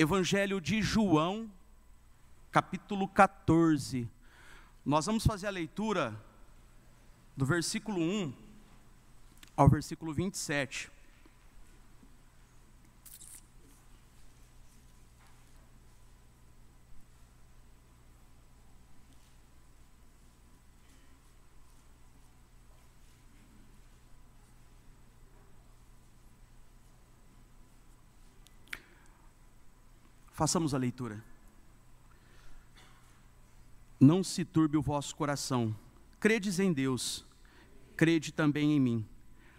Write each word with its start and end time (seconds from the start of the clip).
Evangelho 0.00 0.60
de 0.60 0.80
João, 0.80 1.50
capítulo 2.52 3.08
14. 3.08 4.08
Nós 4.86 5.06
vamos 5.06 5.26
fazer 5.26 5.48
a 5.48 5.50
leitura 5.50 6.16
do 7.36 7.44
versículo 7.44 8.00
1 8.00 8.32
ao 9.56 9.68
versículo 9.68 10.14
27. 10.14 10.88
Façamos 30.38 30.72
a 30.72 30.78
leitura. 30.78 31.20
Não 33.98 34.22
se 34.22 34.44
turbe 34.44 34.76
o 34.76 34.80
vosso 34.80 35.16
coração. 35.16 35.74
Credes 36.20 36.60
em 36.60 36.72
Deus, 36.72 37.26
crede 37.96 38.30
também 38.30 38.70
em 38.70 38.78
mim. 38.78 39.04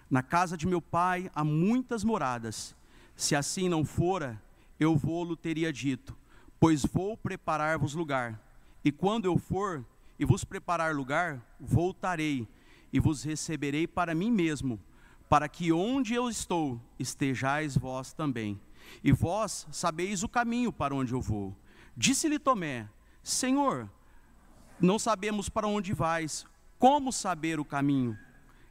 Na 0.09 0.23
casa 0.23 0.55
de 0.55 0.65
meu 0.65 0.81
pai 0.81 1.29
há 1.35 1.43
muitas 1.43 2.01
moradas. 2.01 2.73
Se 3.13 3.35
assim 3.35 3.67
não 3.67 3.83
fora, 3.83 4.41
eu 4.79 4.95
vou-lo 4.95 5.35
teria 5.35 5.73
dito, 5.73 6.15
pois 6.61 6.85
vou 6.85 7.17
preparar-vos 7.17 7.93
lugar. 7.93 8.41
E 8.81 8.89
quando 8.89 9.25
eu 9.25 9.37
for 9.37 9.85
e 10.17 10.23
vos 10.23 10.45
preparar 10.45 10.95
lugar, 10.95 11.45
voltarei 11.59 12.47
e 12.93 13.01
vos 13.01 13.21
receberei 13.25 13.85
para 13.85 14.15
mim 14.15 14.31
mesmo, 14.31 14.79
para 15.27 15.49
que 15.49 15.73
onde 15.73 16.13
eu 16.13 16.29
estou 16.29 16.81
estejais 16.97 17.75
vós 17.75 18.13
também 18.13 18.57
e 19.03 19.11
vós 19.11 19.67
sabeis 19.71 20.23
o 20.23 20.29
caminho 20.29 20.71
para 20.71 20.95
onde 20.95 21.13
eu 21.13 21.21
vou. 21.21 21.55
Disse-lhe 21.95 22.39
Tomé: 22.39 22.87
Senhor, 23.23 23.89
não 24.79 24.97
sabemos 24.97 25.49
para 25.49 25.67
onde 25.67 25.93
vais, 25.93 26.45
como 26.77 27.11
saber 27.11 27.59
o 27.59 27.65
caminho? 27.65 28.17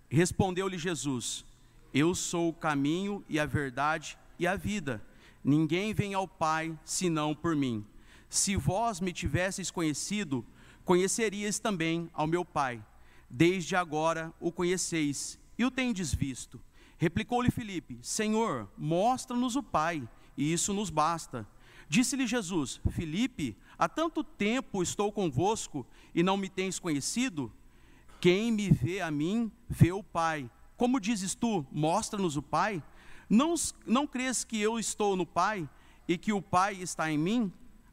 Respondeu-lhe 0.09 0.79
Jesus: 0.79 1.45
Eu 1.93 2.15
sou 2.15 2.49
o 2.49 2.55
caminho 2.55 3.25
e 3.29 3.39
a 3.39 3.47
verdade 3.47 4.19
e 4.39 4.47
a 4.47 4.57
vida. 4.57 5.03
Ninguém 5.45 5.93
vem 5.93 6.15
ao 6.15 6.27
Pai 6.27 6.79
senão 6.85 7.35
por 7.35 7.55
mim. 7.55 7.87
Se 8.29 8.57
vós 8.57 9.01
me 9.01 9.13
tivesseis 9.13 9.71
conhecido, 9.71 10.45
conhecerias 10.85 11.59
também 11.59 12.11
ao 12.13 12.27
meu 12.27 12.45
Pai. 12.45 12.85
Desde 13.29 13.77
agora 13.77 14.33
o 14.41 14.51
conheceis 14.51 15.39
e 15.59 15.65
o 15.65 15.71
tendes 15.71 16.15
visto. 16.15 16.61
Replicou-lhe 16.99 17.51
Filipe: 17.51 17.99
Senhor, 18.03 18.69
mostra-nos 18.77 19.57
o 19.57 19.63
Pai, 19.63 20.07
e 20.37 20.53
isso 20.53 20.75
nos 20.75 20.91
basta. 20.91 21.47
Disse-lhe 21.89 22.27
Jesus: 22.27 22.81
Filipe, 22.91 23.57
há 23.79 23.89
tanto 23.89 24.23
tempo 24.23 24.83
estou 24.83 25.11
convosco 25.11 25.87
e 26.15 26.23
não 26.23 26.37
me 26.37 26.49
tens 26.49 26.79
conhecido? 26.79 27.51
Quem 28.21 28.51
me 28.51 28.71
vê 28.71 29.01
a 29.01 29.11
mim, 29.11 29.51
vê 29.69 29.93
o 29.93 30.03
Pai. 30.03 30.51
Como 30.77 31.01
dizes 31.01 31.35
tu, 31.35 31.65
mostra-nos 31.73 32.37
o 32.37 32.43
Pai? 32.43 32.83
Não, 33.29 33.55
não 33.87 34.07
crês 34.07 34.45
que 34.45 34.61
eu 34.61 34.79
estou 34.79 35.17
no 35.17 35.25
Pai 35.25 35.69
e 36.07 36.19
que 36.19 36.33
o 36.33 36.43
Pai 36.43 36.75
está 36.75 37.11
em 37.11 37.19
mim? 37.19 37.53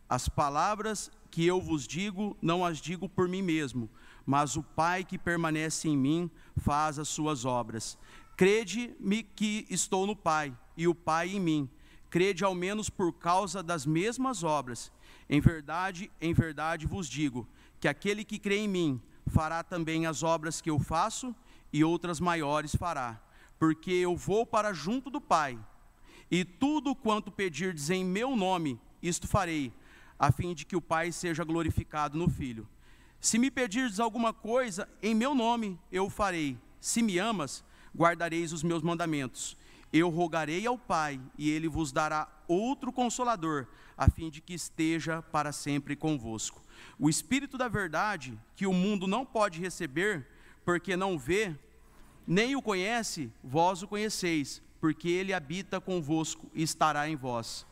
As 0.10 0.28
palavras 0.28 1.12
que 1.30 1.46
eu 1.46 1.62
vos 1.62 1.88
digo, 1.88 2.38
não 2.42 2.66
as 2.66 2.80
digo 2.80 3.10
por 3.10 3.28
mim 3.28 3.42
mesmo, 3.42 3.90
mas 4.26 4.56
o 4.56 4.64
Pai 4.64 5.04
que 5.04 5.18
permanece 5.18 5.90
em 5.90 5.98
mim 5.98 6.32
faz 6.58 6.98
as 6.98 7.10
suas 7.10 7.44
obras. 7.44 7.98
Crede-me 8.36 9.24
que 9.24 9.66
estou 9.70 10.06
no 10.06 10.16
Pai, 10.16 10.56
e 10.76 10.88
o 10.88 10.96
Pai 10.96 11.30
em 11.30 11.40
mim. 11.40 11.70
Crede 12.10 12.44
ao 12.44 12.54
menos 12.54 12.90
por 12.90 13.14
causa 13.14 13.64
das 13.64 13.86
mesmas 13.86 14.44
obras. 14.44 14.92
Em 15.30 15.40
verdade, 15.40 16.12
em 16.20 16.34
verdade 16.34 16.86
vos 16.86 17.08
digo, 17.08 17.48
que 17.80 17.88
aquele 17.88 18.24
que 18.24 18.38
crê 18.38 18.58
em 18.58 18.68
mim 18.68 19.02
fará 19.28 19.64
também 19.64 20.06
as 20.06 20.22
obras 20.22 20.62
que 20.62 20.70
eu 20.70 20.80
faço, 20.80 21.36
e 21.72 21.84
outras 21.84 22.20
maiores 22.20 22.76
fará, 22.76 23.22
porque 23.60 23.92
eu 23.92 24.16
vou 24.16 24.46
para 24.46 24.72
junto 24.74 25.10
do 25.10 25.20
Pai. 25.20 25.60
E 26.32 26.46
tudo 26.46 26.96
quanto 26.96 27.32
pedirdes 27.32 27.90
em 27.90 28.04
meu 28.04 28.36
nome, 28.36 28.80
isto 29.02 29.28
farei, 29.28 29.74
a 30.18 30.32
fim 30.32 30.54
de 30.54 30.66
que 30.66 30.76
o 30.76 30.82
Pai 30.82 31.12
seja 31.12 31.44
glorificado 31.44 32.18
no 32.18 32.30
Filho. 32.30 32.68
Se 33.20 33.38
me 33.38 33.50
pedirdes 33.50 34.00
alguma 34.00 34.32
coisa 34.34 34.88
em 35.02 35.16
meu 35.16 35.34
nome, 35.34 35.80
eu 35.92 36.06
o 36.06 36.10
farei. 36.10 36.58
Se 36.80 37.02
me 37.02 37.18
amas, 37.18 37.64
guardareis 37.96 38.52
os 38.52 38.62
meus 38.62 38.84
mandamentos. 38.84 39.58
Eu 39.92 40.10
rogarei 40.10 40.66
ao 40.68 40.78
Pai, 40.78 41.20
e 41.38 41.50
ele 41.50 41.68
vos 41.68 41.92
dará 41.92 42.28
outro 42.48 42.92
consolador, 42.92 43.68
a 43.98 44.10
fim 44.10 44.30
de 44.30 44.42
que 44.42 44.54
esteja 44.54 45.22
para 45.22 45.52
sempre 45.52 45.96
convosco. 45.96 46.62
O 47.00 47.10
Espírito 47.10 47.58
da 47.58 47.68
Verdade, 47.68 48.38
que 48.56 48.68
o 48.68 48.74
mundo 48.74 49.08
não 49.08 49.26
pode 49.26 49.60
receber, 49.60 50.28
porque 50.66 50.98
não 50.98 51.18
vê, 51.18 51.56
nem 52.28 52.56
o 52.56 52.62
conhece, 52.62 53.32
vós 53.44 53.82
o 53.82 53.88
conheceis, 53.88 54.62
porque 54.82 55.08
ele 55.08 55.34
habita 55.34 55.80
convosco 55.80 56.50
e 56.54 56.62
estará 56.62 57.08
em 57.08 57.16
vós. 57.16 57.66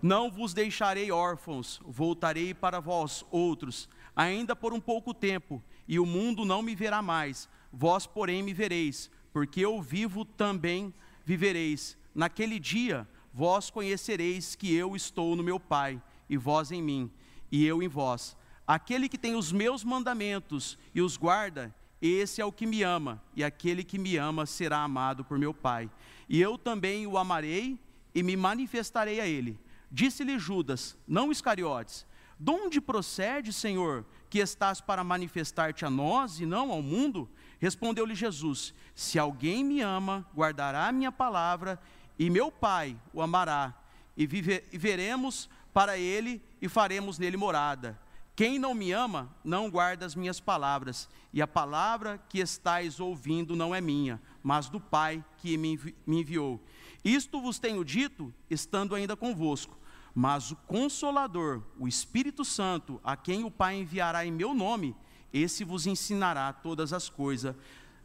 Não 0.00 0.30
vos 0.30 0.54
deixarei 0.54 1.12
órfãos, 1.12 1.80
voltarei 1.84 2.54
para 2.54 2.80
vós 2.80 3.24
outros, 3.30 3.86
ainda 4.16 4.56
por 4.56 4.72
um 4.72 4.80
pouco 4.80 5.12
tempo, 5.12 5.62
e 5.86 5.98
o 5.98 6.06
mundo 6.06 6.44
não 6.46 6.62
me 6.62 6.74
verá 6.74 7.02
mais, 7.02 7.48
vós, 7.70 8.06
porém, 8.06 8.42
me 8.42 8.54
vereis 8.54 9.10
porque 9.32 9.60
eu 9.60 9.80
vivo 9.80 10.24
também 10.24 10.92
vivereis. 11.24 11.96
Naquele 12.14 12.58
dia 12.58 13.06
vós 13.32 13.70
conhecereis 13.70 14.54
que 14.54 14.74
eu 14.74 14.96
estou 14.96 15.36
no 15.36 15.42
meu 15.42 15.60
Pai, 15.60 16.02
e 16.28 16.36
vós 16.36 16.70
em 16.70 16.82
mim, 16.82 17.10
e 17.50 17.64
eu 17.64 17.82
em 17.82 17.88
vós. 17.88 18.36
Aquele 18.66 19.08
que 19.08 19.18
tem 19.18 19.34
os 19.34 19.50
meus 19.50 19.82
mandamentos 19.82 20.78
e 20.94 21.00
os 21.00 21.16
guarda, 21.16 21.74
esse 22.00 22.40
é 22.40 22.44
o 22.44 22.52
que 22.52 22.66
me 22.66 22.82
ama, 22.82 23.22
e 23.34 23.44
aquele 23.44 23.84
que 23.84 23.98
me 23.98 24.16
ama 24.16 24.46
será 24.46 24.78
amado 24.78 25.24
por 25.24 25.38
meu 25.38 25.52
Pai. 25.52 25.90
E 26.28 26.40
eu 26.40 26.56
também 26.56 27.06
o 27.06 27.18
amarei 27.18 27.78
e 28.14 28.22
me 28.22 28.36
manifestarei 28.36 29.20
a 29.20 29.26
ele. 29.26 29.58
Disse-lhe 29.90 30.38
Judas, 30.38 30.96
não 31.06 31.30
Iscariotes: 31.32 32.06
De 32.38 32.50
onde 32.50 32.80
procede, 32.80 33.52
Senhor, 33.52 34.06
que 34.30 34.38
estás 34.38 34.80
para 34.80 35.04
manifestar-te 35.04 35.84
a 35.84 35.90
nós 35.90 36.40
e 36.40 36.46
não 36.46 36.70
ao 36.70 36.80
mundo? 36.80 37.28
Respondeu-lhe 37.60 38.14
Jesus: 38.14 38.74
Se 38.94 39.18
alguém 39.18 39.62
me 39.62 39.80
ama, 39.80 40.26
guardará 40.34 40.88
a 40.88 40.92
minha 40.92 41.12
palavra, 41.12 41.78
e 42.18 42.30
meu 42.30 42.50
Pai 42.50 42.96
o 43.12 43.22
amará, 43.22 43.74
e, 44.16 44.26
vive, 44.26 44.64
e 44.72 44.78
veremos 44.78 45.48
para 45.72 45.96
ele 45.98 46.42
e 46.60 46.68
faremos 46.68 47.18
nele 47.18 47.36
morada. 47.36 48.00
Quem 48.34 48.58
não 48.58 48.72
me 48.72 48.90
ama, 48.90 49.30
não 49.44 49.70
guarda 49.70 50.06
as 50.06 50.14
minhas 50.14 50.40
palavras, 50.40 51.08
e 51.32 51.42
a 51.42 51.46
palavra 51.46 52.18
que 52.28 52.38
estáis 52.38 52.98
ouvindo 52.98 53.54
não 53.54 53.74
é 53.74 53.80
minha, 53.80 54.20
mas 54.42 54.70
do 54.70 54.80
Pai 54.80 55.22
que 55.36 55.58
me 55.58 55.78
enviou. 56.06 56.58
Isto 57.04 57.40
vos 57.40 57.58
tenho 57.58 57.84
dito, 57.84 58.32
estando 58.48 58.94
ainda 58.94 59.14
convosco. 59.14 59.78
Mas 60.14 60.50
o 60.50 60.56
Consolador, 60.56 61.62
o 61.78 61.86
Espírito 61.86 62.44
Santo, 62.44 63.00
a 63.04 63.16
quem 63.16 63.44
o 63.44 63.50
Pai 63.50 63.76
enviará 63.76 64.24
em 64.24 64.32
meu 64.32 64.54
nome, 64.54 64.96
esse 65.32 65.64
vos 65.64 65.86
ensinará 65.86 66.52
todas 66.52 66.92
as 66.92 67.08
coisas 67.08 67.54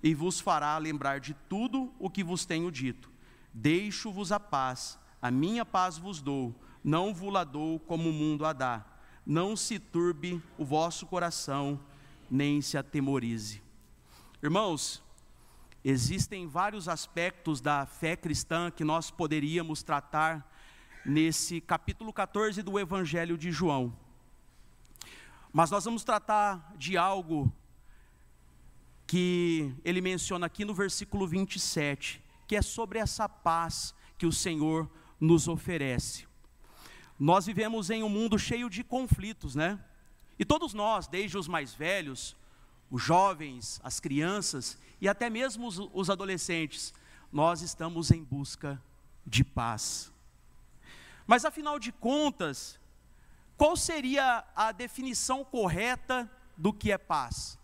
e 0.03 0.13
vos 0.13 0.39
fará 0.39 0.77
lembrar 0.77 1.19
de 1.19 1.33
tudo 1.49 1.91
o 1.97 2.09
que 2.09 2.23
vos 2.23 2.45
tenho 2.45 2.71
dito. 2.71 3.11
Deixo-vos 3.53 4.31
a 4.31 4.39
paz, 4.39 4.99
a 5.21 5.31
minha 5.31 5.65
paz 5.65 5.97
vos 5.97 6.21
dou, 6.21 6.53
não 6.83 7.13
vos 7.13 7.33
la 7.33 7.43
dou 7.43 7.79
como 7.79 8.09
o 8.09 8.13
mundo 8.13 8.45
a 8.45 8.53
dá. 8.53 8.85
Não 9.25 9.55
se 9.55 9.79
turbe 9.79 10.41
o 10.57 10.63
vosso 10.63 11.07
coração, 11.07 11.79
nem 12.29 12.61
se 12.61 12.77
atemorize. 12.77 13.61
Irmãos, 14.43 15.01
existem 15.83 16.45
vários 16.45 16.87
aspectos 16.87 17.59
da 17.59 17.87
fé 17.87 18.15
cristã 18.15 18.69
que 18.69 18.83
nós 18.83 19.09
poderíamos 19.09 19.81
tratar 19.81 20.47
nesse 21.03 21.59
capítulo 21.59 22.13
14 22.13 22.61
do 22.61 22.79
Evangelho 22.79 23.37
de 23.37 23.51
João. 23.51 24.04
Mas 25.57 25.72
nós 25.72 25.85
vamos 25.85 26.03
tratar 26.03 26.75
de 26.75 26.97
algo 26.97 27.49
que 29.07 29.73
ele 29.85 30.02
menciona 30.02 30.47
aqui 30.47 30.66
no 30.66 30.73
versículo 30.73 31.25
27, 31.25 32.22
que 32.46 32.57
é 32.57 32.61
sobre 32.61 32.99
essa 32.99 33.29
paz 33.29 33.96
que 34.17 34.25
o 34.25 34.34
Senhor 34.34 34.91
nos 35.17 35.47
oferece. 35.47 36.28
Nós 37.17 37.46
vivemos 37.46 37.90
em 37.90 38.03
um 38.03 38.09
mundo 38.09 38.37
cheio 38.37 38.69
de 38.69 38.84
conflitos, 38.84 39.55
né? 39.55 39.79
E 40.37 40.43
todos 40.43 40.73
nós, 40.73 41.07
desde 41.07 41.37
os 41.37 41.47
mais 41.47 41.73
velhos, 41.73 42.35
os 42.91 43.02
jovens, 43.02 43.79
as 43.81 44.02
crianças 44.02 44.78
e 44.99 45.07
até 45.07 45.29
mesmo 45.29 45.67
os, 45.67 45.79
os 45.93 46.09
adolescentes, 46.09 46.93
nós 47.31 47.61
estamos 47.61 48.11
em 48.11 48.22
busca 48.22 48.84
de 49.25 49.41
paz. 49.41 50.11
Mas 51.25 51.46
afinal 51.46 51.79
de 51.79 51.93
contas, 51.93 52.78
qual 53.57 53.78
seria 53.78 54.43
a 54.55 54.72
definição 54.72 55.43
correta 55.43 56.29
do 56.57 56.73
que 56.73 56.91
é 56.91 56.97
paz? 56.97 57.57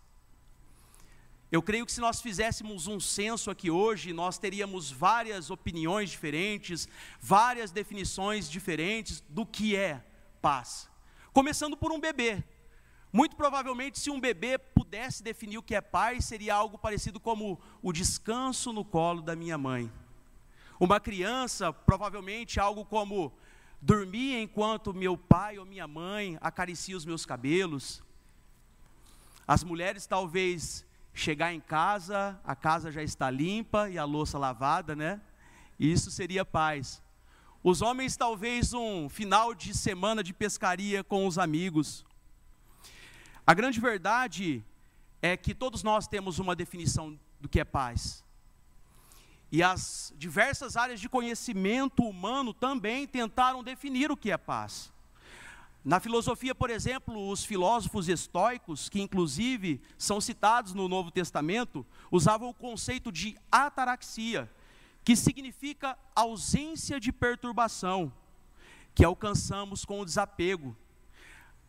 Eu 1.50 1.62
creio 1.62 1.84
que 1.84 1.92
se 1.92 2.00
nós 2.00 2.22
fizéssemos 2.22 2.86
um 2.86 2.98
censo 2.98 3.50
aqui 3.50 3.70
hoje, 3.70 4.14
nós 4.14 4.38
teríamos 4.38 4.90
várias 4.90 5.50
opiniões 5.50 6.10
diferentes, 6.10 6.88
várias 7.20 7.70
definições 7.70 8.48
diferentes 8.48 9.22
do 9.28 9.44
que 9.44 9.76
é 9.76 10.02
paz. 10.40 10.88
Começando 11.30 11.76
por 11.76 11.92
um 11.92 12.00
bebê. 12.00 12.42
Muito 13.12 13.36
provavelmente, 13.36 14.00
se 14.00 14.08
um 14.08 14.18
bebê 14.18 14.56
pudesse 14.56 15.22
definir 15.22 15.58
o 15.58 15.62
que 15.62 15.74
é 15.74 15.82
paz, 15.82 16.24
seria 16.24 16.54
algo 16.54 16.78
parecido 16.78 17.20
como 17.20 17.60
o 17.82 17.92
descanso 17.92 18.72
no 18.72 18.82
colo 18.82 19.20
da 19.20 19.36
minha 19.36 19.58
mãe. 19.58 19.92
Uma 20.80 20.98
criança, 20.98 21.70
provavelmente 21.70 22.58
algo 22.58 22.82
como 22.82 23.30
dormir 23.82 24.40
enquanto 24.40 24.94
meu 24.94 25.18
pai 25.18 25.58
ou 25.58 25.66
minha 25.66 25.88
mãe 25.88 26.38
acaricia 26.40 26.96
os 26.96 27.04
meus 27.04 27.26
cabelos. 27.26 28.00
As 29.46 29.64
mulheres 29.64 30.06
talvez 30.06 30.86
chegar 31.12 31.52
em 31.52 31.60
casa, 31.60 32.40
a 32.44 32.54
casa 32.54 32.92
já 32.92 33.02
está 33.02 33.28
limpa 33.28 33.90
e 33.90 33.98
a 33.98 34.04
louça 34.04 34.38
lavada, 34.38 34.94
né? 34.94 35.20
Isso 35.80 36.12
seria 36.12 36.44
paz. 36.44 37.02
Os 37.62 37.82
homens, 37.82 38.16
talvez 38.16 38.72
um 38.72 39.08
final 39.08 39.52
de 39.52 39.74
semana 39.74 40.22
de 40.22 40.32
pescaria 40.32 41.02
com 41.02 41.26
os 41.26 41.36
amigos. 41.36 42.04
A 43.44 43.52
grande 43.52 43.80
verdade 43.80 44.64
é 45.20 45.36
que 45.36 45.54
todos 45.54 45.82
nós 45.82 46.06
temos 46.06 46.38
uma 46.38 46.54
definição 46.54 47.18
do 47.40 47.48
que 47.48 47.58
é 47.58 47.64
paz. 47.64 48.24
E 49.52 49.62
as 49.62 50.14
diversas 50.16 50.78
áreas 50.78 50.98
de 50.98 51.10
conhecimento 51.10 52.02
humano 52.02 52.54
também 52.54 53.06
tentaram 53.06 53.62
definir 53.62 54.10
o 54.10 54.16
que 54.16 54.30
é 54.30 54.38
paz. 54.38 54.90
Na 55.84 56.00
filosofia, 56.00 56.54
por 56.54 56.70
exemplo, 56.70 57.28
os 57.28 57.44
filósofos 57.44 58.08
estoicos, 58.08 58.88
que 58.88 59.02
inclusive 59.02 59.82
são 59.98 60.22
citados 60.22 60.72
no 60.72 60.88
Novo 60.88 61.10
Testamento, 61.10 61.84
usavam 62.10 62.48
o 62.48 62.54
conceito 62.54 63.12
de 63.12 63.36
ataraxia, 63.50 64.50
que 65.04 65.14
significa 65.14 65.98
ausência 66.16 66.98
de 66.98 67.12
perturbação, 67.12 68.10
que 68.94 69.04
alcançamos 69.04 69.84
com 69.84 70.00
o 70.00 70.04
desapego. 70.04 70.74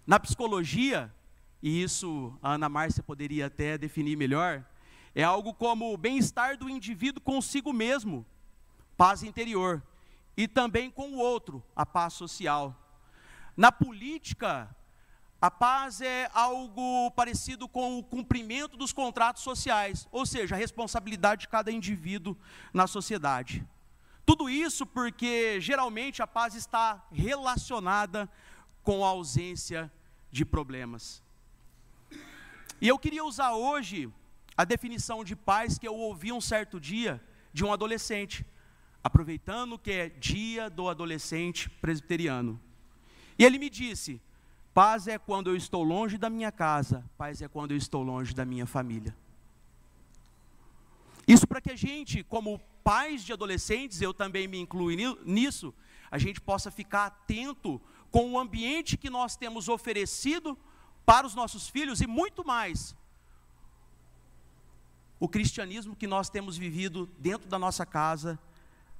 Na 0.08 0.20
psicologia, 0.22 1.14
e 1.62 1.84
isso 1.84 2.38
a 2.42 2.54
Ana 2.54 2.70
Márcia 2.70 3.04
poderia 3.04 3.48
até 3.48 3.78
definir 3.78 4.16
melhor, 4.16 4.64
é 5.15 5.24
algo 5.24 5.54
como 5.54 5.94
o 5.94 5.98
bem-estar 5.98 6.57
do 6.57 6.69
indivíduo 6.69 7.21
consigo 7.21 7.71
mesmo, 7.71 8.25
paz 8.98 9.24
interior, 9.24 9.83
e 10.36 10.48
também 10.48 10.89
com 10.89 11.12
o 11.12 11.18
outro, 11.18 11.63
a 11.75 11.86
paz 11.86 12.13
social. 12.13 12.75
Na 13.56 13.71
política, 13.71 14.75
a 15.39 15.51
paz 15.51 16.01
é 16.01 16.30
algo 16.33 17.12
parecido 17.12 17.68
com 17.68 18.00
o 18.00 18.04
cumprimento 18.04 18.75
dos 18.75 18.92
contratos 18.92 19.44
sociais, 19.44 20.07
ou 20.12 20.25
seja, 20.25 20.56
a 20.56 20.57
responsabilidade 20.57 21.42
de 21.42 21.48
cada 21.50 21.71
indivíduo 21.71 22.36
na 22.74 22.88
sociedade. 22.88 23.68
Tudo 24.25 24.50
isso 24.50 24.86
porque 24.86 25.60
geralmente 25.60 26.21
a 26.21 26.27
paz 26.27 26.56
está 26.56 27.06
relacionada 27.12 28.30
com 28.81 29.06
a 29.06 29.10
ausência 29.10 29.92
de 30.31 30.45
problemas. 30.45 31.21
E 32.81 32.88
eu 32.88 32.98
queria 32.98 33.24
usar 33.24 33.54
hoje 33.54 34.12
a 34.56 34.64
definição 34.64 35.24
de 35.24 35.36
paz 35.36 35.78
que 35.78 35.88
eu 35.88 35.96
ouvi 35.96 36.32
um 36.32 36.42
certo 36.42 36.80
dia 36.80 37.22
de 37.52 37.64
um 37.64 37.72
adolescente, 37.72 38.46
aproveitando 39.04 39.78
que 39.78 39.92
é 39.92 40.10
dia 40.10 40.70
do 40.70 40.90
adolescente 40.90 41.70
presbiteriano. 41.70 42.60
E 43.38 43.44
ele 43.44 43.58
me 43.58 43.70
disse: 43.70 44.22
paz 44.74 45.08
é 45.08 45.18
quando 45.18 45.50
eu 45.50 45.56
estou 45.56 45.84
longe 45.84 46.18
da 46.18 46.30
minha 46.30 46.52
casa, 46.52 47.04
paz 47.18 47.42
é 47.42 47.48
quando 47.48 47.72
eu 47.72 47.78
estou 47.78 48.04
longe 48.04 48.34
da 48.34 48.46
minha 48.46 48.66
família. 48.66 49.16
Isso 51.28 51.48
para 51.48 51.62
que 51.62 51.72
a 51.72 51.76
gente, 51.76 52.24
como 52.24 52.60
pais 52.84 53.24
de 53.24 53.32
adolescentes, 53.32 54.02
eu 54.02 54.14
também 54.14 54.48
me 54.48 54.60
incluo 54.60 54.92
nisso, 55.24 55.74
a 56.12 56.18
gente 56.18 56.42
possa 56.42 56.70
ficar 56.70 57.06
atento 57.06 57.82
com 58.12 58.32
o 58.32 58.40
ambiente 58.40 58.98
que 58.98 59.10
nós 59.10 59.36
temos 59.36 59.70
oferecido 59.70 60.58
para 61.06 61.26
os 61.26 61.34
nossos 61.34 61.68
filhos 61.68 62.02
e 62.02 62.08
muito 62.08 62.46
mais. 62.46 62.96
O 65.24 65.30
cristianismo 65.30 65.96
que 65.96 66.06
nós 66.06 66.30
temos 66.30 66.58
vivido 66.58 67.10
dentro 67.18 67.48
da 67.48 67.58
nossa 67.58 67.86
casa, 67.86 68.38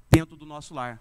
dentro 0.08 0.36
do 0.36 0.46
nosso 0.46 0.72
lar. 0.72 0.98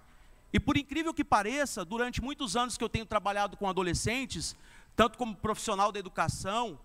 E 0.51 0.59
por 0.59 0.75
incrível 0.75 1.13
que 1.13 1.23
pareça, 1.23 1.85
durante 1.85 2.21
muitos 2.21 2.57
anos 2.57 2.77
que 2.77 2.83
eu 2.83 2.89
tenho 2.89 3.05
trabalhado 3.05 3.55
com 3.55 3.69
adolescentes, 3.69 4.53
tanto 4.97 5.17
como 5.17 5.33
profissional 5.33 5.93
da 5.93 5.99
educação, 5.99 6.77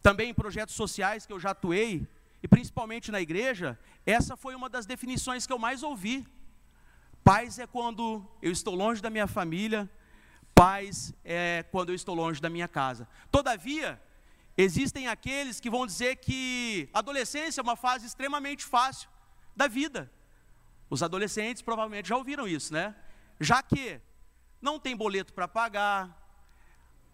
também 0.00 0.30
em 0.30 0.32
projetos 0.32 0.74
sociais 0.74 1.26
que 1.26 1.34
eu 1.34 1.38
já 1.38 1.50
atuei, 1.50 2.08
e 2.42 2.48
principalmente 2.48 3.12
na 3.12 3.20
igreja, 3.20 3.78
essa 4.06 4.38
foi 4.38 4.54
uma 4.54 4.70
das 4.70 4.86
definições 4.86 5.46
que 5.46 5.52
eu 5.52 5.58
mais 5.58 5.82
ouvi. 5.82 6.26
Paz 7.22 7.58
é 7.58 7.66
quando 7.66 8.26
eu 8.40 8.50
estou 8.50 8.74
longe 8.74 9.02
da 9.02 9.10
minha 9.10 9.26
família, 9.26 9.86
paz 10.54 11.12
é 11.22 11.62
quando 11.70 11.90
eu 11.90 11.94
estou 11.94 12.14
longe 12.14 12.40
da 12.40 12.48
minha 12.48 12.66
casa. 12.66 13.06
Todavia, 13.30 14.00
existem 14.60 15.06
aqueles 15.06 15.60
que 15.60 15.70
vão 15.70 15.86
dizer 15.86 16.16
que 16.16 16.88
a 16.92 16.98
adolescência 16.98 17.60
é 17.60 17.62
uma 17.62 17.76
fase 17.76 18.06
extremamente 18.06 18.64
fácil 18.64 19.08
da 19.54 19.66
vida. 19.68 20.10
Os 20.88 21.02
adolescentes 21.02 21.62
provavelmente 21.62 22.08
já 22.08 22.16
ouviram 22.16 22.48
isso, 22.48 22.72
né? 22.72 22.94
Já 23.38 23.62
que 23.62 24.00
não 24.60 24.78
tem 24.78 24.96
boleto 24.96 25.32
para 25.32 25.46
pagar, 25.46 26.16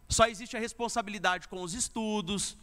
só 0.09 0.27
existe 0.27 0.57
a 0.57 0.61
responsabilidade 0.61 1.49
com 1.49 1.63
os 1.63 1.75
estudos, 1.75 2.57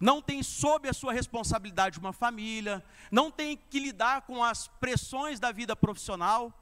não 0.00 0.22
tem 0.22 0.42
sob 0.42 0.88
a 0.88 0.92
sua 0.92 1.12
responsabilidade 1.12 1.98
uma 1.98 2.12
família, 2.12 2.84
não 3.10 3.30
tem 3.30 3.56
que 3.56 3.80
lidar 3.80 4.22
com 4.22 4.42
as 4.42 4.68
pressões 4.68 5.40
da 5.40 5.50
vida 5.50 5.74
profissional. 5.74 6.52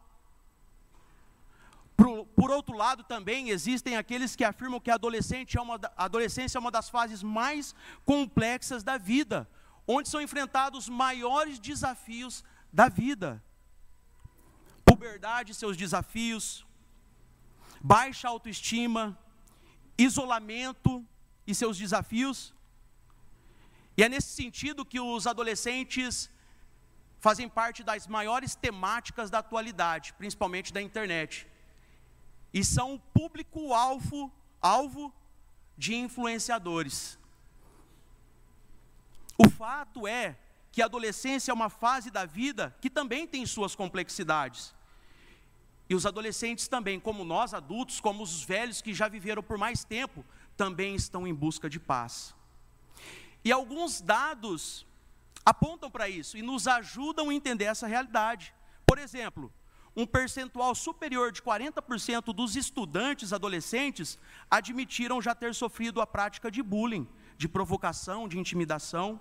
Por, 1.96 2.26
por, 2.26 2.50
outro 2.50 2.76
lado, 2.76 3.02
também 3.02 3.48
existem 3.48 3.96
aqueles 3.96 4.36
que 4.36 4.44
afirmam 4.44 4.78
que 4.78 4.90
a, 4.90 4.94
adolescente 4.94 5.56
é 5.56 5.60
uma, 5.60 5.80
a 5.96 6.04
adolescência 6.04 6.58
é 6.58 6.60
uma 6.60 6.70
das 6.70 6.88
fases 6.90 7.22
mais 7.22 7.74
complexas 8.04 8.82
da 8.82 8.98
vida, 8.98 9.48
onde 9.86 10.08
são 10.08 10.20
enfrentados 10.20 10.84
os 10.84 10.88
maiores 10.88 11.58
desafios 11.58 12.44
da 12.72 12.88
vida 12.88 13.42
puberdade 14.86 15.52
seus 15.52 15.76
desafios, 15.76 16.64
baixa 17.80 18.28
autoestima, 18.28 19.18
isolamento 19.98 21.04
e 21.46 21.52
seus 21.54 21.76
desafios. 21.76 22.54
E 23.96 24.02
é 24.04 24.08
nesse 24.08 24.28
sentido 24.28 24.84
que 24.84 25.00
os 25.00 25.26
adolescentes 25.26 26.30
fazem 27.18 27.48
parte 27.48 27.82
das 27.82 28.06
maiores 28.06 28.54
temáticas 28.54 29.28
da 29.28 29.40
atualidade, 29.40 30.14
principalmente 30.14 30.72
da 30.72 30.80
internet. 30.80 31.46
E 32.52 32.64
são 32.64 32.94
o 32.94 32.98
público-alvo 32.98 34.32
alvo 34.60 35.12
de 35.76 35.94
influenciadores. 35.94 37.18
O 39.38 39.48
fato 39.48 40.06
é 40.06 40.36
que 40.72 40.82
a 40.82 40.86
adolescência 40.86 41.50
é 41.50 41.54
uma 41.54 41.70
fase 41.70 42.10
da 42.10 42.24
vida 42.24 42.74
que 42.80 42.90
também 42.90 43.26
tem 43.26 43.44
suas 43.46 43.74
complexidades. 43.74 44.74
E 45.88 45.94
os 45.94 46.04
adolescentes 46.04 46.66
também, 46.66 46.98
como 46.98 47.24
nós 47.24 47.54
adultos, 47.54 48.00
como 48.00 48.22
os 48.22 48.42
velhos 48.42 48.82
que 48.82 48.92
já 48.92 49.08
viveram 49.08 49.42
por 49.42 49.56
mais 49.56 49.84
tempo, 49.84 50.24
também 50.56 50.94
estão 50.94 51.26
em 51.26 51.34
busca 51.34 51.70
de 51.70 51.78
paz. 51.78 52.34
E 53.44 53.52
alguns 53.52 54.00
dados 54.00 54.84
apontam 55.44 55.88
para 55.88 56.08
isso 56.08 56.36
e 56.36 56.42
nos 56.42 56.66
ajudam 56.66 57.30
a 57.30 57.34
entender 57.34 57.66
essa 57.66 57.86
realidade. 57.86 58.52
Por 58.84 58.98
exemplo, 58.98 59.52
um 59.96 60.06
percentual 60.06 60.74
superior 60.74 61.32
de 61.32 61.40
40% 61.40 62.34
dos 62.34 62.54
estudantes 62.54 63.32
adolescentes 63.32 64.18
admitiram 64.50 65.22
já 65.22 65.34
ter 65.34 65.54
sofrido 65.54 66.02
a 66.02 66.06
prática 66.06 66.50
de 66.50 66.62
bullying, 66.62 67.08
de 67.38 67.48
provocação, 67.48 68.28
de 68.28 68.38
intimidação. 68.38 69.18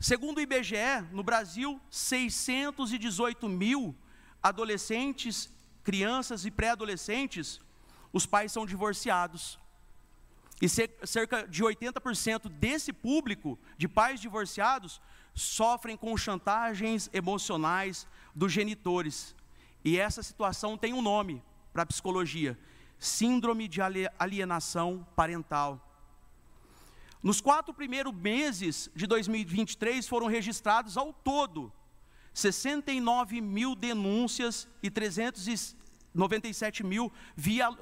Segundo 0.00 0.38
o 0.38 0.40
IBGE, 0.40 1.02
no 1.12 1.22
Brasil, 1.22 1.78
618 1.90 3.46
mil 3.46 3.94
adolescentes, 4.42 5.50
crianças 5.84 6.46
e 6.46 6.50
pré-adolescentes, 6.50 7.60
os 8.12 8.24
pais 8.24 8.52
são 8.52 8.64
divorciados. 8.64 9.58
E 10.62 10.68
cerca 10.68 11.46
de 11.46 11.62
80% 11.62 12.48
desse 12.48 12.90
público 12.90 13.58
de 13.76 13.86
pais 13.86 14.18
divorciados 14.18 15.02
sofrem 15.34 15.98
com 15.98 16.16
chantagens 16.16 17.10
emocionais 17.12 18.06
dos 18.36 18.52
genitores. 18.52 19.34
E 19.82 19.98
essa 19.98 20.22
situação 20.22 20.76
tem 20.76 20.92
um 20.92 21.00
nome 21.00 21.42
para 21.72 21.82
a 21.82 21.86
psicologia: 21.86 22.58
Síndrome 22.98 23.66
de 23.66 23.80
alienação 24.18 25.06
parental. 25.16 25.82
Nos 27.22 27.40
quatro 27.40 27.72
primeiros 27.74 28.14
meses 28.14 28.90
de 28.94 29.06
2023 29.06 30.06
foram 30.06 30.26
registrados 30.26 30.96
ao 30.96 31.12
todo 31.12 31.72
69 32.32 33.40
mil 33.40 33.74
denúncias 33.74 34.68
e 34.82 34.90
397 34.90 36.84
mil 36.84 37.10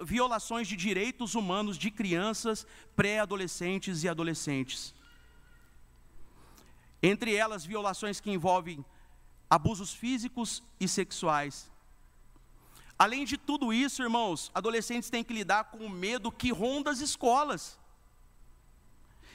violações 0.01 0.69
de 0.69 0.77
direitos 0.77 1.35
humanos 1.35 1.77
de 1.77 1.91
crianças, 1.91 2.65
pré-adolescentes 2.95 4.05
e 4.05 4.09
adolescentes. 4.09 4.95
entre 7.03 7.35
elas 7.35 7.67
violações 7.67 8.19
que 8.19 8.31
envolvem 8.31 8.83
abusos 9.55 9.93
físicos 9.95 10.51
e 10.81 10.89
sexuais. 10.89 11.71
Além 12.99 13.25
de 13.25 13.37
tudo 13.37 13.73
isso, 13.73 14.03
irmãos, 14.03 14.51
adolescentes 14.53 15.11
têm 15.11 15.23
que 15.23 15.33
lidar 15.33 15.65
com 15.71 15.79
o 15.79 15.91
medo 16.05 16.33
que 16.41 16.51
ronda 16.51 16.91
as 16.91 17.01
escolas, 17.01 17.79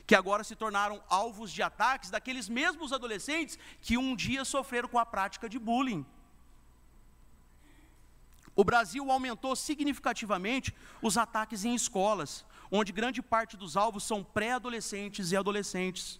que 0.05 0.15
agora 0.15 0.43
se 0.43 0.55
tornaram 0.57 1.01
alvos 1.07 1.49
de 1.53 1.61
ataques 1.61 2.09
daqueles 2.09 2.49
mesmos 2.49 2.91
adolescentes 2.91 3.57
que 3.81 3.97
um 3.97 4.13
dia 4.13 4.43
sofreram 4.43 4.89
com 4.89 4.99
a 4.99 5.05
prática 5.05 5.47
de 5.47 5.57
bullying. 5.57 6.05
O 8.53 8.63
Brasil 8.65 9.09
aumentou 9.09 9.55
significativamente 9.55 10.75
os 11.01 11.17
ataques 11.17 11.63
em 11.63 11.73
escolas, 11.73 12.45
onde 12.69 12.91
grande 12.91 13.21
parte 13.21 13.55
dos 13.55 13.77
alvos 13.77 14.03
são 14.03 14.21
pré-adolescentes 14.21 15.31
e 15.31 15.37
adolescentes. 15.37 16.19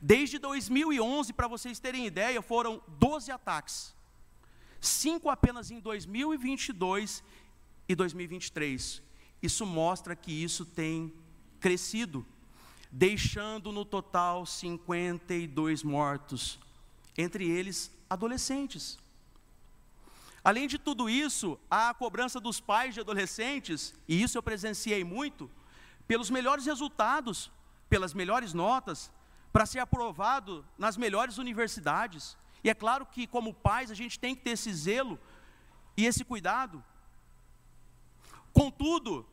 Desde 0.00 0.38
2011, 0.38 1.32
para 1.32 1.48
vocês 1.48 1.78
terem 1.78 2.06
ideia, 2.06 2.40
foram 2.40 2.82
12 2.88 3.30
ataques 3.30 3.94
cinco 4.80 5.28
apenas 5.28 5.70
em 5.70 5.78
2022 5.78 7.22
e 7.88 7.94
2023. 7.94 9.02
Isso 9.42 9.66
mostra 9.66 10.16
que 10.16 10.32
isso 10.32 10.64
tem 10.64 11.12
crescido, 11.60 12.26
deixando 12.90 13.70
no 13.70 13.84
total 13.84 14.46
52 14.46 15.82
mortos, 15.82 16.58
entre 17.16 17.48
eles 17.48 17.90
adolescentes. 18.08 18.98
Além 20.42 20.66
de 20.66 20.78
tudo 20.78 21.08
isso, 21.10 21.58
há 21.70 21.90
a 21.90 21.94
cobrança 21.94 22.40
dos 22.40 22.60
pais 22.60 22.94
de 22.94 23.00
adolescentes, 23.00 23.94
e 24.08 24.22
isso 24.22 24.38
eu 24.38 24.42
presenciei 24.42 25.04
muito, 25.04 25.50
pelos 26.08 26.30
melhores 26.30 26.64
resultados, 26.64 27.50
pelas 27.90 28.14
melhores 28.14 28.54
notas, 28.54 29.10
para 29.52 29.66
ser 29.66 29.80
aprovado 29.80 30.64
nas 30.78 30.96
melhores 30.96 31.38
universidades. 31.38 32.36
E 32.62 32.70
é 32.70 32.74
claro 32.74 33.06
que, 33.06 33.26
como 33.26 33.54
pais, 33.54 33.90
a 33.90 33.94
gente 33.94 34.18
tem 34.18 34.34
que 34.34 34.42
ter 34.42 34.50
esse 34.50 34.72
zelo 34.72 35.18
e 35.96 36.06
esse 36.06 36.24
cuidado. 36.24 36.82
Contudo, 38.52 39.26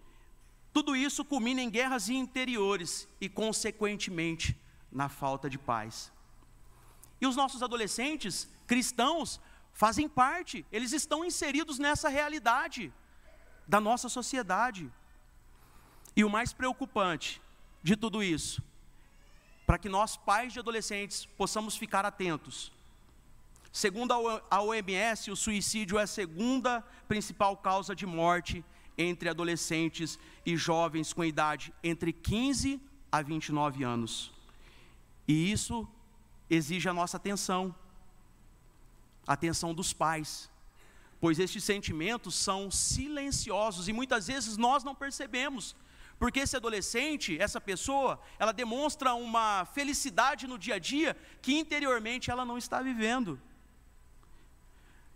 tudo 0.74 0.96
isso 0.96 1.26
culmina 1.26 1.62
em 1.62 1.70
guerras 1.70 2.10
interiores 2.10 3.08
e, 3.20 3.28
consequentemente, 3.28 4.60
na 4.92 5.10
falta 5.10 5.50
de 5.50 5.58
paz. 5.58 6.12
E 7.20 7.28
os 7.28 7.36
nossos 7.36 7.64
adolescentes 7.64 8.50
cristãos 8.66 9.40
fazem 9.74 10.08
parte, 10.08 10.66
eles 10.72 10.92
estão 10.92 11.24
inseridos 11.24 11.78
nessa 11.80 12.10
realidade 12.10 12.94
da 13.68 13.80
nossa 13.80 14.10
sociedade. 14.10 14.92
E 16.16 16.24
o 16.24 16.30
mais 16.30 16.54
preocupante 16.54 17.42
de 17.84 17.96
tudo 17.96 18.24
isso, 18.24 18.64
para 19.68 19.78
que 19.78 19.88
nós, 19.88 20.18
pais 20.18 20.52
de 20.52 20.60
adolescentes, 20.60 21.28
possamos 21.38 21.78
ficar 21.78 22.06
atentos, 22.06 22.72
Segundo 23.78 24.12
a 24.50 24.62
OMS, 24.64 25.30
o 25.30 25.36
suicídio 25.36 26.00
é 26.00 26.02
a 26.02 26.08
segunda 26.08 26.82
principal 27.08 27.56
causa 27.56 27.96
de 27.96 28.08
morte 28.08 28.66
entre 28.98 29.30
adolescentes 29.30 30.18
e 30.44 30.58
jovens 30.58 31.14
com 31.14 31.24
idade 31.24 31.72
entre 31.84 32.12
15 32.12 32.82
a 33.12 33.22
29 33.22 33.84
anos. 33.84 34.34
E 35.28 35.52
isso 35.52 35.88
exige 36.50 36.90
a 36.90 36.94
nossa 36.94 37.18
atenção, 37.18 37.76
a 39.28 39.34
atenção 39.34 39.76
dos 39.76 39.94
pais, 39.94 40.50
pois 41.20 41.38
estes 41.38 41.64
sentimentos 41.64 42.34
são 42.34 42.72
silenciosos 42.72 43.88
e 43.88 43.94
muitas 43.94 44.26
vezes 44.26 44.58
nós 44.58 44.84
não 44.84 44.96
percebemos. 44.96 45.76
Porque 46.20 46.40
esse 46.40 46.56
adolescente, 46.56 47.38
essa 47.40 47.62
pessoa, 47.62 48.20
ela 48.40 48.52
demonstra 48.52 49.14
uma 49.14 49.66
felicidade 49.66 50.48
no 50.48 50.58
dia 50.58 50.76
a 50.76 50.80
dia 50.80 51.16
que 51.42 51.56
interiormente 51.56 52.32
ela 52.32 52.44
não 52.44 52.58
está 52.58 52.82
vivendo. 52.82 53.40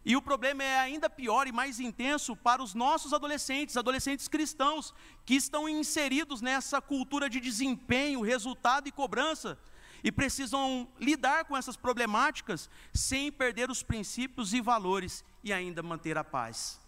E 0.03 0.15
o 0.15 0.21
problema 0.21 0.63
é 0.63 0.79
ainda 0.79 1.09
pior 1.09 1.47
e 1.47 1.51
mais 1.51 1.79
intenso 1.79 2.35
para 2.35 2.61
os 2.61 2.73
nossos 2.73 3.13
adolescentes, 3.13 3.77
adolescentes 3.77 4.27
cristãos, 4.27 4.93
que 5.25 5.35
estão 5.35 5.69
inseridos 5.69 6.41
nessa 6.41 6.81
cultura 6.81 7.29
de 7.29 7.39
desempenho, 7.39 8.21
resultado 8.21 8.87
e 8.87 8.91
cobrança, 8.91 9.59
e 10.03 10.11
precisam 10.11 10.87
lidar 10.99 11.45
com 11.45 11.55
essas 11.55 11.77
problemáticas 11.77 12.67
sem 12.91 13.31
perder 13.31 13.69
os 13.69 13.83
princípios 13.83 14.53
e 14.53 14.61
valores 14.61 15.23
e 15.43 15.53
ainda 15.53 15.83
manter 15.83 16.17
a 16.17 16.23
paz. 16.23 16.79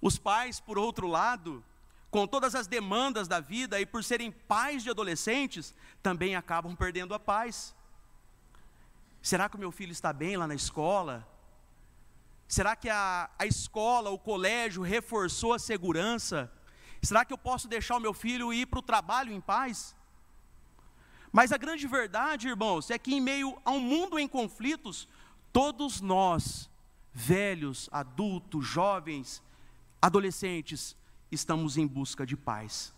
Os 0.00 0.16
pais, 0.16 0.60
por 0.60 0.78
outro 0.78 1.08
lado, 1.08 1.64
com 2.10 2.26
todas 2.26 2.54
as 2.54 2.66
demandas 2.66 3.28
da 3.28 3.38
vida 3.38 3.80
e 3.80 3.86
por 3.86 4.02
serem 4.02 4.32
pais 4.32 4.82
de 4.82 4.90
adolescentes, 4.90 5.74
também 6.02 6.34
acabam 6.34 6.74
perdendo 6.74 7.14
a 7.14 7.20
paz. 7.20 7.74
Será 9.22 9.48
que 9.48 9.56
o 9.56 9.60
meu 9.60 9.70
filho 9.70 9.92
está 9.92 10.12
bem 10.12 10.36
lá 10.36 10.46
na 10.46 10.54
escola? 10.54 11.26
Será 12.48 12.74
que 12.74 12.88
a, 12.88 13.30
a 13.38 13.46
escola, 13.46 14.10
o 14.10 14.18
colégio 14.18 14.82
reforçou 14.82 15.52
a 15.52 15.58
segurança? 15.58 16.50
Será 17.00 17.24
que 17.24 17.32
eu 17.32 17.38
posso 17.38 17.68
deixar 17.68 17.96
o 17.96 18.00
meu 18.00 18.12
filho 18.12 18.52
ir 18.52 18.66
para 18.66 18.80
o 18.80 18.82
trabalho 18.82 19.32
em 19.32 19.40
paz? 19.40 19.94
Mas 21.30 21.52
a 21.52 21.56
grande 21.56 21.86
verdade, 21.86 22.48
irmãos, 22.48 22.90
é 22.90 22.98
que 22.98 23.14
em 23.14 23.20
meio 23.20 23.56
a 23.64 23.70
um 23.70 23.78
mundo 23.78 24.18
em 24.18 24.26
conflitos, 24.26 25.06
todos 25.52 26.00
nós, 26.00 26.68
velhos, 27.12 27.88
adultos, 27.92 28.66
jovens, 28.66 29.40
adolescentes, 30.02 30.96
estamos 31.30 31.76
em 31.76 31.86
busca 31.86 32.26
de 32.26 32.36
paz. 32.36 32.94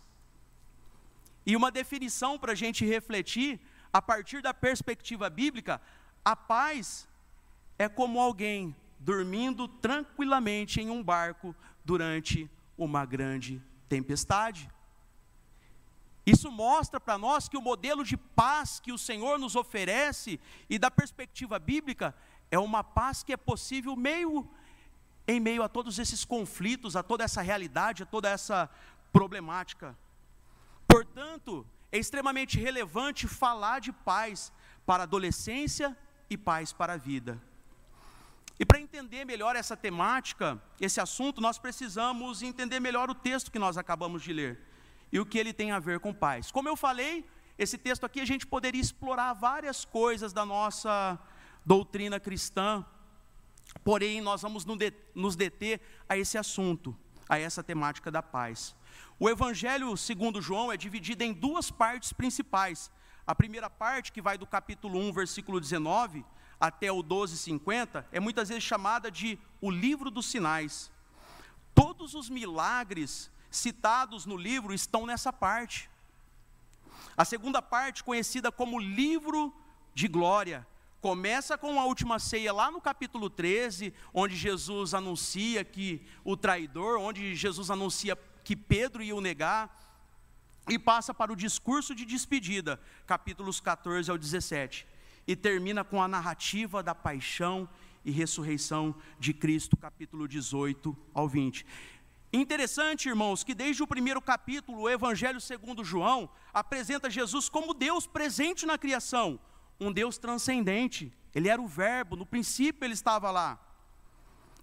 E 1.45 1.55
uma 1.55 1.71
definição 1.71 2.39
para 2.39 2.53
a 2.53 2.55
gente 2.55 2.85
refletir, 2.85 3.59
a 3.91 4.01
partir 4.01 4.41
da 4.41 4.53
perspectiva 4.53 5.29
bíblica, 5.29 5.81
a 6.23 6.35
paz 6.35 7.07
é 7.77 7.89
como 7.89 8.19
alguém 8.19 8.75
dormindo 8.99 9.67
tranquilamente 9.67 10.79
em 10.79 10.89
um 10.89 11.03
barco 11.03 11.53
durante 11.83 12.49
uma 12.77 13.05
grande 13.05 13.61
tempestade. 13.89 14.69
Isso 16.25 16.49
mostra 16.49 16.99
para 16.99 17.17
nós 17.17 17.49
que 17.49 17.57
o 17.57 17.61
modelo 17.61 18.03
de 18.05 18.15
paz 18.15 18.79
que 18.79 18.93
o 18.93 18.97
Senhor 18.97 19.37
nos 19.37 19.57
oferece 19.57 20.39
e 20.69 20.79
da 20.79 20.89
perspectiva 20.89 21.59
bíblica 21.59 22.15
é 22.49 22.57
uma 22.57 22.83
paz 22.83 23.23
que 23.23 23.33
é 23.33 23.37
possível 23.37 23.95
meio 23.95 24.49
em 25.27 25.39
meio 25.39 25.63
a 25.63 25.69
todos 25.69 25.99
esses 25.99 26.25
conflitos, 26.25 26.95
a 26.95 27.03
toda 27.03 27.23
essa 27.23 27.41
realidade, 27.41 28.03
a 28.03 28.05
toda 28.05 28.29
essa 28.29 28.69
problemática. 29.11 29.97
Portanto, 30.87 31.65
é 31.91 31.97
extremamente 31.97 32.59
relevante 32.59 33.27
falar 33.27 33.79
de 33.79 33.91
paz 33.91 34.51
para 34.85 35.03
a 35.03 35.05
adolescência 35.05 35.95
e 36.29 36.37
paz 36.37 36.73
para 36.73 36.93
a 36.93 36.97
vida. 36.97 37.41
E 38.59 38.65
para 38.65 38.79
entender 38.79 39.25
melhor 39.25 39.55
essa 39.55 39.75
temática, 39.75 40.61
esse 40.79 40.99
assunto, 40.99 41.41
nós 41.41 41.57
precisamos 41.57 42.41
entender 42.41 42.79
melhor 42.79 43.09
o 43.09 43.15
texto 43.15 43.51
que 43.51 43.59
nós 43.59 43.77
acabamos 43.77 44.21
de 44.21 44.31
ler 44.33 44.59
e 45.11 45.19
o 45.19 45.25
que 45.25 45.37
ele 45.37 45.53
tem 45.53 45.71
a 45.71 45.79
ver 45.79 45.99
com 45.99 46.13
paz. 46.13 46.51
Como 46.51 46.69
eu 46.69 46.75
falei, 46.75 47.25
esse 47.57 47.77
texto 47.77 48.05
aqui 48.05 48.19
a 48.19 48.25
gente 48.25 48.45
poderia 48.45 48.81
explorar 48.81 49.33
várias 49.33 49.85
coisas 49.85 50.33
da 50.33 50.45
nossa 50.45 51.19
doutrina 51.65 52.19
cristã, 52.19 52.85
porém 53.83 54.21
nós 54.21 54.41
vamos 54.41 54.65
nos 55.15 55.35
deter 55.35 55.81
a 56.07 56.17
esse 56.17 56.37
assunto, 56.37 56.95
a 57.29 57.37
essa 57.39 57.63
temática 57.63 58.11
da 58.11 58.21
paz. 58.21 58.75
O 59.19 59.29
Evangelho 59.29 59.95
segundo 59.95 60.41
João 60.41 60.71
é 60.71 60.77
dividido 60.77 61.23
em 61.23 61.33
duas 61.33 61.71
partes 61.71 62.11
principais. 62.11 62.91
A 63.25 63.33
primeira 63.33 63.69
parte, 63.69 64.11
que 64.11 64.21
vai 64.21 64.37
do 64.37 64.45
capítulo 64.45 64.99
1, 64.99 65.13
versículo 65.13 65.59
19, 65.59 66.25
até 66.59 66.91
o 66.91 67.03
12:50 67.03 68.05
é 68.11 68.19
muitas 68.19 68.49
vezes 68.49 68.63
chamada 68.63 69.11
de 69.11 69.37
o 69.61 69.69
livro 69.69 70.09
dos 70.09 70.25
sinais. 70.25 70.91
Todos 71.75 72.13
os 72.15 72.29
milagres 72.29 73.31
citados 73.49 74.25
no 74.25 74.37
livro 74.37 74.73
estão 74.73 75.05
nessa 75.05 75.31
parte. 75.31 75.89
A 77.15 77.25
segunda 77.25 77.61
parte, 77.61 78.03
conhecida 78.03 78.51
como 78.51 78.79
livro 78.79 79.53
de 79.93 80.07
glória, 80.07 80.65
começa 81.03 81.57
com 81.57 81.77
a 81.77 81.85
última 81.85 82.17
ceia 82.17 82.53
lá 82.53 82.71
no 82.71 82.79
capítulo 82.79 83.29
13, 83.29 83.93
onde 84.13 84.37
Jesus 84.37 84.93
anuncia 84.93 85.61
que 85.65 86.01
o 86.23 86.37
traidor, 86.37 86.97
onde 86.97 87.35
Jesus 87.35 87.69
anuncia 87.69 88.17
que 88.41 88.55
Pedro 88.55 89.03
ia 89.03 89.13
o 89.13 89.19
negar, 89.19 89.61
e 90.69 90.79
passa 90.79 91.13
para 91.13 91.33
o 91.33 91.35
discurso 91.35 91.93
de 91.93 92.05
despedida, 92.05 92.79
capítulos 93.05 93.59
14 93.59 94.09
ao 94.09 94.17
17 94.17 94.87
e 95.27 95.35
termina 95.35 95.83
com 95.83 96.01
a 96.01 96.07
narrativa 96.07 96.83
da 96.83 96.93
paixão 96.93 97.67
e 98.03 98.11
ressurreição 98.11 98.95
de 99.19 99.33
Cristo, 99.33 99.77
capítulo 99.77 100.27
18 100.27 100.95
ao 101.13 101.27
20. 101.27 101.65
Interessante, 102.31 103.07
irmãos, 103.07 103.43
que 103.43 103.53
desde 103.53 103.83
o 103.83 103.87
primeiro 103.87 104.21
capítulo, 104.21 104.81
o 104.81 104.89
Evangelho 104.89 105.39
segundo 105.39 105.83
João 105.83 106.29
apresenta 106.53 107.09
Jesus 107.09 107.47
como 107.47 107.73
Deus 107.73 108.07
presente 108.07 108.65
na 108.65 108.77
criação, 108.77 109.39
um 109.79 109.91
Deus 109.91 110.17
transcendente. 110.17 111.11
Ele 111.33 111.49
era 111.49 111.61
o 111.61 111.67
Verbo, 111.67 112.15
no 112.15 112.25
princípio 112.25 112.85
ele 112.85 112.93
estava 112.93 113.31
lá. 113.31 113.59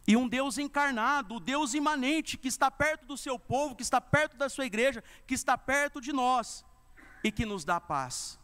E 0.07 0.17
um 0.17 0.29
Deus 0.29 0.59
encarnado, 0.59 1.37
o 1.37 1.41
Deus 1.41 1.75
imanente, 1.75 2.39
que 2.39 2.49
está 2.49 2.71
perto 2.71 3.07
do 3.07 3.17
seu 3.17 3.39
povo, 3.39 3.77
que 3.77 3.83
está 3.83 4.01
perto 4.01 4.37
da 4.37 4.49
sua 4.49 4.67
igreja, 4.67 5.05
que 5.27 5.35
está 5.35 5.57
perto 5.59 6.01
de 6.01 6.13
nós 6.13 6.65
e 7.23 7.31
que 7.31 7.45
nos 7.45 7.65
dá 7.65 7.81
paz. 7.81 8.39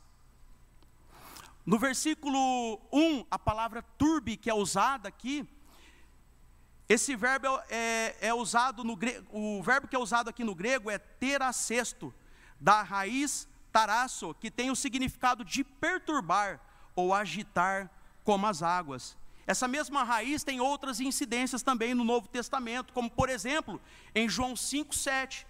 No 1.64 1.78
versículo 1.78 2.80
1, 2.92 3.26
a 3.30 3.38
palavra 3.38 3.82
turbe, 3.82 4.36
que 4.36 4.48
é 4.48 4.54
usada 4.54 5.08
aqui, 5.08 5.48
esse 6.88 7.16
verbo 7.16 7.48
é, 7.68 8.16
é 8.20 8.32
usado 8.32 8.84
no 8.84 8.94
grego, 8.94 9.26
o 9.32 9.60
verbo 9.60 9.88
que 9.88 9.96
é 9.96 9.98
usado 9.98 10.30
aqui 10.30 10.44
no 10.44 10.54
grego 10.54 10.88
é 10.88 10.98
teracesto, 10.98 12.14
da 12.60 12.82
raiz 12.82 13.48
tarasso, 13.76 14.34
que 14.40 14.50
tem 14.50 14.70
o 14.70 14.74
significado 14.74 15.44
de 15.44 15.62
perturbar 15.62 16.58
ou 16.94 17.12
agitar 17.12 17.90
como 18.24 18.46
as 18.46 18.62
águas. 18.62 19.18
Essa 19.46 19.68
mesma 19.68 20.02
raiz 20.02 20.42
tem 20.42 20.62
outras 20.62 20.98
incidências 20.98 21.62
também 21.62 21.92
no 21.92 22.02
Novo 22.02 22.26
Testamento, 22.26 22.94
como 22.94 23.10
por 23.10 23.28
exemplo, 23.28 23.78
em 24.14 24.30
João 24.30 24.54
5:7, 24.54 25.46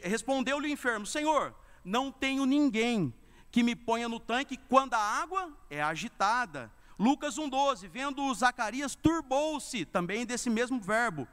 respondeu-lhe 0.00 0.68
o 0.68 0.70
enfermo: 0.70 1.04
Senhor, 1.04 1.52
não 1.84 2.12
tenho 2.12 2.46
ninguém 2.46 3.12
que 3.50 3.64
me 3.64 3.74
ponha 3.74 4.08
no 4.08 4.20
tanque 4.20 4.56
quando 4.56 4.94
a 4.94 4.98
água 4.98 5.52
é 5.68 5.82
agitada. 5.82 6.70
Lucas 6.96 7.34
1,12, 7.34 7.88
vendo 7.88 8.32
Zacarias, 8.32 8.94
turbou-se, 8.94 9.84
também 9.86 10.24
desse 10.24 10.48
mesmo 10.48 10.80
verbo. 10.80 11.26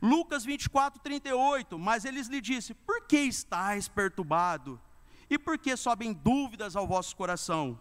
Lucas 0.00 0.44
24, 0.44 1.00
38, 1.00 1.76
mas 1.76 2.04
eles 2.04 2.28
lhe 2.28 2.40
disse: 2.40 2.72
Por 2.72 3.04
que 3.08 3.18
estáis 3.18 3.88
perturbado? 3.88 4.80
E 5.28 5.38
por 5.38 5.58
que 5.58 5.76
sobem 5.76 6.12
dúvidas 6.12 6.76
ao 6.76 6.86
vosso 6.86 7.16
coração? 7.16 7.78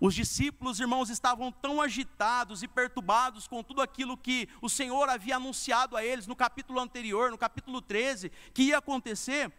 Os 0.00 0.14
discípulos, 0.14 0.78
irmãos, 0.78 1.10
estavam 1.10 1.50
tão 1.50 1.82
agitados 1.82 2.62
e 2.62 2.68
perturbados 2.68 3.48
com 3.48 3.64
tudo 3.64 3.82
aquilo 3.82 4.16
que 4.16 4.48
o 4.62 4.68
Senhor 4.68 5.08
havia 5.08 5.36
anunciado 5.36 5.96
a 5.96 6.04
eles 6.04 6.26
no 6.26 6.36
capítulo 6.36 6.78
anterior, 6.78 7.32
no 7.32 7.38
capítulo 7.38 7.82
13, 7.82 8.30
que 8.54 8.64
ia 8.64 8.78
acontecer, 8.78 9.52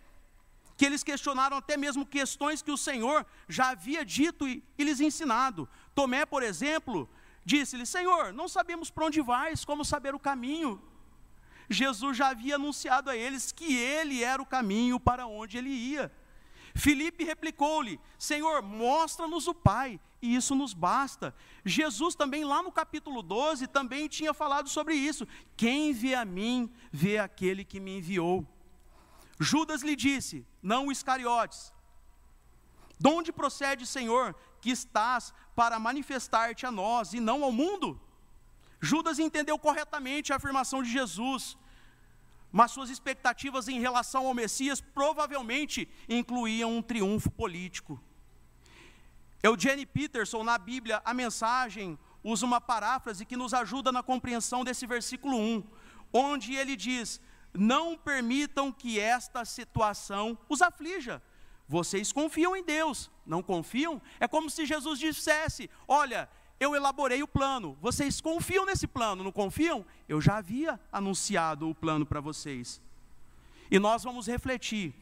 que 0.78 0.86
eles 0.86 1.04
questionaram 1.04 1.58
até 1.58 1.76
mesmo 1.76 2.06
questões 2.06 2.62
que 2.62 2.72
o 2.72 2.78
Senhor 2.78 3.26
já 3.50 3.72
havia 3.72 4.06
dito 4.06 4.48
e, 4.48 4.64
e 4.78 4.84
lhes 4.86 5.02
ensinado. 5.02 5.68
Tomé, 5.94 6.26
por 6.26 6.42
exemplo, 6.42 7.10
disse-lhe: 7.44 7.86
Senhor, 7.86 8.32
não 8.32 8.48
sabemos 8.48 8.90
para 8.90 9.08
onde 9.08 9.22
vais, 9.22 9.66
como 9.66 9.84
saber 9.84 10.16
o 10.16 10.20
caminho? 10.20 10.82
Jesus 11.70 12.16
já 12.16 12.30
havia 12.30 12.56
anunciado 12.56 13.10
a 13.10 13.16
eles 13.16 13.52
que 13.52 13.76
ele 13.76 14.24
era 14.24 14.42
o 14.42 14.46
caminho 14.46 15.02
para 15.02 15.28
onde 15.28 15.58
ele 15.58 15.70
ia. 15.70 16.10
Filipe 16.76 17.24
replicou-lhe: 17.24 18.00
Senhor, 18.18 18.62
mostra-nos 18.62 19.48
o 19.48 19.54
Pai, 19.54 20.00
e 20.22 20.36
isso 20.36 20.56
nos 20.56 20.74
basta. 20.74 21.36
Jesus 21.66 22.16
também, 22.16 22.44
lá 22.44 22.62
no 22.62 22.72
capítulo 22.72 23.22
12, 23.22 23.68
também 23.68 24.08
tinha 24.08 24.34
falado 24.34 24.70
sobre 24.70 24.96
isso. 24.96 25.28
Quem 25.56 25.94
vê 25.94 26.16
a 26.16 26.26
mim, 26.26 26.72
vê 26.92 27.18
aquele 27.18 27.64
que 27.64 27.80
me 27.80 27.98
enviou. 27.98 28.46
Judas 29.40 29.82
lhe 29.82 29.96
disse, 29.96 30.46
não 30.62 30.92
Iscariotes: 30.92 31.74
De 33.00 33.10
onde 33.10 33.32
procede, 33.32 33.86
Senhor, 33.86 34.36
que 34.60 34.70
estás 34.70 35.34
para 35.56 35.80
manifestar-te 35.80 36.66
a 36.66 36.72
nós 36.72 37.14
e 37.14 37.20
não 37.20 37.44
ao 37.44 37.52
mundo? 37.52 38.00
Judas 38.82 39.20
entendeu 39.20 39.58
corretamente 39.60 40.32
a 40.32 40.38
afirmação 40.38 40.82
de 40.82 40.90
Jesus, 40.90 41.58
mas 42.52 42.72
suas 42.72 42.90
expectativas 42.90 43.68
em 43.68 43.80
relação 43.80 44.28
ao 44.28 44.34
Messias 44.34 44.82
provavelmente 44.82 45.88
incluíam 46.08 46.78
um 46.78 46.82
triunfo 46.82 47.30
político. 47.30 48.02
Eugene 49.42 49.86
Peterson, 49.86 50.44
na 50.44 50.58
Bíblia, 50.58 51.02
a 51.06 51.14
mensagem, 51.14 51.98
usa 52.24 52.46
uma 52.46 52.60
paráfrase 52.60 53.26
que 53.26 53.38
nos 53.38 53.54
ajuda 53.54 53.92
na 53.92 54.04
compreensão 54.04 54.64
desse 54.64 54.86
versículo 54.86 55.38
1, 55.38 55.64
onde 56.12 56.56
ele 56.56 56.76
diz: 56.76 57.22
não 57.54 57.98
permitam 57.98 58.72
que 58.72 59.00
esta 59.00 59.46
situação 59.46 60.38
os 60.48 60.62
aflija. 60.62 61.22
Vocês 61.68 62.12
confiam 62.12 62.56
em 62.56 62.64
Deus, 62.64 63.12
não 63.26 63.44
confiam? 63.44 64.02
É 64.20 64.28
como 64.28 64.50
se 64.50 64.66
Jesus 64.66 65.00
dissesse: 65.00 65.70
Olha, 65.88 66.30
eu 66.60 66.76
elaborei 66.76 67.24
o 67.24 67.28
plano, 67.28 67.78
vocês 67.82 68.20
confiam 68.20 68.66
nesse 68.66 68.86
plano, 68.86 69.24
não 69.24 69.32
confiam? 69.32 69.86
Eu 70.08 70.20
já 70.20 70.38
havia 70.38 70.80
anunciado 70.92 71.70
o 71.70 71.76
plano 71.76 72.06
para 72.06 72.20
vocês. 72.20 72.82
E 73.72 73.80
nós 73.80 74.04
vamos 74.04 74.28
refletir 74.28 74.94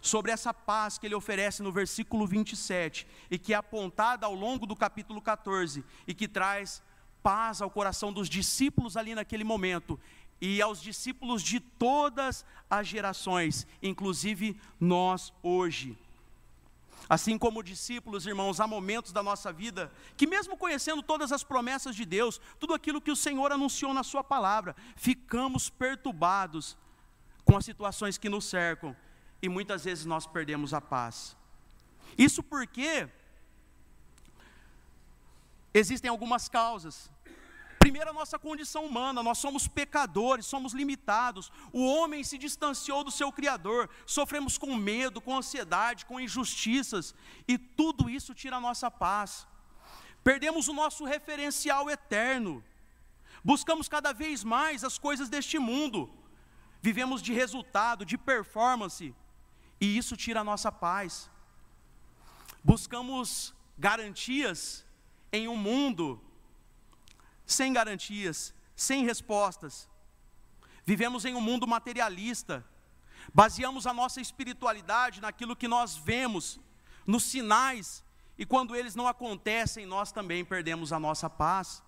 sobre 0.00 0.32
essa 0.32 0.54
paz 0.54 0.96
que 0.96 1.06
ele 1.06 1.14
oferece 1.14 1.62
no 1.62 1.70
versículo 1.70 2.26
27 2.26 3.06
e 3.30 3.38
que 3.38 3.52
é 3.52 3.56
apontada 3.56 4.24
ao 4.24 4.34
longo 4.34 4.64
do 4.64 4.74
capítulo 4.74 5.20
14 5.20 5.84
e 6.06 6.14
que 6.14 6.26
traz 6.26 6.82
paz 7.22 7.60
ao 7.60 7.70
coração 7.70 8.12
dos 8.12 8.28
discípulos 8.28 8.96
ali 8.96 9.14
naquele 9.14 9.44
momento 9.44 10.00
e 10.40 10.62
aos 10.62 10.80
discípulos 10.80 11.42
de 11.42 11.60
todas 11.60 12.46
as 12.70 12.88
gerações, 12.88 13.66
inclusive 13.82 14.58
nós 14.80 15.32
hoje. 15.42 15.98
Assim 17.08 17.36
como 17.38 17.62
discípulos, 17.62 18.26
irmãos, 18.26 18.60
há 18.60 18.66
momentos 18.66 19.12
da 19.12 19.22
nossa 19.22 19.52
vida 19.52 19.92
que, 20.16 20.26
mesmo 20.26 20.56
conhecendo 20.56 21.02
todas 21.02 21.32
as 21.32 21.42
promessas 21.42 21.96
de 21.96 22.04
Deus, 22.04 22.40
tudo 22.58 22.74
aquilo 22.74 23.00
que 23.00 23.10
o 23.10 23.16
Senhor 23.16 23.50
anunciou 23.50 23.92
na 23.92 24.02
Sua 24.02 24.22
palavra, 24.22 24.76
ficamos 24.96 25.68
perturbados 25.68 26.76
com 27.44 27.56
as 27.56 27.64
situações 27.64 28.18
que 28.18 28.28
nos 28.28 28.44
cercam 28.44 28.96
e 29.42 29.48
muitas 29.48 29.84
vezes 29.84 30.04
nós 30.04 30.26
perdemos 30.26 30.74
a 30.74 30.80
paz. 30.80 31.36
Isso 32.16 32.42
porque 32.42 33.08
existem 35.72 36.10
algumas 36.10 36.48
causas 36.48 37.10
Primeiro, 37.80 38.10
a 38.10 38.12
nossa 38.12 38.38
condição 38.38 38.84
humana, 38.84 39.22
nós 39.22 39.38
somos 39.38 39.66
pecadores, 39.66 40.44
somos 40.44 40.74
limitados. 40.74 41.50
O 41.72 41.82
homem 41.86 42.22
se 42.22 42.36
distanciou 42.36 43.02
do 43.02 43.10
seu 43.10 43.32
Criador, 43.32 43.88
sofremos 44.04 44.58
com 44.58 44.76
medo, 44.76 45.18
com 45.18 45.34
ansiedade, 45.34 46.04
com 46.04 46.20
injustiças, 46.20 47.14
e 47.48 47.56
tudo 47.56 48.10
isso 48.10 48.34
tira 48.34 48.56
a 48.56 48.60
nossa 48.60 48.90
paz. 48.90 49.48
Perdemos 50.22 50.68
o 50.68 50.74
nosso 50.74 51.06
referencial 51.06 51.88
eterno, 51.88 52.62
buscamos 53.42 53.88
cada 53.88 54.12
vez 54.12 54.44
mais 54.44 54.84
as 54.84 54.98
coisas 54.98 55.30
deste 55.30 55.58
mundo, 55.58 56.12
vivemos 56.82 57.22
de 57.22 57.32
resultado, 57.32 58.04
de 58.04 58.18
performance, 58.18 59.14
e 59.80 59.96
isso 59.96 60.18
tira 60.18 60.40
a 60.40 60.44
nossa 60.44 60.70
paz. 60.70 61.30
Buscamos 62.62 63.54
garantias 63.78 64.84
em 65.32 65.48
um 65.48 65.56
mundo 65.56 66.22
sem 67.52 67.72
garantias, 67.72 68.54
sem 68.74 69.04
respostas. 69.04 69.88
Vivemos 70.84 71.24
em 71.24 71.34
um 71.34 71.40
mundo 71.40 71.66
materialista, 71.66 72.64
baseamos 73.34 73.86
a 73.86 73.92
nossa 73.92 74.20
espiritualidade 74.20 75.20
naquilo 75.20 75.56
que 75.56 75.68
nós 75.68 75.96
vemos, 75.96 76.58
nos 77.06 77.24
sinais, 77.24 78.04
e 78.38 78.46
quando 78.46 78.74
eles 78.74 78.94
não 78.94 79.06
acontecem, 79.06 79.84
nós 79.84 80.10
também 80.10 80.44
perdemos 80.44 80.92
a 80.92 80.98
nossa 80.98 81.28
paz. 81.28 81.82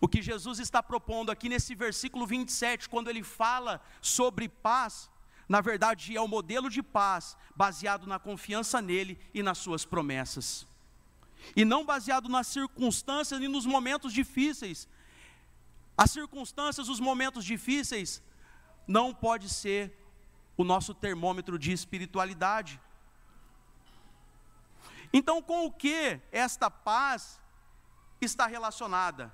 O 0.00 0.08
que 0.08 0.22
Jesus 0.22 0.58
está 0.58 0.82
propondo 0.82 1.30
aqui 1.30 1.48
nesse 1.48 1.74
versículo 1.74 2.26
27, 2.26 2.88
quando 2.88 3.08
ele 3.08 3.22
fala 3.22 3.80
sobre 4.00 4.48
paz, 4.48 5.10
na 5.48 5.60
verdade 5.60 6.16
é 6.16 6.20
o 6.20 6.28
modelo 6.28 6.68
de 6.70 6.82
paz 6.82 7.36
baseado 7.56 8.06
na 8.06 8.18
confiança 8.18 8.80
nele 8.80 9.18
e 9.32 9.42
nas 9.42 9.58
suas 9.58 9.84
promessas 9.84 10.69
e 11.54 11.64
não 11.64 11.84
baseado 11.84 12.28
nas 12.28 12.46
circunstâncias 12.46 13.40
e 13.40 13.48
nos 13.48 13.66
momentos 13.66 14.12
difíceis. 14.12 14.88
As 15.96 16.10
circunstâncias, 16.10 16.88
os 16.88 17.00
momentos 17.00 17.44
difíceis, 17.44 18.22
não 18.86 19.14
pode 19.14 19.48
ser 19.48 19.96
o 20.56 20.64
nosso 20.64 20.94
termômetro 20.94 21.58
de 21.58 21.72
espiritualidade. 21.72 22.80
Então, 25.12 25.42
com 25.42 25.66
o 25.66 25.72
que 25.72 26.20
esta 26.30 26.70
paz 26.70 27.40
está 28.20 28.46
relacionada? 28.46 29.32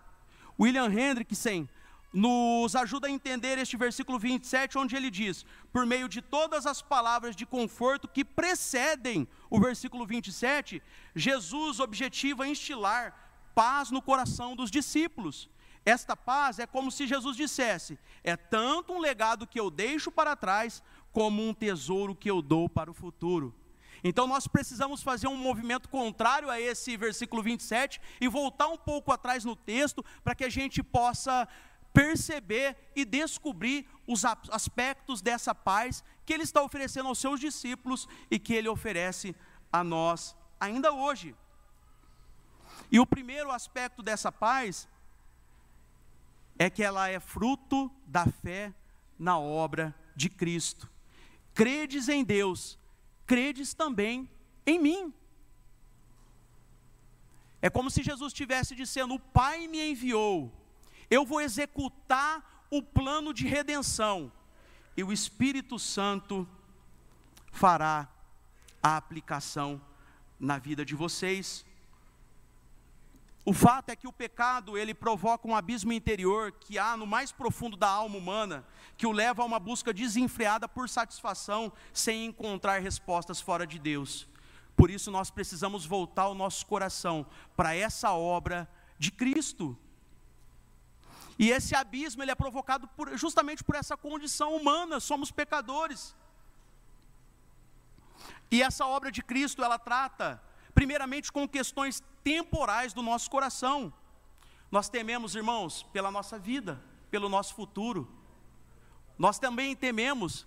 William 0.59 0.91
Hendrickson 0.91 1.69
nos 2.13 2.75
ajuda 2.75 3.09
a 3.09 3.11
entender 3.11 3.59
este 3.59 3.77
versículo 3.77 4.19
27, 4.19 4.79
onde 4.79 4.97
ele 4.97 5.11
diz: 5.11 5.45
por 5.73 5.85
meio 5.85 6.09
de 6.09 6.23
todas 6.23 6.67
as 6.67 6.81
palavras 6.81 7.37
de 7.37 7.45
conforto 7.45 8.09
que 8.09 8.25
precedem 8.25 9.29
o 9.51 9.61
versículo 9.61 10.07
27, 10.07 10.83
Jesus 11.15 11.81
objetiva 11.81 12.47
instilar 12.47 13.15
paz 13.55 13.91
no 13.91 14.03
coração 14.03 14.55
dos 14.55 14.71
discípulos. 14.71 15.49
Esta 15.85 16.17
paz 16.17 16.59
é 16.59 16.67
como 16.67 16.91
se 16.91 17.07
Jesus 17.07 17.37
dissesse: 17.37 17.99
é 18.25 18.37
tanto 18.37 18.93
um 18.93 18.99
legado 18.99 19.47
que 19.47 19.59
eu 19.59 19.71
deixo 19.71 20.11
para 20.11 20.37
trás, 20.37 20.83
como 21.13 21.47
um 21.47 21.55
tesouro 21.55 22.15
que 22.15 22.31
eu 22.31 22.43
dou 22.43 22.69
para 22.69 22.91
o 22.91 22.95
futuro. 22.95 23.55
Então 24.05 24.27
nós 24.27 24.47
precisamos 24.47 25.03
fazer 25.03 25.27
um 25.27 25.37
movimento 25.37 25.89
contrário 25.89 26.51
a 26.51 26.61
esse 26.61 26.97
versículo 26.97 27.43
27 27.43 28.01
e 28.21 28.29
voltar 28.29 28.69
um 28.69 28.77
pouco 28.77 29.11
atrás 29.11 29.45
no 29.45 29.57
texto 29.57 30.05
para 30.23 30.35
que 30.35 30.45
a 30.45 30.49
gente 30.49 30.83
possa 30.83 31.49
perceber 31.97 32.77
e 32.95 33.07
descobrir 33.07 33.89
os 34.07 34.23
aspectos 34.27 35.23
dessa 35.23 35.55
paz 35.55 36.05
que 36.27 36.35
ele 36.35 36.43
está 36.43 36.63
oferecendo 36.63 37.09
aos 37.09 37.19
seus 37.19 37.41
discípulos 37.41 38.07
e 38.31 38.39
que 38.39 38.53
ele 38.53 38.69
oferece 38.69 39.35
a 39.73 39.83
nós 39.83 40.37
ainda 40.61 40.93
hoje. 40.93 41.35
E 42.93 43.01
o 43.01 43.07
primeiro 43.07 43.51
aspecto 43.51 44.03
dessa 44.03 44.31
paz 44.31 44.87
é 46.59 46.69
que 46.69 46.83
ela 46.83 47.09
é 47.09 47.19
fruto 47.19 47.91
da 48.07 48.27
fé 48.27 48.75
na 49.19 49.39
obra 49.39 49.95
de 50.15 50.29
Cristo. 50.29 50.91
Credes 51.55 52.11
em 52.11 52.23
Deus, 52.23 52.79
credes 53.27 53.73
também 53.73 54.29
em 54.67 54.79
mim. 54.79 55.15
É 57.63 57.71
como 57.71 57.91
se 57.91 58.03
Jesus 58.03 58.35
estivesse 58.35 58.75
dizendo: 58.75 59.15
O 59.15 59.19
Pai 59.19 59.67
me 59.67 59.93
enviou, 59.93 60.53
eu 61.11 61.25
vou 61.25 61.41
executar 61.41 62.67
o 62.71 62.83
plano 62.83 63.33
de 63.33 63.47
redenção, 63.47 64.33
e 64.97 65.05
o 65.05 65.13
Espírito 65.13 65.79
Santo 65.79 66.49
fará 67.53 68.09
a 68.83 68.97
aplicação 68.97 69.81
na 70.39 70.59
vida 70.59 70.85
de 70.85 70.95
vocês. 70.95 71.65
O 73.45 73.53
fato 73.53 73.91
é 73.91 73.97
que 73.97 74.09
o 74.09 74.13
pecado, 74.13 74.77
ele 74.77 74.93
provoca 74.93 75.47
um 75.47 75.55
abismo 75.55 75.93
interior 75.93 76.51
que 76.51 76.79
há 76.79 76.97
no 76.97 77.07
mais 77.07 77.31
profundo 77.31 77.77
da 77.77 77.89
alma 77.89 78.19
humana, 78.19 78.67
que 78.97 79.07
o 79.07 79.13
leva 79.13 79.43
a 79.43 79.47
uma 79.47 79.61
busca 79.61 79.93
desenfreada 79.93 80.67
por 80.67 80.89
satisfação, 80.89 81.73
sem 81.93 82.27
encontrar 82.27 82.81
respostas 82.81 83.41
fora 83.41 83.65
de 83.65 83.79
Deus. 83.79 84.29
Por 84.75 84.91
isso 84.91 85.11
nós 85.11 85.31
precisamos 85.31 85.87
voltar 85.87 86.29
o 86.29 86.35
nosso 86.35 86.67
coração 86.67 87.25
para 87.57 87.75
essa 87.75 88.13
obra 88.13 88.69
de 88.99 89.13
Cristo. 89.13 89.79
E 91.39 91.51
esse 91.51 91.75
abismo 91.75 92.23
ele 92.23 92.31
é 92.31 92.35
provocado 92.35 92.89
por, 92.89 93.17
justamente 93.17 93.63
por 93.63 93.75
essa 93.75 93.97
condição 93.97 94.57
humana, 94.57 95.01
somos 95.01 95.31
pecadores. 95.31 96.15
E 98.51 98.63
essa 98.63 98.87
obra 98.87 99.11
de 99.11 99.23
Cristo, 99.23 99.63
ela 99.63 99.79
trata 99.79 100.41
primeiramente 100.75 101.33
com 101.33 101.49
questões 101.49 102.03
temporais 102.23 102.93
do 102.93 103.03
nosso 103.03 103.31
coração. 103.31 103.93
Nós 104.71 104.89
tememos, 104.89 105.35
irmãos, 105.35 105.83
pela 105.93 106.11
nossa 106.11 106.39
vida, 106.39 106.83
pelo 107.11 107.29
nosso 107.29 107.55
futuro. 107.55 108.09
Nós 109.19 109.39
também 109.39 109.75
tememos 109.75 110.47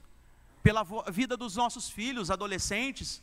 pela 0.61 0.83
vida 1.11 1.35
dos 1.37 1.55
nossos 1.55 1.89
filhos, 1.89 2.29
adolescentes. 2.29 3.21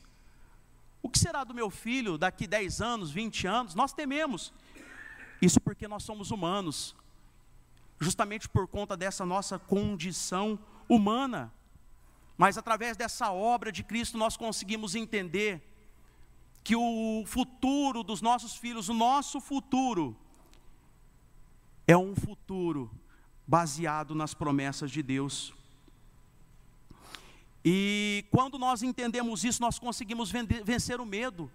O 1.03 1.09
que 1.09 1.19
será 1.19 1.45
do 1.45 1.55
meu 1.55 1.71
filho 1.71 2.19
daqui 2.19 2.47
10 2.47 2.81
anos, 2.81 3.11
20 3.11 3.47
anos? 3.47 3.75
Nós 3.75 3.93
tememos. 3.93 4.53
Isso 5.41 5.61
porque 5.61 5.87
nós 5.87 6.03
somos 6.03 6.31
humanos. 6.31 6.95
Justamente 7.99 8.49
por 8.49 8.67
conta 8.67 8.97
dessa 8.97 9.25
nossa 9.25 9.59
condição 9.59 10.59
humana. 10.89 11.53
Mas 12.37 12.59
através 12.59 12.97
dessa 12.97 13.33
obra 13.33 13.73
de 13.73 13.83
Cristo 13.83 14.19
nós 14.19 14.37
conseguimos 14.37 14.95
entender 14.95 15.63
que 16.63 16.77
o 16.77 17.25
futuro 17.27 18.03
dos 18.03 18.21
nossos 18.21 18.57
filhos, 18.57 18.89
o 18.89 18.95
nosso 18.95 19.41
futuro, 19.41 20.17
é 21.87 21.97
um 21.97 22.15
futuro 22.15 22.91
baseado 23.47 24.15
nas 24.15 24.35
promessas 24.35 24.91
de 24.91 25.03
Deus. 25.03 25.55
E 27.65 28.25
quando 28.31 28.59
nós 28.59 28.83
entendemos 28.83 29.45
isso, 29.45 29.63
nós 29.63 29.79
conseguimos 29.79 30.31
vencer 30.65 31.01
o 31.01 31.07
medo. 31.07 31.51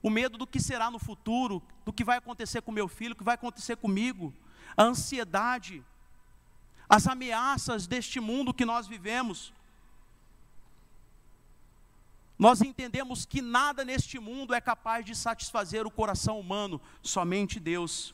O 0.00 0.10
medo 0.10 0.38
do 0.38 0.46
que 0.46 0.60
será 0.60 0.90
no 0.90 0.98
futuro, 0.98 1.62
do 1.84 1.92
que 1.92 2.04
vai 2.04 2.18
acontecer 2.18 2.62
com 2.62 2.72
meu 2.72 2.88
filho, 2.88 3.14
do 3.14 3.18
que 3.18 3.24
vai 3.24 3.34
acontecer 3.34 3.76
comigo, 3.76 4.32
a 4.76 4.82
ansiedade, 4.82 5.84
as 6.88 7.06
ameaças 7.06 7.86
deste 7.86 8.20
mundo 8.20 8.54
que 8.54 8.64
nós 8.64 8.86
vivemos 8.86 9.52
nós 12.42 12.60
entendemos 12.60 13.24
que 13.24 13.40
nada 13.40 13.84
neste 13.84 14.18
mundo 14.18 14.52
é 14.52 14.60
capaz 14.60 15.04
de 15.04 15.14
satisfazer 15.14 15.86
o 15.86 15.90
coração 15.92 16.40
humano, 16.40 16.80
somente 17.00 17.60
Deus. 17.60 18.12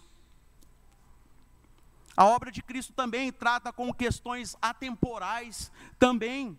A 2.15 2.27
obra 2.27 2.53
de 2.53 2.63
Cristo 2.63 2.93
também 2.93 3.33
trata 3.33 3.73
com 3.73 3.91
questões 3.91 4.55
atemporais 4.61 5.73
também. 5.99 6.59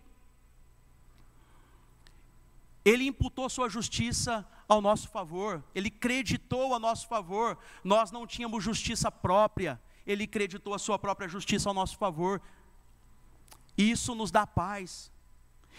Ele 2.83 3.05
imputou 3.05 3.47
sua 3.51 3.69
justiça 3.69 4.43
ao 4.67 4.81
nosso 4.81 5.07
favor, 5.09 5.63
ele 5.75 5.91
creditou 5.91 6.73
a 6.73 6.79
nosso 6.79 7.07
favor. 7.07 7.55
Nós 7.83 8.09
não 8.09 8.25
tínhamos 8.25 8.63
justiça 8.63 9.12
própria, 9.12 9.79
ele 10.09 10.25
creditou 10.25 10.73
a 10.73 10.79
sua 10.79 10.97
própria 10.97 11.29
justiça 11.29 11.69
ao 11.69 11.73
nosso 11.73 11.95
favor. 11.95 12.41
Isso 13.77 14.15
nos 14.15 14.31
dá 14.31 14.47
paz. 14.47 15.11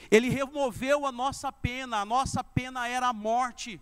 Ele 0.08 0.28
removeu 0.28 1.04
a 1.04 1.10
nossa 1.10 1.50
pena, 1.50 1.96
a 1.98 2.04
nossa 2.04 2.44
pena 2.44 2.86
era 2.86 3.08
a 3.08 3.12
morte. 3.12 3.80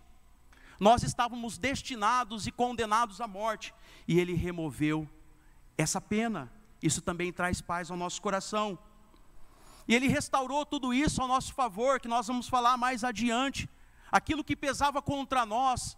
Nós 0.79 1.03
estávamos 1.03 1.59
destinados 1.59 2.47
e 2.47 2.51
condenados 2.51 3.21
à 3.21 3.27
morte, 3.27 3.75
e 4.07 4.19
Ele 4.19 4.33
removeu 4.33 5.07
essa 5.77 6.01
pena. 6.01 6.51
Isso 6.81 6.99
também 6.99 7.31
traz 7.31 7.61
paz 7.61 7.91
ao 7.91 7.97
nosso 7.97 8.19
coração. 8.19 8.77
E 9.87 9.93
Ele 9.93 10.07
restaurou 10.07 10.65
tudo 10.65 10.91
isso 10.91 11.21
ao 11.21 11.27
nosso 11.27 11.53
favor, 11.53 11.99
que 11.99 12.07
nós 12.07 12.25
vamos 12.25 12.49
falar 12.49 12.75
mais 12.75 13.03
adiante. 13.03 13.69
Aquilo 14.11 14.43
que 14.43 14.55
pesava 14.55 14.99
contra 14.99 15.45
nós, 15.45 15.95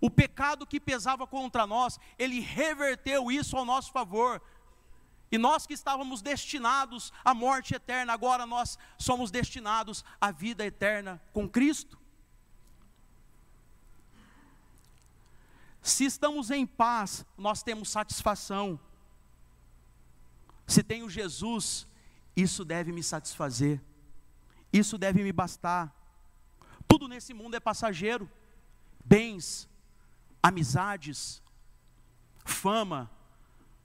o 0.00 0.10
pecado 0.10 0.66
que 0.66 0.80
pesava 0.80 1.26
contra 1.26 1.66
nós, 1.66 1.98
Ele 2.18 2.40
reverteu 2.40 3.30
isso 3.30 3.56
ao 3.56 3.64
nosso 3.64 3.90
favor, 3.90 4.40
e 5.30 5.36
nós 5.36 5.66
que 5.66 5.74
estávamos 5.74 6.22
destinados 6.22 7.12
à 7.24 7.34
morte 7.34 7.74
eterna, 7.74 8.12
agora 8.12 8.46
nós 8.46 8.78
somos 8.98 9.30
destinados 9.30 10.04
à 10.20 10.30
vida 10.30 10.64
eterna 10.64 11.20
com 11.32 11.48
Cristo. 11.48 11.98
Se 15.82 16.04
estamos 16.04 16.50
em 16.50 16.66
paz, 16.66 17.26
nós 17.36 17.62
temos 17.62 17.90
satisfação. 17.90 18.80
Se 20.66 20.82
tenho 20.82 21.08
Jesus, 21.08 21.86
isso 22.36 22.64
deve 22.64 22.92
me 22.92 23.02
satisfazer, 23.02 23.82
isso 24.72 24.96
deve 24.96 25.22
me 25.22 25.32
bastar. 25.32 25.94
Tudo 26.86 27.06
nesse 27.06 27.34
mundo 27.34 27.54
é 27.54 27.60
passageiro: 27.60 28.30
bens, 29.04 29.68
amizades, 30.48 31.42
fama, 32.44 33.10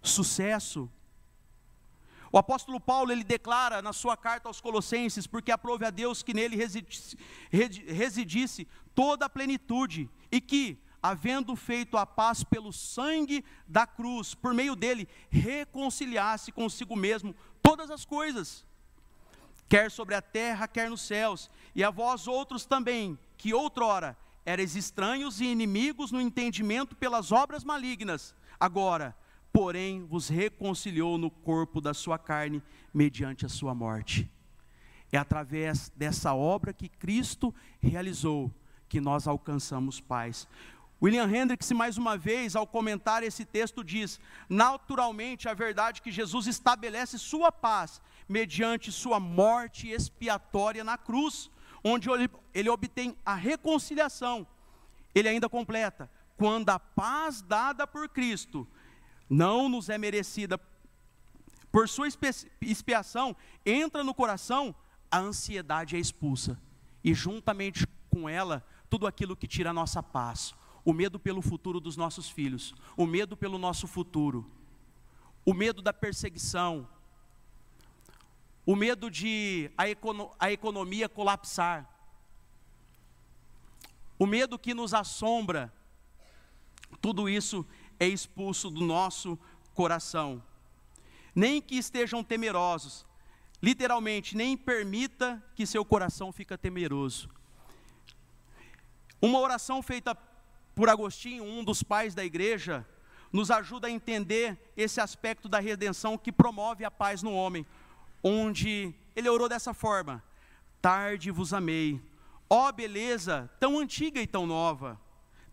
sucesso, 0.02 0.90
o 2.32 2.38
apóstolo 2.38 2.80
Paulo 2.80 3.12
ele 3.12 3.24
declara 3.24 3.80
na 3.80 3.94
sua 3.94 4.18
carta 4.18 4.48
aos 4.48 4.60
Colossenses, 4.60 5.28
porque 5.28 5.52
aprove 5.52 5.86
a 5.86 5.92
Deus 5.92 6.24
que 6.24 6.34
nele 6.34 6.56
residisse, 6.56 7.16
residisse 7.52 8.68
toda 8.96 9.28
a 9.28 9.30
plenitude 9.30 10.10
e 10.32 10.42
que, 10.42 10.82
havendo 11.02 11.56
feito 11.56 11.96
a 11.96 12.08
paz 12.08 12.44
pelo 12.44 12.74
sangue 12.74 13.46
da 13.68 13.86
cruz, 13.86 14.34
por 14.34 14.52
meio 14.52 14.76
dele, 14.76 15.08
reconciliasse 15.30 16.52
consigo 16.52 16.96
mesmo 16.96 17.36
todas 17.62 17.92
as 17.92 18.04
coisas, 18.04 18.66
quer 19.70 19.92
sobre 19.92 20.16
a 20.16 20.22
terra, 20.22 20.68
quer 20.68 20.90
nos 20.90 21.02
céus, 21.02 21.52
e 21.76 21.84
a 21.84 21.92
vós 21.92 22.28
outros 22.28 22.66
também, 22.66 23.16
que 23.38 23.54
outrora 23.54 24.18
eres 24.46 24.76
estranhos 24.76 25.40
e 25.42 25.46
inimigos 25.46 26.12
no 26.12 26.20
entendimento 26.20 26.96
pelas 26.96 27.32
obras 27.32 27.64
malignas, 27.64 28.36
agora 28.60 29.16
porém 29.54 30.04
vos 30.04 30.28
reconciliou 30.28 31.16
no 31.20 31.30
corpo 31.30 31.80
da 31.80 31.94
sua 31.94 32.18
carne 32.18 32.62
mediante 32.92 33.46
a 33.46 33.50
sua 33.50 33.76
morte. 33.76 34.30
É 35.12 35.18
através 35.18 35.92
dessa 35.96 36.34
obra 36.34 36.74
que 36.74 36.90
Cristo 36.90 37.54
realizou 37.80 38.52
que 38.90 39.00
nós 39.00 39.28
alcançamos 39.28 40.02
paz. 40.02 40.48
William 41.00 41.30
Hendricks, 41.30 41.72
mais 41.72 42.00
uma 42.00 42.18
vez, 42.18 42.56
ao 42.56 42.66
comentar 42.66 43.22
esse 43.22 43.46
texto, 43.46 43.84
diz: 43.84 44.20
naturalmente, 44.50 45.48
a 45.48 45.54
verdade 45.54 46.02
que 46.02 46.12
Jesus 46.12 46.48
estabelece 46.48 47.20
sua 47.20 47.52
paz 47.52 48.02
mediante 48.28 48.92
sua 48.92 49.20
morte 49.20 49.88
expiatória 49.88 50.84
na 50.84 50.98
cruz, 50.98 51.52
onde 51.84 52.08
ele 52.54 52.70
obtém 52.70 53.18
a 53.26 53.36
reconciliação. 53.36 54.48
Ele 55.14 55.28
ainda 55.28 55.50
completa: 55.50 56.10
quando 56.38 56.70
a 56.70 56.80
paz 56.80 57.42
dada 57.42 57.86
por 57.86 58.08
Cristo 58.10 58.68
não 59.30 59.68
nos 59.68 59.90
é 59.90 59.98
merecida. 59.98 60.60
Por 61.72 61.90
sua 61.90 62.08
expiação, 62.62 63.36
entra 63.66 64.04
no 64.04 64.14
coração, 64.14 64.76
a 65.10 65.18
ansiedade 65.18 65.96
é 65.96 66.00
expulsa. 66.00 66.62
E 67.04 67.14
juntamente 67.16 67.88
com 68.12 68.30
ela, 68.30 68.64
tudo 68.90 69.08
aquilo 69.08 69.36
que 69.36 69.48
tira 69.48 69.72
a 69.72 69.74
nossa 69.74 70.04
paz. 70.04 70.54
O 70.86 70.94
medo 70.94 71.18
pelo 71.18 71.42
futuro 71.42 71.80
dos 71.80 71.98
nossos 71.98 72.30
filhos, 72.30 72.76
o 72.96 73.08
medo 73.08 73.36
pelo 73.36 73.58
nosso 73.58 73.88
futuro, 73.88 74.52
o 75.46 75.54
medo 75.54 75.82
da 75.82 75.92
perseguição, 75.92 76.88
o 78.66 78.76
medo 78.76 79.10
de 79.12 79.70
a, 79.78 79.90
econo 79.90 80.32
a 80.40 80.52
economia 80.52 81.10
colapsar, 81.10 81.90
o 84.18 84.26
medo 84.26 84.58
que 84.58 84.74
nos 84.74 84.94
assombra, 84.94 85.74
tudo 87.02 87.28
isso 87.28 87.66
é 88.00 88.08
expulso 88.08 88.70
do 88.70 88.82
nosso 88.86 89.38
coração. 89.74 90.42
Nem 91.36 91.62
que 91.62 91.76
estejam 91.76 92.24
temerosos, 92.24 93.06
literalmente, 93.62 94.38
nem 94.38 94.56
permita 94.56 95.44
que 95.56 95.66
seu 95.66 95.84
coração 95.84 96.32
fique 96.32 96.56
temeroso. 96.58 97.30
Uma 99.22 99.40
oração 99.40 99.82
feita 99.82 100.16
por 100.76 100.90
Agostinho, 100.90 101.44
um 101.44 101.64
dos 101.64 101.82
pais 101.82 102.14
da 102.14 102.24
igreja, 102.24 102.86
nos 103.32 103.50
ajuda 103.50 103.88
a 103.88 103.92
entender 103.92 104.74
esse 104.78 105.02
aspecto 105.02 105.50
da 105.50 105.60
redenção 105.60 106.18
que 106.18 106.32
promove 106.32 106.86
a 106.86 106.92
paz 106.92 107.24
no 107.24 107.34
homem, 107.34 107.66
onde 108.24 108.96
ele 109.16 109.30
orou 109.30 109.50
dessa 109.50 109.74
forma: 109.74 110.24
Tarde 110.82 111.30
vos 111.30 111.54
amei, 111.54 112.02
ó 112.50 112.72
beleza 112.72 113.52
tão 113.60 113.78
antiga 113.78 114.22
e 114.22 114.28
tão 114.28 114.48
nova, 114.48 115.00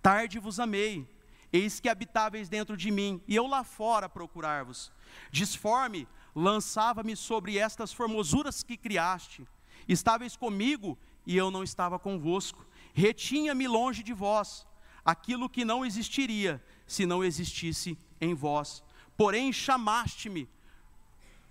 Tarde 0.03 0.39
vos 0.39 0.59
amei, 0.59 1.07
eis 1.53 1.79
que 1.79 1.89
habitáveis 1.89 2.49
dentro 2.49 2.77
de 2.77 2.91
mim, 2.91 3.23
e 3.29 3.37
eu 3.37 3.47
lá 3.47 3.63
fora 3.63 4.09
procurar-vos. 4.09 4.91
Disforme, 5.31 6.09
lançava-me 6.35 7.15
sobre 7.15 7.59
estas 7.59 7.93
formosuras 7.93 8.63
que 8.63 8.79
criaste. 8.79 9.47
Estáveis 9.87 10.37
comigo, 10.37 10.99
e 11.27 11.37
eu 11.37 11.51
não 11.51 11.63
estava 11.63 11.99
convosco. 11.99 12.67
Retinha-me 12.95 13.69
longe 13.69 14.03
de 14.03 14.15
vós, 14.15 14.67
aquilo 15.05 15.51
que 15.51 15.67
não 15.67 15.85
existiria, 15.85 16.65
se 16.87 17.05
não 17.05 17.23
existisse 17.23 17.99
em 18.21 18.33
vós. 18.33 18.83
Porém, 19.17 19.53
chamaste-me 19.53 20.49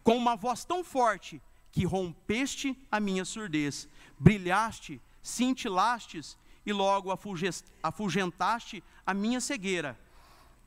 com 0.09 0.17
uma 0.17 0.35
voz 0.35 0.65
tão 0.65 0.83
forte 0.83 1.39
que 1.71 1.85
rompeste 1.85 2.75
a 2.91 2.99
minha 2.99 3.23
surdez, 3.23 3.87
brilhaste, 4.17 4.99
cintilastes 5.21 6.35
e 6.65 6.73
logo 6.73 7.11
afugentaste 7.83 8.83
a 9.05 9.13
minha 9.13 9.39
cegueira. 9.39 9.95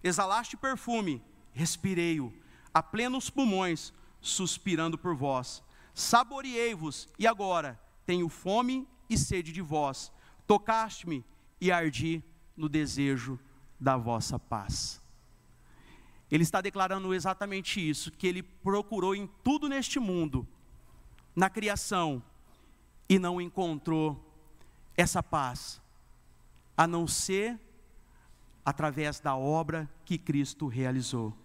Exalaste 0.01 0.57
perfume, 0.57 1.21
respirei-o, 1.53 2.33
a 2.73 2.81
plenos 2.81 3.31
pulmões, 3.31 3.93
suspirando 4.21 4.97
por 4.97 5.17
vós. 5.17 5.61
Saboreei-vos, 5.93 7.09
e 7.19 7.27
agora 7.27 7.81
tenho 8.07 8.29
fome 8.29 8.87
e 9.11 9.19
sede 9.19 9.51
de 9.51 9.61
vós. 9.61 10.13
Tocaste-me 10.47 11.25
e 11.61 11.73
ardi 11.73 12.23
no 12.57 12.69
desejo 12.69 13.41
da 13.81 13.97
vossa 13.97 14.39
paz. 14.39 15.02
Ele 16.33 16.45
está 16.45 16.63
declarando 16.63 17.13
exatamente 17.13 17.79
isso, 17.87 18.11
que 18.11 18.27
ele 18.27 18.43
procurou 18.43 19.15
em 19.15 19.29
tudo 19.45 19.69
neste 19.69 20.01
mundo, 20.01 20.49
na 21.37 21.51
criação, 21.51 22.23
e 23.07 23.19
não 23.19 23.39
encontrou 23.39 24.19
essa 24.97 25.23
paz, 25.23 25.79
a 26.75 26.87
não 26.87 27.07
ser 27.07 27.61
através 28.65 29.21
da 29.21 29.37
obra 29.37 29.87
que 30.07 30.17
Cristo 30.17 30.69
realizou. 30.69 31.37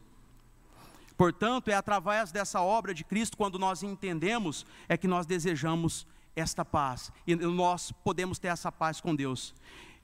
Portanto, 1.17 1.67
é 1.67 1.73
através 1.73 2.32
dessa 2.32 2.62
obra 2.62 2.93
de 2.93 3.04
Cristo, 3.04 3.36
quando 3.36 3.60
nós 3.60 3.84
entendemos, 3.84 4.65
é 4.88 4.95
que 4.95 5.08
nós 5.08 5.26
desejamos 5.26 6.08
esta 6.34 6.63
paz, 6.63 7.12
e 7.26 7.36
nós 7.36 7.91
podemos 7.91 8.39
ter 8.39 8.47
essa 8.47 8.71
paz 8.71 9.02
com 9.02 9.13
Deus. 9.13 9.54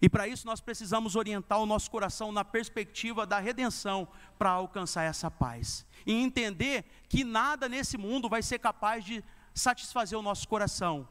E 0.04 0.10
para 0.10 0.28
isso 0.28 0.46
nós 0.46 0.60
precisamos 0.60 1.16
orientar 1.16 1.60
o 1.60 1.66
nosso 1.66 1.90
coração 1.90 2.30
na 2.30 2.44
perspectiva 2.44 3.26
da 3.26 3.40
redenção 3.40 4.06
para 4.38 4.50
alcançar 4.50 5.04
essa 5.04 5.32
paz. 5.32 5.86
E 6.06 6.12
entender 6.12 6.84
que 7.08 7.24
nada 7.24 7.70
nesse 7.70 7.98
mundo 7.98 8.28
vai 8.28 8.44
ser 8.44 8.60
capaz 8.60 9.06
de 9.06 9.24
satisfazer 9.56 10.20
o 10.20 10.22
nosso 10.22 10.46
coração. 10.46 11.08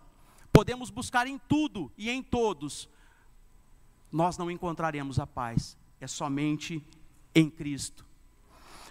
Podemos 0.52 0.90
buscar 0.90 1.26
em 1.26 1.38
tudo 1.38 1.90
e 1.96 2.10
em 2.10 2.22
todos, 2.22 2.86
nós 4.12 4.36
não 4.36 4.50
encontraremos 4.50 5.18
a 5.18 5.26
paz, 5.26 5.74
é 5.98 6.06
somente 6.06 6.86
em 7.34 7.48
Cristo. 7.48 8.04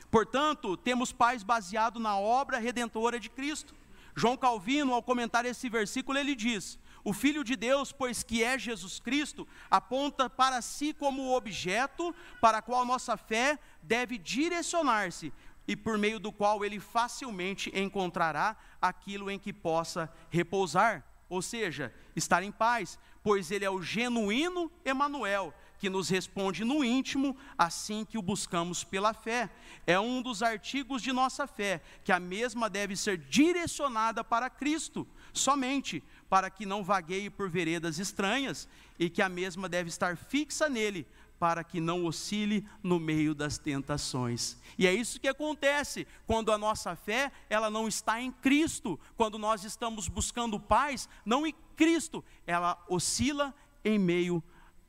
Portanto, 0.10 0.76
temos 0.78 1.12
paz 1.12 1.44
baseado 1.44 2.00
na 2.00 2.18
obra 2.18 2.58
redentora 2.58 3.20
de 3.20 3.30
Cristo. 3.30 3.76
João 4.16 4.36
Calvino, 4.36 4.96
ao 4.96 5.04
comentar 5.04 5.46
esse 5.46 5.70
versículo, 5.70 6.18
ele 6.18 6.34
diz: 6.34 6.80
O 7.04 7.14
Filho 7.14 7.44
de 7.44 7.56
Deus, 7.56 7.92
pois 7.92 8.24
que 8.24 8.44
é 8.44 8.58
Jesus 8.58 9.00
Cristo, 9.00 9.48
aponta 9.70 10.30
para 10.30 10.62
si 10.62 10.94
como 10.94 11.24
o 11.24 11.36
objeto 11.36 12.14
para 12.40 12.60
a 12.60 12.62
qual 12.62 12.86
nossa 12.86 13.18
fé 13.18 13.58
deve 13.82 14.18
direcionar-se 14.18 15.34
e 15.68 15.76
por 15.76 15.98
meio 15.98 16.20
do 16.20 16.32
qual 16.32 16.66
ele 16.66 16.80
facilmente 16.80 17.72
encontrará 17.74 18.56
aquilo 18.82 19.30
em 19.30 19.40
que 19.40 19.54
possa 19.54 20.12
repousar, 20.30 21.04
ou 21.30 21.42
seja, 21.42 21.94
estar 22.16 22.44
em 22.44 22.52
paz, 22.52 23.00
pois 23.24 23.52
ele 23.52 23.66
é 23.66 23.70
o 23.70 23.82
genuíno 23.82 24.72
Emanuel, 24.84 25.54
que 25.78 25.90
nos 25.90 26.10
responde 26.10 26.64
no 26.64 26.84
íntimo 26.84 27.36
assim 27.58 28.06
que 28.06 28.18
o 28.18 28.22
buscamos 28.22 28.84
pela 28.84 29.14
fé. 29.14 29.50
É 29.88 30.00
um 30.00 30.22
dos 30.22 30.44
artigos 30.44 31.02
de 31.02 31.12
nossa 31.12 31.48
fé, 31.48 31.82
que 32.04 32.12
a 32.12 32.20
mesma 32.20 32.70
deve 32.70 32.96
ser 32.96 33.18
direcionada 33.18 34.24
para 34.24 34.50
Cristo, 34.50 35.08
somente, 35.34 36.04
para 36.32 36.50
que 36.50 36.66
não 36.66 36.82
vagueie 36.82 37.30
por 37.30 37.50
veredas 37.50 38.00
estranhas, 38.00 38.66
e 38.98 39.10
que 39.10 39.22
a 39.22 39.28
mesma 39.28 39.68
deve 39.68 39.90
estar 39.90 40.16
fixa 40.16 40.70
nele, 40.70 41.06
para 41.38 41.62
que 41.62 41.82
não 41.82 42.06
oscile 42.06 42.66
no 42.82 43.02
meio 43.02 43.36
das 43.36 43.58
tentações. 43.58 44.56
E 44.78 44.88
é 44.88 44.94
isso 44.94 45.20
que 45.20 45.28
acontece 45.28 46.08
quando 46.26 46.50
a 46.54 46.58
nossa 46.58 46.96
fé, 46.96 47.34
ela 47.50 47.70
não 47.70 47.86
está 47.86 48.22
em 48.22 48.32
Cristo, 48.32 48.98
quando 49.18 49.38
nós 49.38 49.66
estamos 49.66 50.08
buscando 50.08 50.58
paz, 50.58 51.10
não 51.26 51.46
em 51.46 51.54
Cristo, 51.76 52.24
ela 52.48 52.82
oscila 52.88 53.54
em 53.84 54.00
meio 54.00 54.42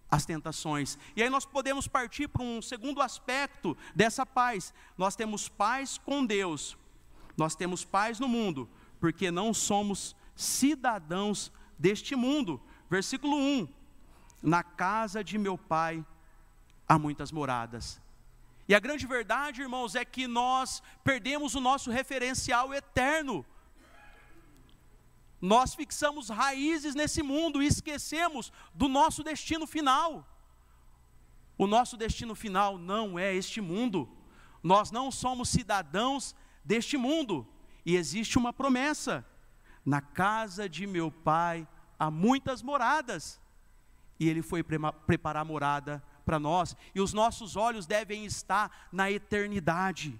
as 0.09 0.25
tentações. 0.25 0.97
E 1.17 1.25
aí 1.25 1.29
nós 1.29 1.45
podemos 1.45 1.89
partir 1.89 2.29
para 2.29 2.45
um 2.45 2.63
segundo 2.63 3.03
aspecto 3.03 3.77
dessa 3.97 4.25
paz. 4.25 4.73
Nós 4.97 5.17
temos 5.17 5.49
paz 5.49 5.99
com 5.99 6.25
Deus, 6.25 6.79
nós 7.37 7.57
temos 7.57 7.85
paz 7.85 8.21
no 8.21 8.29
mundo, 8.29 8.71
porque 9.01 9.29
não 9.29 9.53
somos 9.53 10.15
cidadãos 10.35 11.53
deste 11.79 12.15
mundo. 12.15 12.61
Versículo 12.89 13.37
1: 13.37 13.69
Na 14.43 14.63
casa 14.63 15.23
de 15.23 15.39
meu 15.39 15.57
pai 15.57 16.05
há 16.89 16.99
muitas 16.99 17.33
moradas. 17.33 18.01
E 18.69 18.75
a 18.75 18.81
grande 18.81 19.07
verdade, 19.07 19.61
irmãos, 19.61 19.95
é 19.95 20.05
que 20.05 20.27
nós 20.27 20.83
perdemos 21.03 21.55
o 21.55 21.61
nosso 21.61 21.91
referencial 21.91 22.73
eterno 22.73 23.45
nós 25.43 25.75
fixamos 25.75 26.29
raízes 26.29 26.95
nesse 26.95 27.21
mundo 27.21 27.61
e 27.61 27.67
esquecemos 27.67 28.53
do 28.73 28.87
nosso 28.87 29.25
destino 29.25 29.67
final. 29.67 30.25
O 31.59 31.67
nosso 31.67 31.97
destino 31.97 32.37
final 32.37 32.79
não 32.79 33.19
é 33.19 33.35
este 33.35 33.61
mundo. 33.61 34.09
Nós 34.63 34.93
não 34.93 35.11
somos 35.11 35.49
cidadãos 35.49 36.33
deste 36.65 36.97
mundo. 36.97 37.45
E 37.85 37.97
existe 37.97 38.39
uma 38.39 38.53
promessa: 38.53 39.27
na 39.85 40.01
casa 40.01 40.69
de 40.69 40.87
meu 40.87 41.11
pai 41.11 41.67
há 41.99 42.11
muitas 42.11 42.63
moradas. 42.63 43.41
E 44.19 44.29
ele 44.29 44.43
foi 44.43 44.63
preparar 45.07 45.45
morada 45.45 46.03
para 46.25 46.39
nós, 46.39 46.77
e 46.95 47.01
os 47.01 47.13
nossos 47.13 47.57
olhos 47.57 47.87
devem 47.87 48.25
estar 48.25 48.89
na 48.93 49.11
eternidade. 49.11 50.19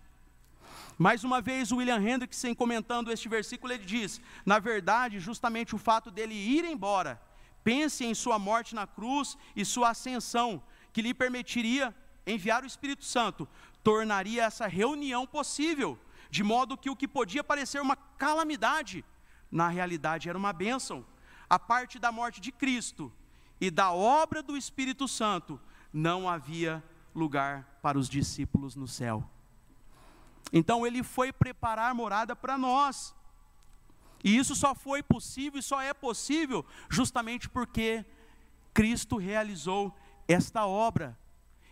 Mais 0.99 1.25
uma 1.25 1.41
vez, 1.41 1.71
o 1.71 1.77
William 1.77 2.01
Hendrickson, 2.01 2.55
comentando 2.55 3.11
este 3.13 3.29
versículo, 3.29 3.73
ele 3.73 3.85
diz: 3.85 4.21
na 4.45 4.59
verdade, 4.59 5.21
justamente 5.21 5.75
o 5.75 5.79
fato 5.79 6.11
dele 6.11 6.35
ir 6.35 6.65
embora, 6.65 7.21
pense 7.63 8.05
em 8.05 8.15
sua 8.15 8.39
morte 8.39 8.75
na 8.75 8.87
cruz 8.87 9.39
e 9.55 9.65
sua 9.65 9.91
ascensão, 9.91 10.63
que 10.93 11.03
lhe 11.03 11.15
permitiria 11.15 11.95
enviar 12.27 12.63
o 12.63 12.67
Espírito 12.67 13.05
Santo, 13.05 13.49
tornaria 13.83 14.45
essa 14.45 14.67
reunião 14.67 15.27
possível, 15.27 15.99
de 16.31 16.43
modo 16.43 16.77
que 16.77 16.91
o 16.91 16.97
que 16.97 17.09
podia 17.09 17.43
parecer 17.43 17.81
uma 17.81 17.97
calamidade, 17.97 19.05
na 19.53 19.69
realidade 19.69 20.29
era 20.29 20.37
uma 20.37 20.53
bênção. 20.53 21.05
A 21.49 21.59
parte 21.59 21.99
da 21.99 22.11
morte 22.11 22.41
de 22.41 22.51
Cristo 22.51 23.13
e 23.61 23.71
da 23.71 23.93
obra 23.93 24.43
do 24.43 24.57
Espírito 24.57 25.07
Santo, 25.07 25.61
não 25.93 26.29
havia 26.29 26.83
lugar 27.15 27.79
para 27.81 27.97
os 27.97 28.09
discípulos 28.09 28.75
no 28.75 28.89
céu. 28.89 29.23
Então 30.53 30.85
ele 30.85 31.05
foi 31.05 31.33
preparar 31.33 31.95
morada 31.95 32.35
para 32.35 32.59
nós. 32.59 33.15
E 34.25 34.37
isso 34.37 34.57
só 34.57 34.75
foi 34.75 35.01
possível 35.01 35.61
e 35.61 35.63
só 35.63 35.81
é 35.81 35.95
possível 35.95 36.67
justamente 36.91 37.49
porque 37.49 38.05
Cristo 38.75 39.17
realizou 39.17 39.97
esta 40.27 40.67
obra. 40.67 41.17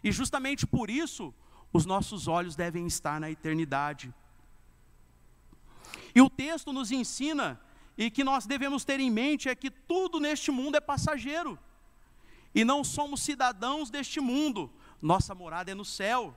E 0.03 0.13
justamente 0.13 0.69
por 0.69 0.91
isso, 0.91 1.35
os 1.73 1.85
nossos 1.85 2.29
olhos 2.29 2.55
devem 2.55 2.87
estar 2.87 3.19
na 3.21 3.31
eternidade. 3.31 4.15
E 6.15 6.21
o 6.21 6.31
texto 6.31 6.73
nos 6.73 6.93
ensina, 6.93 7.61
e 7.97 8.11
que 8.11 8.25
nós 8.25 8.47
devemos 8.47 8.85
ter 8.85 9.01
em 9.01 9.11
mente, 9.11 9.49
é 9.49 9.55
que 9.55 9.71
tudo 9.71 10.19
neste 10.19 10.51
mundo 10.51 10.77
é 10.77 10.81
passageiro. 10.81 11.59
E 12.55 12.65
não 12.65 12.83
somos 12.83 13.23
cidadãos 13.23 13.91
deste 13.91 14.21
mundo, 14.21 14.73
nossa 15.01 15.35
morada 15.35 15.71
é 15.71 15.75
no 15.75 15.85
céu. 15.85 16.37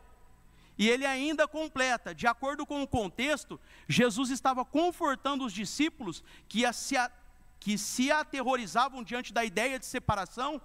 E 0.78 0.90
ele 0.90 1.06
ainda 1.06 1.48
completa, 1.48 2.14
de 2.14 2.26
acordo 2.26 2.66
com 2.66 2.82
o 2.82 2.88
contexto, 2.88 3.60
Jesus 3.88 4.30
estava 4.30 4.66
confortando 4.66 5.46
os 5.46 5.54
discípulos 5.54 6.24
que, 6.48 6.72
se, 6.74 6.96
que 7.60 7.78
se 7.78 8.12
aterrorizavam 8.12 9.04
diante 9.04 9.32
da 9.32 9.46
ideia 9.46 9.78
de 9.78 9.86
separação. 9.86 10.62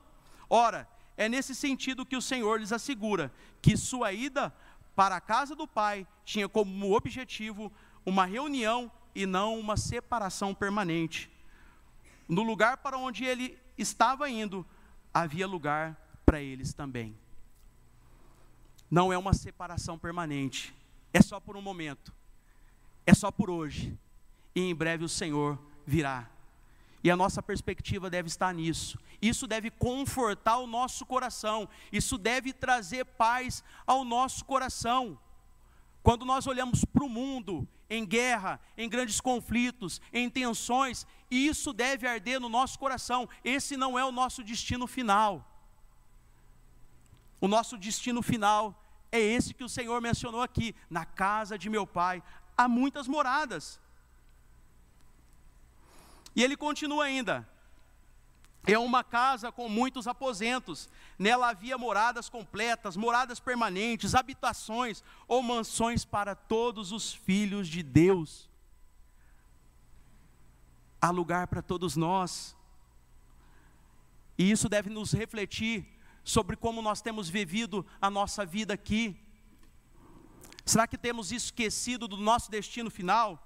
Ora, 0.48 0.88
é 1.16 1.28
nesse 1.28 1.54
sentido 1.54 2.06
que 2.06 2.16
o 2.16 2.22
Senhor 2.22 2.58
lhes 2.58 2.72
assegura 2.72 3.32
que 3.60 3.76
sua 3.76 4.12
ida 4.12 4.54
para 4.94 5.16
a 5.16 5.20
casa 5.20 5.54
do 5.54 5.66
Pai 5.66 6.06
tinha 6.24 6.48
como 6.48 6.96
objetivo 6.96 7.72
uma 8.04 8.24
reunião 8.24 8.90
e 9.18 9.26
não 9.26 9.58
uma 9.58 9.76
separação 9.76 10.54
permanente. 10.54 11.30
No 12.28 12.42
lugar 12.42 12.78
para 12.78 12.98
onde 12.98 13.24
ele 13.24 13.58
estava 13.76 14.28
indo, 14.30 14.66
havia 15.12 15.46
lugar 15.46 15.96
para 16.24 16.40
eles 16.40 16.72
também 16.72 17.16
não 18.90 19.12
é 19.12 19.18
uma 19.18 19.34
separação 19.34 19.98
permanente, 19.98 20.74
é 21.12 21.20
só 21.20 21.38
por 21.38 21.56
um 21.56 21.62
momento, 21.62 22.12
é 23.06 23.12
só 23.12 23.30
por 23.30 23.50
hoje, 23.50 23.98
e 24.54 24.60
em 24.60 24.74
breve 24.74 25.04
o 25.04 25.08
Senhor 25.08 25.58
virá. 25.86 26.28
E 27.02 27.10
a 27.10 27.16
nossa 27.16 27.42
perspectiva 27.42 28.10
deve 28.10 28.28
estar 28.28 28.52
nisso, 28.52 28.98
Isso 29.20 29.48
deve 29.48 29.68
confortar 29.68 30.58
o 30.58 30.66
nosso 30.66 31.04
coração, 31.04 31.68
isso 31.92 32.16
deve 32.16 32.52
trazer 32.52 33.04
paz 33.04 33.64
ao 33.84 34.04
nosso 34.04 34.44
coração. 34.44 35.18
Quando 36.02 36.24
nós 36.24 36.46
olhamos 36.46 36.84
para 36.84 37.04
o 37.04 37.08
mundo, 37.08 37.68
em 37.90 38.04
guerra, 38.04 38.60
em 38.76 38.88
grandes 38.88 39.20
conflitos, 39.20 40.00
em 40.12 40.28
tensões, 40.28 41.06
isso 41.30 41.72
deve 41.72 42.06
arder 42.06 42.40
no 42.40 42.48
nosso 42.48 42.78
coração. 42.78 43.28
Esse 43.44 43.76
não 43.76 43.98
é 43.98 44.04
o 44.04 44.12
nosso 44.12 44.42
destino 44.42 44.86
final. 44.86 45.44
O 47.40 47.48
nosso 47.48 47.76
destino 47.76 48.22
final 48.22 48.82
é 49.10 49.20
esse 49.20 49.54
que 49.54 49.64
o 49.64 49.68
Senhor 49.68 50.00
mencionou 50.00 50.42
aqui: 50.42 50.74
na 50.90 51.04
casa 51.04 51.58
de 51.58 51.70
meu 51.70 51.86
pai 51.86 52.22
há 52.56 52.68
muitas 52.68 53.06
moradas. 53.06 53.80
E 56.34 56.42
ele 56.42 56.56
continua 56.56 57.04
ainda: 57.04 57.48
é 58.72 58.78
uma 58.78 59.02
casa 59.02 59.50
com 59.50 59.68
muitos 59.68 60.06
aposentos. 60.06 60.90
Nela 61.18 61.48
havia 61.48 61.78
moradas 61.78 62.28
completas, 62.28 62.96
moradas 62.96 63.40
permanentes, 63.40 64.14
habitações 64.14 65.02
ou 65.26 65.42
mansões 65.42 66.04
para 66.04 66.34
todos 66.34 66.92
os 66.92 67.12
filhos 67.12 67.66
de 67.66 67.82
Deus. 67.82 68.48
Há 71.00 71.10
lugar 71.10 71.46
para 71.46 71.62
todos 71.62 71.96
nós. 71.96 72.54
E 74.36 74.50
isso 74.50 74.68
deve 74.68 74.90
nos 74.90 75.12
refletir 75.12 75.86
sobre 76.22 76.54
como 76.54 76.82
nós 76.82 77.00
temos 77.00 77.28
vivido 77.28 77.86
a 78.00 78.10
nossa 78.10 78.44
vida 78.44 78.74
aqui. 78.74 79.18
Será 80.66 80.86
que 80.86 80.98
temos 80.98 81.32
esquecido 81.32 82.06
do 82.06 82.18
nosso 82.18 82.50
destino 82.50 82.90
final? 82.90 83.42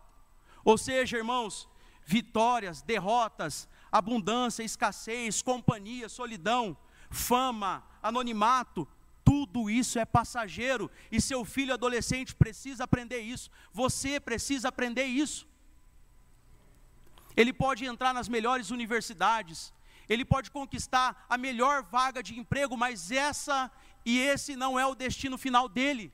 Ou 0.65 0.77
seja, 0.77 1.17
irmãos, 1.17 1.69
vitórias, 2.05 2.83
derrotas, 2.83 3.69
abundância, 3.93 4.63
escassez, 4.65 5.43
companhia, 5.43 6.09
solidão, 6.09 6.77
fama, 7.11 7.85
anonimato, 8.03 8.89
tudo 9.23 9.71
isso 9.71 9.99
é 9.99 10.05
passageiro 10.05 10.91
e 11.11 11.21
seu 11.21 11.45
filho 11.45 11.73
adolescente 11.73 12.35
precisa 12.35 12.85
aprender 12.85 13.21
isso. 13.21 13.51
Você 13.73 14.19
precisa 14.19 14.69
aprender 14.69 15.05
isso. 15.05 15.47
Ele 17.37 17.53
pode 17.53 17.85
entrar 17.85 18.13
nas 18.13 18.29
melhores 18.29 18.71
universidades, 18.71 19.73
ele 20.09 20.25
pode 20.25 20.51
conquistar 20.51 21.25
a 21.29 21.39
melhor 21.39 21.83
vaga 21.85 22.23
de 22.23 22.39
emprego, 22.39 22.77
mas 22.77 23.11
essa 23.11 23.71
e 24.05 24.19
esse 24.19 24.57
não 24.57 24.79
é 24.79 24.85
o 24.87 24.95
destino 24.95 25.39
final 25.39 25.69
dele. 25.69 26.13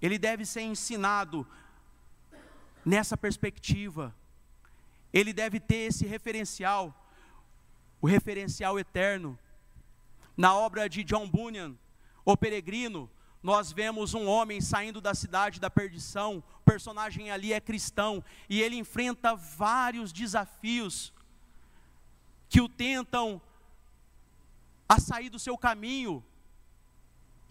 Ele 0.00 0.18
deve 0.18 0.44
ser 0.44 0.62
ensinado 0.62 1.46
nessa 2.84 3.16
perspectiva. 3.16 4.14
Ele 5.14 5.32
deve 5.32 5.60
ter 5.60 5.76
esse 5.76 6.04
referencial, 6.04 6.92
o 8.02 8.06
referencial 8.08 8.80
eterno. 8.80 9.38
Na 10.36 10.56
obra 10.56 10.88
de 10.88 11.04
John 11.04 11.28
Bunyan, 11.28 11.76
O 12.24 12.36
Peregrino, 12.36 13.08
nós 13.42 13.70
vemos 13.70 14.14
um 14.14 14.26
homem 14.26 14.60
saindo 14.60 15.00
da 15.00 15.14
cidade 15.14 15.60
da 15.60 15.70
perdição, 15.70 16.42
o 16.60 16.64
personagem 16.64 17.30
ali 17.30 17.52
é 17.52 17.60
cristão, 17.60 18.24
e 18.48 18.60
ele 18.60 18.76
enfrenta 18.76 19.36
vários 19.36 20.10
desafios 20.10 21.12
que 22.48 22.60
o 22.60 22.68
tentam 22.68 23.40
a 24.88 24.98
sair 24.98 25.28
do 25.28 25.38
seu 25.38 25.56
caminho, 25.56 26.24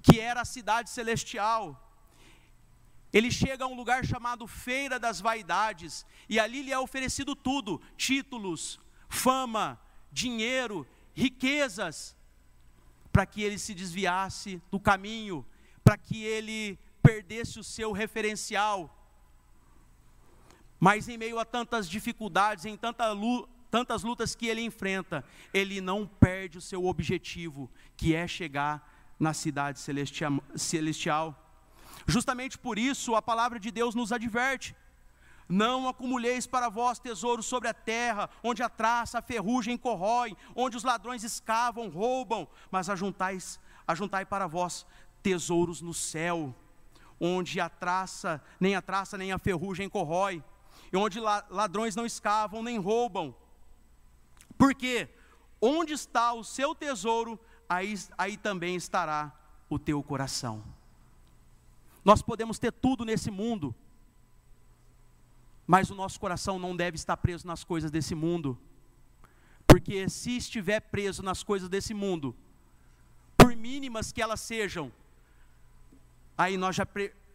que 0.01 0.19
era 0.19 0.41
a 0.41 0.45
cidade 0.45 0.89
celestial. 0.89 1.82
Ele 3.13 3.29
chega 3.29 3.63
a 3.63 3.67
um 3.67 3.75
lugar 3.75 4.03
chamado 4.03 4.47
Feira 4.47 4.99
das 4.99 5.21
Vaidades, 5.21 6.03
e 6.27 6.39
ali 6.39 6.63
lhe 6.63 6.73
é 6.73 6.79
oferecido 6.79 7.35
tudo: 7.35 7.79
títulos, 7.95 8.79
fama, 9.07 9.79
dinheiro, 10.11 10.87
riquezas, 11.13 12.17
para 13.11 13.27
que 13.27 13.43
ele 13.43 13.59
se 13.59 13.75
desviasse 13.75 14.59
do 14.71 14.79
caminho, 14.79 15.45
para 15.83 15.95
que 15.95 16.23
ele 16.23 16.79
perdesse 17.03 17.59
o 17.59 17.63
seu 17.63 17.91
referencial. 17.91 18.99
Mas 20.79 21.07
em 21.07 21.17
meio 21.17 21.37
a 21.37 21.45
tantas 21.45 21.87
dificuldades, 21.87 22.65
em 22.65 22.75
tanta 22.75 23.05
tantas 23.69 24.03
lutas 24.03 24.35
que 24.35 24.47
ele 24.47 24.61
enfrenta, 24.61 25.23
ele 25.53 25.81
não 25.81 26.05
perde 26.05 26.57
o 26.57 26.61
seu 26.61 26.85
objetivo, 26.85 27.71
que 27.95 28.15
é 28.15 28.27
chegar 28.27 29.15
na 29.19 29.33
cidade 29.33 29.79
celestial. 29.79 31.42
Justamente 32.07 32.57
por 32.57 32.77
isso 32.77 33.15
a 33.15 33.21
palavra 33.21 33.59
de 33.59 33.71
Deus 33.71 33.95
nos 33.95 34.11
adverte: 34.11 34.75
não 35.47 35.87
acumuleis 35.87 36.47
para 36.47 36.69
vós 36.69 36.99
tesouros 36.99 37.45
sobre 37.45 37.69
a 37.69 37.73
terra, 37.73 38.29
onde 38.43 38.63
a 38.63 38.69
traça, 38.69 39.19
a 39.19 39.21
ferrugem 39.21 39.77
corrói, 39.77 40.35
onde 40.55 40.77
os 40.77 40.83
ladrões 40.83 41.23
escavam, 41.23 41.89
roubam, 41.89 42.47
mas 42.71 42.89
ajuntais, 42.89 43.59
ajuntai 43.87 44.25
para 44.25 44.47
vós 44.47 44.85
tesouros 45.21 45.81
no 45.81 45.93
céu, 45.93 46.53
onde 47.19 47.59
a 47.59 47.69
traça, 47.69 48.43
nem 48.59 48.75
a 48.75 48.81
traça, 48.81 49.17
nem 49.17 49.31
a 49.31 49.39
ferrugem 49.39 49.89
corrói, 49.89 50.43
e 50.91 50.97
onde 50.97 51.19
ladrões 51.19 51.95
não 51.95 52.05
escavam, 52.05 52.61
nem 52.61 52.77
roubam. 52.77 53.35
Porque 54.57 55.09
onde 55.61 55.93
está 55.93 56.33
o 56.33 56.43
seu 56.43 56.75
tesouro, 56.75 57.39
aí, 57.67 57.97
aí 58.17 58.37
também 58.37 58.75
estará 58.75 59.31
o 59.69 59.79
teu 59.79 60.03
coração. 60.03 60.63
Nós 62.03 62.21
podemos 62.21 62.59
ter 62.59 62.71
tudo 62.71 63.05
nesse 63.05 63.31
mundo, 63.31 63.73
mas 65.65 65.89
o 65.89 65.95
nosso 65.95 66.19
coração 66.19 66.59
não 66.59 66.75
deve 66.75 66.95
estar 66.95 67.15
preso 67.17 67.47
nas 67.47 67.63
coisas 67.63 67.89
desse 67.89 68.13
mundo, 68.13 68.59
porque 69.65 70.09
se 70.09 70.37
estiver 70.37 70.79
preso 70.79 71.23
nas 71.23 71.41
coisas 71.43 71.69
desse 71.69 71.93
mundo, 71.93 72.35
por 73.37 73.55
mínimas 73.55 74.11
que 74.11 74.21
elas 74.21 74.41
sejam, 74.41 74.91
aí 76.37 76.57
nós 76.57 76.75
já 76.75 76.85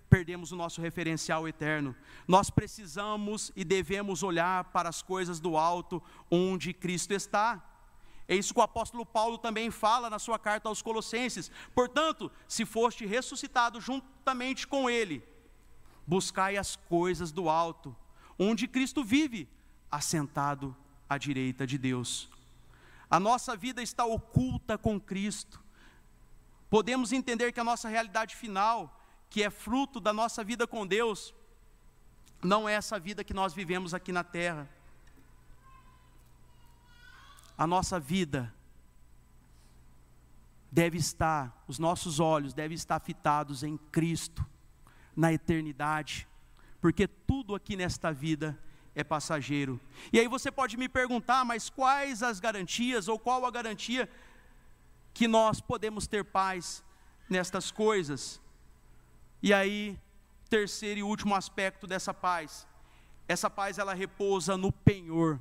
perdemos 0.09 0.53
o 0.53 0.57
nosso 0.57 0.81
referencial 0.81 1.47
eterno. 1.47 1.95
Nós 2.27 2.51
precisamos 2.51 3.53
e 3.55 3.65
devemos 3.65 4.23
olhar 4.23 4.65
para 4.65 4.89
as 4.89 5.03
coisas 5.03 5.41
do 5.41 5.57
alto, 5.57 6.03
onde 6.31 6.73
Cristo 6.73 7.13
está. 7.13 7.63
É 8.29 8.37
isso 8.37 8.53
que 8.53 8.61
o 8.61 8.63
apóstolo 8.63 9.07
Paulo 9.07 9.39
também 9.39 9.71
fala 9.71 10.11
na 10.11 10.19
sua 10.19 10.39
carta 10.39 10.69
aos 10.69 10.83
Colossenses. 10.83 11.51
Portanto, 11.75 12.31
se 12.47 12.67
foste 12.67 13.07
ressuscitado 13.07 13.81
juntamente 13.81 14.67
com 14.67 14.91
Ele, 14.91 15.27
buscai 16.07 16.59
as 16.59 16.77
coisas 16.77 17.33
do 17.33 17.49
alto, 17.49 17.97
onde 18.39 18.69
Cristo 18.69 19.03
vive, 19.03 19.49
assentado 19.91 20.77
à 21.09 21.17
direita 21.17 21.67
de 21.67 21.79
Deus. 21.79 22.29
A 23.11 23.19
nossa 23.19 23.57
vida 23.57 23.83
está 23.83 24.05
oculta 24.05 24.77
com 24.77 25.01
Cristo. 25.01 25.65
Podemos 26.69 27.13
entender 27.13 27.51
que 27.53 27.61
a 27.61 27.65
nossa 27.65 27.89
realidade 27.89 28.37
final, 28.37 29.01
que 29.31 29.43
é 29.43 29.49
fruto 29.49 29.99
da 29.99 30.13
nossa 30.13 30.45
vida 30.45 30.67
com 30.67 30.87
Deus, 30.87 31.35
não 32.43 32.69
é 32.69 32.75
essa 32.75 32.99
vida 32.99 33.25
que 33.25 33.33
nós 33.33 33.55
vivemos 33.55 33.95
aqui 33.95 34.13
na 34.13 34.23
terra 34.23 34.69
a 37.59 37.67
nossa 37.67 37.99
vida 37.99 38.55
deve 40.71 40.97
estar, 40.97 41.65
os 41.67 41.79
nossos 41.79 42.21
olhos 42.21 42.55
devem 42.55 42.77
estar 42.77 43.01
fitados 43.01 43.65
em 43.65 43.77
Cristo, 43.77 44.47
na 45.17 45.33
eternidade, 45.33 46.29
porque 46.81 47.09
tudo 47.09 47.57
aqui 47.57 47.75
nesta 47.75 48.13
vida 48.13 48.57
é 48.95 49.03
passageiro. 49.03 49.81
E 50.13 50.21
aí 50.21 50.29
você 50.29 50.53
pode 50.53 50.77
me 50.77 50.89
perguntar, 50.89 51.45
mas 51.45 51.69
quais 51.69 52.23
as 52.23 52.39
garantias, 52.39 53.09
ou 53.09 53.19
qual 53.19 53.45
a 53.45 53.51
garantia 53.51 54.09
que 55.13 55.27
nós 55.27 55.61
podemos 55.61 56.07
ter 56.07 56.25
paz 56.25 56.85
nestas 57.29 57.73
coisas? 57.73 58.41
E 59.43 59.53
aí, 59.53 59.99
terceiro 60.49 61.01
e 61.01 61.03
último 61.03 61.35
aspecto 61.35 61.89
dessa 61.89 62.15
paz, 62.15 62.69
essa 63.27 63.51
paz 63.51 63.79
ela 63.79 63.95
repousa 63.95 64.57
no 64.57 64.71
penhor, 64.71 65.41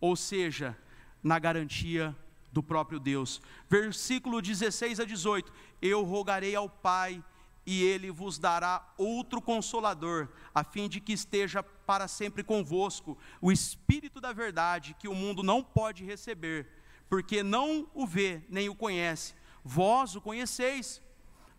ou 0.00 0.14
seja, 0.14 0.76
na 1.22 1.38
garantia 1.38 2.16
do 2.52 2.62
próprio 2.62 2.98
Deus. 2.98 3.40
Versículo 3.68 4.40
16 4.40 5.00
a 5.00 5.04
18: 5.04 5.52
Eu 5.80 6.02
rogarei 6.02 6.54
ao 6.54 6.68
Pai, 6.68 7.22
e 7.66 7.82
ele 7.82 8.10
vos 8.10 8.38
dará 8.38 8.84
outro 8.96 9.40
consolador, 9.40 10.28
a 10.54 10.64
fim 10.64 10.88
de 10.88 11.00
que 11.00 11.12
esteja 11.12 11.62
para 11.62 12.08
sempre 12.08 12.42
convosco, 12.42 13.16
o 13.40 13.52
Espírito 13.52 14.20
da 14.20 14.32
Verdade, 14.32 14.96
que 14.98 15.08
o 15.08 15.14
mundo 15.14 15.42
não 15.42 15.62
pode 15.62 16.04
receber, 16.04 16.68
porque 17.08 17.42
não 17.42 17.88
o 17.94 18.06
vê 18.06 18.42
nem 18.48 18.68
o 18.68 18.74
conhece. 18.74 19.34
Vós 19.62 20.16
o 20.16 20.20
conheceis, 20.20 21.02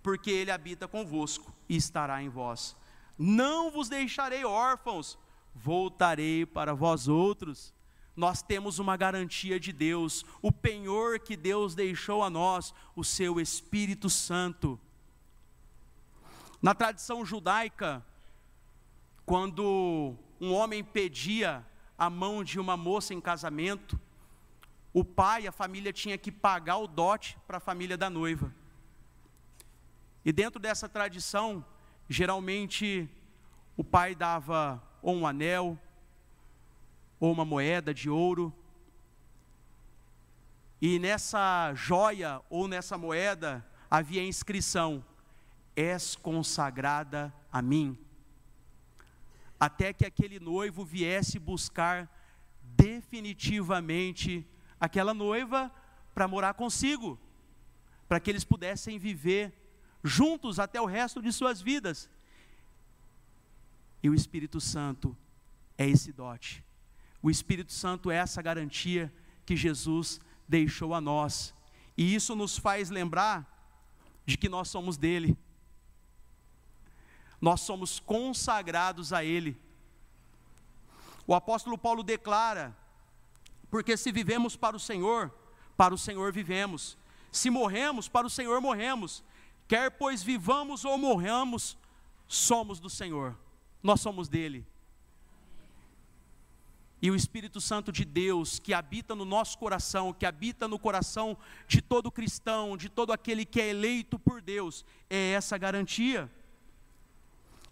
porque 0.02 0.32
ele 0.32 0.52
habita 0.52 0.88
convosco 0.88 1.54
e 1.70 1.76
estará 1.76 2.22
em 2.22 2.30
vós. 2.30 2.76
Não 3.18 3.70
vos 3.70 3.88
deixarei 3.88 4.44
órfãos, 4.44 5.18
voltarei 5.54 6.46
para 6.46 6.74
vós 6.74 7.08
outros 7.08 7.74
nós 8.16 8.42
temos 8.42 8.80
uma 8.80 8.98
garantia 8.98 9.60
de 9.60 9.72
Deus, 9.72 10.26
o 10.42 10.52
penhor 10.52 11.20
que 11.20 11.36
Deus 11.38 11.74
deixou 11.74 12.24
a 12.24 12.30
nós, 12.30 12.74
o 12.96 13.04
seu 13.04 13.40
Espírito 13.40 14.10
Santo. 14.10 14.80
Na 16.62 16.76
tradição 16.76 17.26
judaica, 17.26 18.06
quando 19.26 20.16
um 20.40 20.54
homem 20.54 20.84
pedia 20.84 21.66
a 21.98 22.10
mão 22.10 22.44
de 22.44 22.60
uma 22.60 22.76
moça 22.76 23.14
em 23.14 23.22
casamento, 23.22 24.00
o 24.94 25.06
pai, 25.06 25.48
a 25.48 25.52
família 25.52 25.94
tinha 25.94 26.18
que 26.18 26.32
pagar 26.32 26.78
o 26.78 26.88
dote 26.88 27.38
para 27.48 27.58
a 27.58 27.62
família 27.62 27.98
da 27.98 28.10
noiva. 28.10 28.54
E 30.24 30.32
dentro 30.32 30.60
dessa 30.60 30.90
tradição, 30.90 31.66
geralmente 32.10 33.10
o 33.78 33.84
pai 33.84 34.14
dava 34.14 34.84
ou 35.02 35.16
um 35.16 35.26
anel, 35.26 35.80
ou 37.22 37.32
uma 37.32 37.46
moeda 37.46 37.94
de 37.94 38.10
ouro, 38.10 38.52
e 40.82 40.98
nessa 40.98 41.72
joia 41.76 42.42
ou 42.50 42.68
nessa 42.68 42.98
moeda 42.98 43.64
havia 43.90 44.22
a 44.22 44.26
inscrição: 44.26 45.06
És 45.76 46.16
consagrada 46.16 47.32
a 47.54 47.62
mim. 47.62 47.96
Até 49.60 49.94
que 49.94 50.04
aquele 50.04 50.40
noivo 50.40 50.84
viesse 50.84 51.38
buscar 51.38 52.10
definitivamente 52.64 54.44
aquela 54.80 55.14
noiva 55.14 55.72
para 56.16 56.28
morar 56.28 56.56
consigo, 56.56 57.20
para 58.10 58.20
que 58.20 58.32
eles 58.32 58.44
pudessem 58.44 58.98
viver 58.98 59.54
juntos 60.04 60.58
até 60.58 60.82
o 60.82 60.88
resto 60.88 61.22
de 61.22 61.32
suas 61.32 61.62
vidas. 61.62 62.10
E 64.02 64.10
o 64.10 64.16
Espírito 64.16 64.60
Santo 64.60 65.16
é 65.78 65.88
esse 65.88 66.12
dote. 66.12 66.66
O 67.22 67.30
Espírito 67.30 67.72
Santo 67.72 68.10
é 68.10 68.16
essa 68.16 68.42
garantia 68.42 69.14
que 69.46 69.56
Jesus 69.56 70.20
deixou 70.48 70.94
a 70.94 71.02
nós. 71.02 71.54
E 71.98 72.16
isso 72.16 72.36
nos 72.36 72.58
faz 72.58 72.90
lembrar 72.90 73.48
de 74.26 74.38
que 74.38 74.50
nós 74.50 74.70
somos 74.70 74.98
dele. 74.98 75.38
Nós 77.40 77.62
somos 77.62 78.00
consagrados 78.00 79.14
a 79.14 79.24
ele. 79.24 79.60
O 81.28 81.34
apóstolo 81.34 81.78
Paulo 81.78 82.04
declara: 82.04 82.76
porque 83.70 83.96
se 83.96 84.12
vivemos 84.12 84.56
para 84.56 84.76
o 84.76 84.80
Senhor, 84.80 85.34
para 85.78 85.94
o 85.94 85.98
Senhor 85.98 86.32
vivemos. 86.34 86.98
Se 87.32 87.50
morremos, 87.50 88.10
para 88.10 88.28
o 88.28 88.30
Senhor 88.30 88.60
morremos. 88.60 89.24
Quer 89.68 89.90
pois 89.92 90.22
vivamos 90.22 90.84
ou 90.84 90.98
morramos, 90.98 91.78
somos 92.28 92.80
do 92.80 92.90
Senhor. 92.90 93.38
Nós 93.82 94.02
somos 94.02 94.28
dele. 94.28 94.68
E 97.02 97.10
o 97.10 97.16
Espírito 97.16 97.60
Santo 97.60 97.92
de 97.92 98.06
Deus, 98.06 98.60
que 98.60 98.74
habita 98.74 99.16
no 99.16 99.26
nosso 99.26 99.58
coração, 99.58 100.14
que 100.14 100.26
habita 100.26 100.68
no 100.68 100.78
coração 100.78 101.36
de 101.68 101.82
todo 101.82 102.12
cristão, 102.12 102.78
de 102.78 102.90
todo 102.90 103.12
aquele 103.12 103.44
que 103.44 103.60
é 103.60 103.70
eleito 103.70 104.20
por 104.20 104.40
Deus, 104.40 104.86
é 105.10 105.32
essa 105.32 105.58
garantia. 105.58 106.30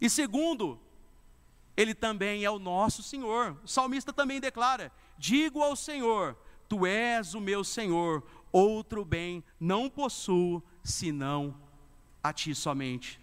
E 0.01 0.09
segundo, 0.09 0.79
ele 1.77 1.93
também 1.93 2.43
é 2.43 2.49
o 2.49 2.57
nosso 2.57 3.03
Senhor. 3.03 3.55
O 3.63 3.67
salmista 3.67 4.11
também 4.11 4.39
declara: 4.39 4.91
Digo 5.17 5.61
ao 5.61 5.75
Senhor, 5.75 6.35
Tu 6.67 6.85
és 6.85 7.33
o 7.33 7.39
meu 7.39 7.63
Senhor, 7.63 8.23
outro 8.51 9.05
bem 9.05 9.43
não 9.59 9.89
possuo 9.89 10.63
senão 10.83 11.55
a 12.23 12.33
Ti 12.33 12.55
somente. 12.55 13.19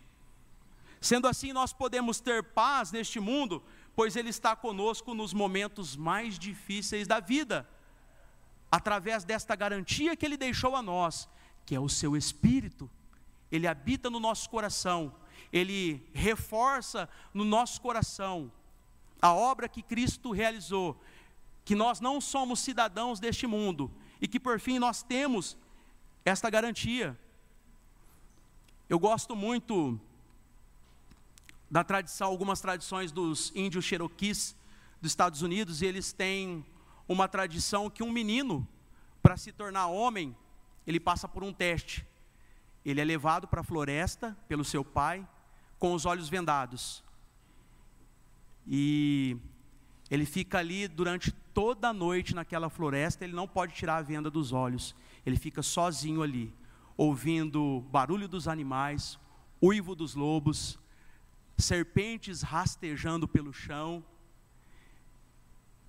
Sendo 1.00 1.28
assim, 1.28 1.52
nós 1.52 1.72
podemos 1.72 2.20
ter 2.20 2.42
paz 2.42 2.90
neste 2.90 3.20
mundo, 3.20 3.62
pois 3.97 4.14
Ele 4.14 4.28
está 4.28 4.55
conosco 4.55 5.14
nos 5.14 5.32
momentos 5.32 5.97
mais 5.97 6.38
difíceis 6.38 7.09
da 7.09 7.18
vida, 7.18 7.66
através 8.70 9.24
desta 9.24 9.57
garantia 9.57 10.14
que 10.14 10.26
Ele 10.26 10.36
deixou 10.36 10.76
a 10.76 10.82
nós, 10.82 11.26
que 11.64 11.74
é 11.74 11.80
o 11.80 11.88
Seu 11.88 12.14
Espírito. 12.14 12.90
Ele 13.51 13.66
habita 13.66 14.11
no 14.11 14.20
nosso 14.20 14.51
coração, 14.51 15.14
Ele 15.51 16.07
reforça 16.12 17.09
no 17.32 17.44
nosso 17.44 17.80
coração 17.80 18.53
a 19.20 19.32
obra 19.32 19.66
que 19.66 19.82
Cristo 19.82 20.30
realizou, 20.30 21.01
que 21.64 21.74
nós 21.74 21.99
não 21.99 22.20
somos 22.20 22.61
cidadãos 22.61 23.18
deste 23.18 23.47
mundo 23.47 23.90
e 24.20 24.28
que 24.28 24.38
por 24.38 24.61
fim 24.61 24.78
nós 24.78 25.03
temos 25.03 25.57
esta 26.22 26.51
garantia. 26.51 27.18
Eu 28.90 28.99
gosto 28.99 29.34
muito 29.34 29.99
da 31.70 31.82
tradição, 31.82 32.28
algumas 32.28 32.60
tradições 32.60 33.10
dos 33.10 33.52
índios 33.54 33.84
Cherokees 33.84 34.56
dos 35.00 35.10
Estados 35.10 35.42
Unidos, 35.42 35.82
e 35.82 35.86
eles 35.86 36.12
têm 36.12 36.64
uma 37.08 37.28
tradição 37.28 37.90
que 37.90 38.02
um 38.02 38.10
menino, 38.10 38.66
para 39.22 39.36
se 39.36 39.52
tornar 39.52 39.88
homem, 39.88 40.36
ele 40.86 41.00
passa 41.00 41.28
por 41.28 41.42
um 41.42 41.52
teste. 41.52 42.06
Ele 42.84 43.00
é 43.00 43.04
levado 43.04 43.48
para 43.48 43.60
a 43.60 43.64
floresta 43.64 44.36
pelo 44.48 44.64
seu 44.64 44.84
pai, 44.84 45.26
com 45.78 45.92
os 45.92 46.06
olhos 46.06 46.28
vendados. 46.28 47.02
E 48.66 49.36
ele 50.10 50.24
fica 50.24 50.58
ali 50.58 50.86
durante 50.86 51.32
toda 51.52 51.88
a 51.88 51.92
noite 51.92 52.34
naquela 52.34 52.70
floresta, 52.70 53.24
ele 53.24 53.34
não 53.34 53.48
pode 53.48 53.74
tirar 53.74 53.96
a 53.96 54.02
venda 54.02 54.30
dos 54.30 54.52
olhos. 54.52 54.94
Ele 55.24 55.36
fica 55.36 55.62
sozinho 55.62 56.22
ali, 56.22 56.52
ouvindo 56.96 57.80
barulho 57.90 58.28
dos 58.28 58.46
animais, 58.46 59.18
uivo 59.60 59.94
dos 59.94 60.14
lobos, 60.14 60.78
serpentes 61.59 62.42
rastejando 62.42 63.26
pelo 63.26 63.52
chão. 63.52 64.04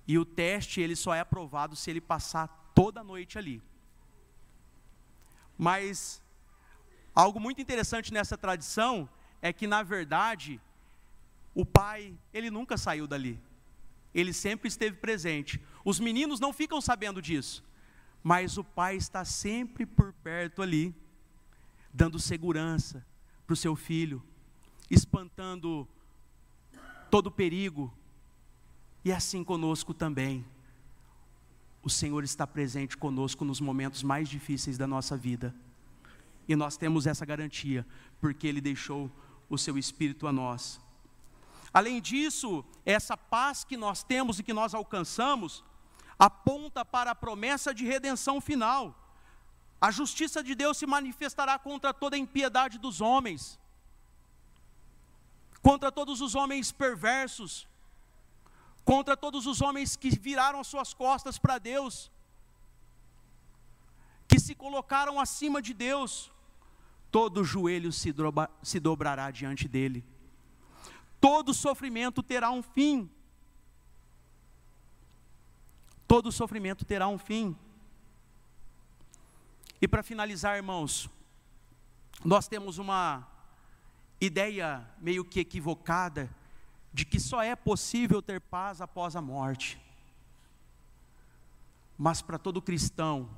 E 0.06 0.18
o 0.18 0.24
teste 0.24 0.80
ele 0.80 0.96
só 0.96 1.14
é 1.14 1.20
aprovado 1.20 1.76
se 1.76 1.90
ele 1.90 2.00
passar 2.00 2.48
toda 2.74 3.00
a 3.00 3.04
noite 3.04 3.38
ali. 3.38 3.62
Mas 5.56 6.22
algo 7.14 7.38
muito 7.40 7.60
interessante 7.60 8.12
nessa 8.12 8.38
tradição 8.38 9.08
é 9.42 9.52
que 9.52 9.66
na 9.66 9.82
verdade 9.82 10.60
o 11.54 11.66
pai, 11.66 12.16
ele 12.32 12.50
nunca 12.50 12.76
saiu 12.76 13.06
dali. 13.06 13.40
Ele 14.14 14.32
sempre 14.32 14.68
esteve 14.68 14.96
presente. 14.96 15.60
Os 15.84 15.98
meninos 15.98 16.38
não 16.38 16.52
ficam 16.52 16.80
sabendo 16.80 17.20
disso, 17.20 17.64
mas 18.22 18.56
o 18.56 18.64
pai 18.64 18.96
está 18.96 19.24
sempre 19.24 19.84
por 19.84 20.12
perto 20.12 20.62
ali, 20.62 20.94
dando 21.92 22.18
segurança 22.18 23.04
para 23.44 23.54
o 23.54 23.56
seu 23.56 23.74
filho, 23.74 24.22
espantando 24.90 25.86
todo 27.10 27.30
perigo, 27.30 27.92
e 29.04 29.12
assim 29.12 29.42
conosco 29.42 29.94
também. 29.94 30.44
O 31.82 31.88
Senhor 31.88 32.24
está 32.24 32.46
presente 32.46 32.96
conosco 32.96 33.44
nos 33.44 33.60
momentos 33.60 34.02
mais 34.02 34.28
difíceis 34.28 34.76
da 34.76 34.86
nossa 34.86 35.16
vida. 35.16 35.54
E 36.46 36.56
nós 36.56 36.76
temos 36.76 37.06
essa 37.06 37.24
garantia, 37.24 37.86
porque 38.20 38.46
Ele 38.46 38.60
deixou 38.60 39.10
o 39.48 39.56
seu 39.56 39.78
Espírito 39.78 40.26
a 40.26 40.32
nós. 40.32 40.80
Além 41.72 42.00
disso, 42.00 42.64
essa 42.84 43.16
paz 43.16 43.64
que 43.64 43.76
nós 43.76 44.02
temos 44.02 44.38
e 44.38 44.42
que 44.42 44.52
nós 44.52 44.74
alcançamos, 44.74 45.64
aponta 46.18 46.84
para 46.84 47.12
a 47.12 47.14
promessa 47.14 47.72
de 47.72 47.84
redenção 47.84 48.40
final. 48.40 48.94
A 49.80 49.90
justiça 49.90 50.42
de 50.42 50.54
Deus 50.54 50.76
se 50.76 50.86
manifestará 50.86 51.58
contra 51.58 51.94
toda 51.94 52.16
a 52.16 52.18
impiedade 52.18 52.78
dos 52.78 53.00
homens 53.00 53.58
contra 55.68 55.92
todos 55.92 56.22
os 56.22 56.34
homens 56.34 56.72
perversos, 56.72 57.68
contra 58.86 59.14
todos 59.14 59.46
os 59.46 59.60
homens 59.60 59.96
que 59.96 60.08
viraram 60.08 60.60
as 60.60 60.66
suas 60.66 60.94
costas 60.94 61.36
para 61.38 61.58
Deus, 61.58 62.10
que 64.26 64.40
se 64.40 64.54
colocaram 64.54 65.20
acima 65.20 65.60
de 65.60 65.74
Deus, 65.74 66.32
todo 67.10 67.44
joelho 67.44 67.92
se, 67.92 68.10
dobra, 68.12 68.48
se 68.62 68.80
dobrará 68.80 69.30
diante 69.30 69.68
dele, 69.68 70.02
todo 71.20 71.52
sofrimento 71.52 72.22
terá 72.22 72.50
um 72.50 72.62
fim. 72.62 73.10
Todo 76.06 76.32
sofrimento 76.32 76.82
terá 76.86 77.06
um 77.08 77.18
fim. 77.18 77.54
E 79.82 79.86
para 79.86 80.02
finalizar, 80.02 80.56
irmãos, 80.56 81.10
nós 82.24 82.48
temos 82.48 82.78
uma 82.78 83.28
ideia 84.20 84.86
meio 85.00 85.24
que 85.24 85.40
equivocada 85.40 86.28
de 86.92 87.04
que 87.04 87.20
só 87.20 87.42
é 87.42 87.54
possível 87.54 88.20
ter 88.20 88.40
paz 88.40 88.80
após 88.80 89.14
a 89.14 89.20
morte. 89.20 89.80
Mas 91.96 92.22
para 92.22 92.38
todo 92.38 92.62
cristão, 92.62 93.28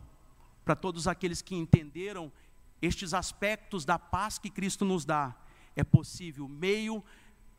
para 0.64 0.76
todos 0.76 1.08
aqueles 1.08 1.42
que 1.42 1.54
entenderam 1.54 2.32
estes 2.80 3.12
aspectos 3.12 3.84
da 3.84 3.98
paz 3.98 4.38
que 4.38 4.50
Cristo 4.50 4.84
nos 4.84 5.04
dá, 5.04 5.34
é 5.76 5.84
possível, 5.84 6.48
meio, 6.48 7.02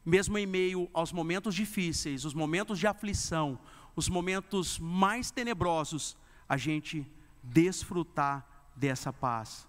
mesmo 0.05 0.38
em 0.38 0.45
meio 0.45 0.89
aos 0.93 1.11
momentos 1.11 1.55
difíceis, 1.55 2.26
os 2.26 2.34
momentos 2.34 2.80
de 2.80 2.88
aflição, 2.88 3.59
os 3.95 4.09
momentos 4.09 4.80
mais 4.80 5.32
tenebrosos, 5.32 6.17
a 6.47 6.57
gente 6.57 7.05
desfrutar 7.43 8.45
dessa 8.76 9.11
paz. 9.11 9.67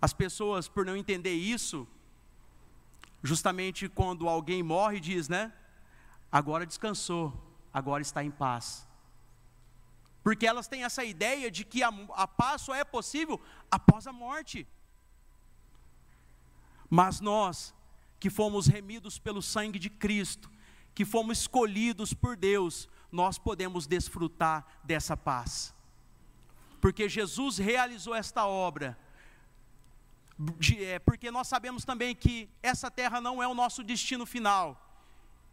As 0.00 0.12
pessoas, 0.12 0.68
por 0.68 0.84
não 0.86 0.96
entender 0.96 1.34
isso, 1.34 1.86
justamente 3.22 3.88
quando 3.88 4.28
alguém 4.28 4.62
morre, 4.62 5.00
diz, 5.00 5.28
né? 5.28 5.52
Agora 6.30 6.66
descansou, 6.66 7.32
agora 7.72 8.02
está 8.02 8.22
em 8.22 8.30
paz. 8.30 8.86
Porque 10.22 10.46
elas 10.46 10.68
têm 10.68 10.84
essa 10.84 11.04
ideia 11.04 11.50
de 11.50 11.64
que 11.64 11.82
a, 11.82 11.88
a 12.14 12.26
paz 12.26 12.62
só 12.62 12.74
é 12.74 12.84
possível 12.84 13.40
após 13.70 14.06
a 14.06 14.12
morte. 14.12 14.66
Mas 16.90 17.20
nós, 17.20 17.74
que 18.20 18.30
fomos 18.30 18.66
remidos 18.66 19.18
pelo 19.18 19.42
sangue 19.42 19.78
de 19.78 19.90
Cristo, 19.90 20.50
que 20.94 21.04
fomos 21.04 21.38
escolhidos 21.40 22.12
por 22.12 22.36
Deus, 22.36 22.88
nós 23.10 23.38
podemos 23.38 23.86
desfrutar 23.86 24.66
dessa 24.84 25.16
paz. 25.16 25.74
Porque 26.80 27.08
Jesus 27.08 27.58
realizou 27.58 28.14
esta 28.14 28.46
obra, 28.46 28.98
porque 31.04 31.30
nós 31.30 31.48
sabemos 31.48 31.84
também 31.84 32.14
que 32.14 32.48
essa 32.62 32.90
terra 32.90 33.20
não 33.20 33.42
é 33.42 33.48
o 33.48 33.54
nosso 33.54 33.82
destino 33.82 34.24
final, 34.24 34.80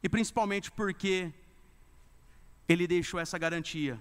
e 0.04 0.08
principalmente 0.08 0.72
porque 0.72 1.34
Ele 2.70 2.86
deixou 2.86 3.20
essa 3.20 3.38
garantia. 3.38 4.00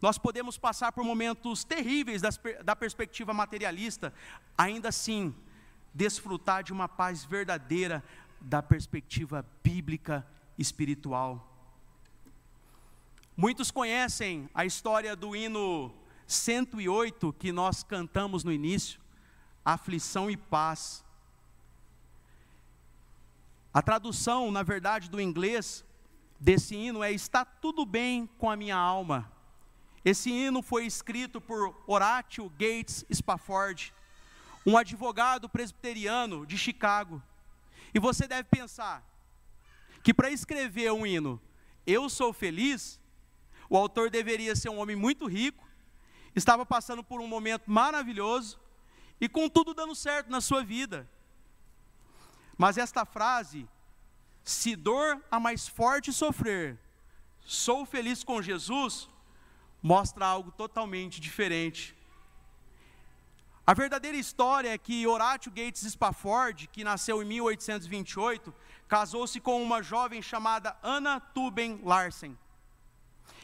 Nós 0.00 0.18
podemos 0.18 0.56
passar 0.56 0.92
por 0.92 1.04
momentos 1.04 1.64
terríveis 1.64 2.22
das, 2.22 2.38
da 2.64 2.74
perspectiva 2.74 3.32
materialista, 3.32 4.12
ainda 4.56 4.88
assim, 4.88 5.34
desfrutar 5.92 6.62
de 6.62 6.72
uma 6.72 6.88
paz 6.88 7.24
verdadeira 7.24 8.02
da 8.40 8.62
perspectiva 8.62 9.44
bíblica 9.62 10.26
espiritual. 10.56 11.44
Muitos 13.36 13.70
conhecem 13.70 14.48
a 14.52 14.64
história 14.64 15.14
do 15.14 15.34
hino 15.34 15.94
108 16.26 17.32
que 17.32 17.52
nós 17.52 17.82
cantamos 17.82 18.42
no 18.42 18.52
início, 18.52 19.00
aflição 19.72 20.30
e 20.30 20.36
paz. 20.36 21.04
A 23.72 23.82
tradução, 23.82 24.50
na 24.50 24.62
verdade, 24.62 25.10
do 25.10 25.20
inglês 25.20 25.84
desse 26.40 26.74
hino 26.74 27.02
é: 27.02 27.12
Está 27.12 27.44
tudo 27.44 27.84
bem 27.84 28.26
com 28.38 28.50
a 28.50 28.56
minha 28.56 28.76
alma. 28.76 29.30
Esse 30.04 30.30
hino 30.30 30.62
foi 30.62 30.86
escrito 30.86 31.40
por 31.40 31.76
Horatio 31.86 32.48
Gates 32.50 33.04
Spafford, 33.12 33.92
um 34.64 34.76
advogado 34.76 35.48
presbiteriano 35.48 36.46
de 36.46 36.56
Chicago. 36.56 37.22
E 37.92 37.98
você 37.98 38.26
deve 38.26 38.48
pensar 38.48 39.04
que 40.02 40.14
para 40.14 40.30
escrever 40.30 40.92
um 40.92 41.06
hino, 41.06 41.40
Eu 41.86 42.08
sou 42.08 42.32
feliz, 42.32 43.00
o 43.68 43.76
autor 43.76 44.10
deveria 44.10 44.54
ser 44.54 44.68
um 44.68 44.78
homem 44.78 44.96
muito 44.96 45.26
rico, 45.26 45.66
estava 46.34 46.64
passando 46.64 47.02
por 47.02 47.20
um 47.20 47.26
momento 47.26 47.70
maravilhoso 47.70 48.58
e 49.20 49.28
com 49.28 49.48
tudo 49.48 49.74
dando 49.74 49.94
certo 49.94 50.30
na 50.30 50.40
sua 50.40 50.62
vida. 50.62 51.08
Mas 52.56 52.76
esta 52.76 53.04
frase, 53.04 53.68
se 54.42 54.74
dor 54.74 55.22
a 55.30 55.38
mais 55.38 55.68
forte 55.68 56.12
sofrer, 56.12 56.78
sou 57.40 57.86
feliz 57.86 58.24
com 58.24 58.42
Jesus, 58.42 59.08
mostra 59.82 60.26
algo 60.26 60.50
totalmente 60.50 61.20
diferente. 61.20 61.96
A 63.66 63.74
verdadeira 63.74 64.16
história 64.16 64.70
é 64.72 64.78
que 64.78 65.06
Horatio 65.06 65.52
Gates 65.52 65.82
Spafford, 65.82 66.68
que 66.68 66.82
nasceu 66.82 67.22
em 67.22 67.26
1828, 67.26 68.54
casou-se 68.88 69.38
com 69.40 69.62
uma 69.62 69.82
jovem 69.82 70.22
chamada 70.22 70.74
Anna 70.82 71.20
Tuben 71.20 71.80
Larsen. 71.84 72.36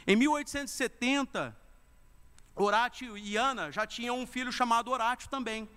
Em 0.06 0.16
1870, 0.16 1.56
Horatio 2.56 3.18
e 3.18 3.36
Ana 3.36 3.72
já 3.72 3.86
tinham 3.86 4.18
um 4.18 4.26
filho 4.26 4.52
chamado 4.52 4.90
Horatio 4.90 5.28
também, 5.28 5.68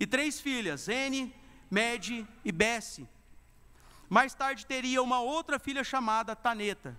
e 0.00 0.06
três 0.06 0.40
filhas, 0.40 0.88
N, 0.88 1.32
Med 1.70 2.26
e 2.44 2.52
Bessie. 2.52 3.08
Mais 4.08 4.34
tarde 4.34 4.66
teria 4.66 5.02
uma 5.02 5.20
outra 5.20 5.58
filha 5.58 5.84
chamada 5.84 6.34
Taneta. 6.34 6.98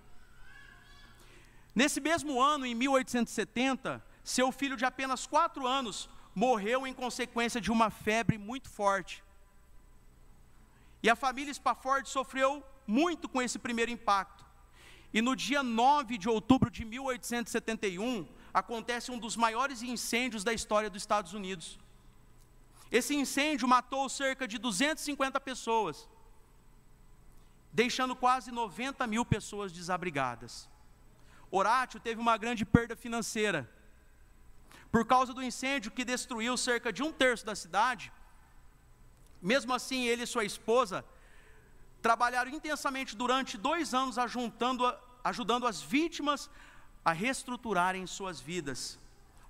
Nesse 1.74 2.00
mesmo 2.00 2.40
ano, 2.40 2.64
em 2.64 2.74
1870, 2.74 4.02
seu 4.22 4.50
filho 4.52 4.76
de 4.76 4.84
apenas 4.84 5.26
quatro 5.26 5.66
anos 5.66 6.08
morreu 6.34 6.86
em 6.86 6.94
consequência 6.94 7.60
de 7.60 7.70
uma 7.70 7.90
febre 7.90 8.38
muito 8.38 8.68
forte. 8.68 9.22
E 11.02 11.10
a 11.10 11.16
família 11.16 11.52
Spafford 11.52 12.08
sofreu 12.08 12.64
muito 12.86 13.28
com 13.28 13.40
esse 13.40 13.58
primeiro 13.58 13.90
impacto. 13.90 14.44
E 15.12 15.20
no 15.20 15.34
dia 15.34 15.62
9 15.62 16.18
de 16.18 16.28
outubro 16.28 16.70
de 16.70 16.84
1871, 16.84 18.28
acontece 18.52 19.10
um 19.10 19.18
dos 19.18 19.36
maiores 19.36 19.82
incêndios 19.82 20.44
da 20.44 20.52
história 20.52 20.90
dos 20.90 21.02
Estados 21.02 21.32
Unidos. 21.32 21.78
Esse 22.90 23.14
incêndio 23.14 23.68
matou 23.68 24.08
cerca 24.08 24.48
de 24.48 24.58
250 24.58 25.40
pessoas, 25.40 26.08
deixando 27.72 28.16
quase 28.16 28.50
90 28.50 29.06
mil 29.06 29.24
pessoas 29.24 29.70
desabrigadas. 29.70 30.68
Horácio 31.50 32.00
teve 32.00 32.20
uma 32.20 32.36
grande 32.36 32.64
perda 32.64 32.96
financeira. 32.96 33.70
Por 34.90 35.04
causa 35.06 35.32
do 35.32 35.42
incêndio 35.42 35.90
que 35.92 36.04
destruiu 36.04 36.56
cerca 36.56 36.92
de 36.92 37.02
um 37.02 37.12
terço 37.12 37.46
da 37.46 37.54
cidade, 37.54 38.12
mesmo 39.40 39.72
assim, 39.72 40.04
ele 40.06 40.24
e 40.24 40.26
sua 40.26 40.44
esposa 40.44 41.04
trabalharam 42.02 42.50
intensamente 42.50 43.16
durante 43.16 43.56
dois 43.56 43.94
anos 43.94 44.16
ajudando 44.18 45.66
as 45.66 45.80
vítimas 45.80 46.50
a 47.04 47.12
reestruturarem 47.12 48.06
suas 48.06 48.40
vidas. 48.40 48.98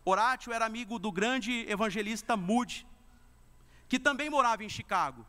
Horácio 0.05 0.53
era 0.53 0.64
amigo 0.64 0.98
do 0.98 1.11
grande 1.11 1.64
evangelista 1.68 2.36
Moody, 2.36 2.86
que 3.88 3.98
também 3.98 4.30
morava 4.30 4.64
em 4.64 4.68
Chicago. 4.68 5.26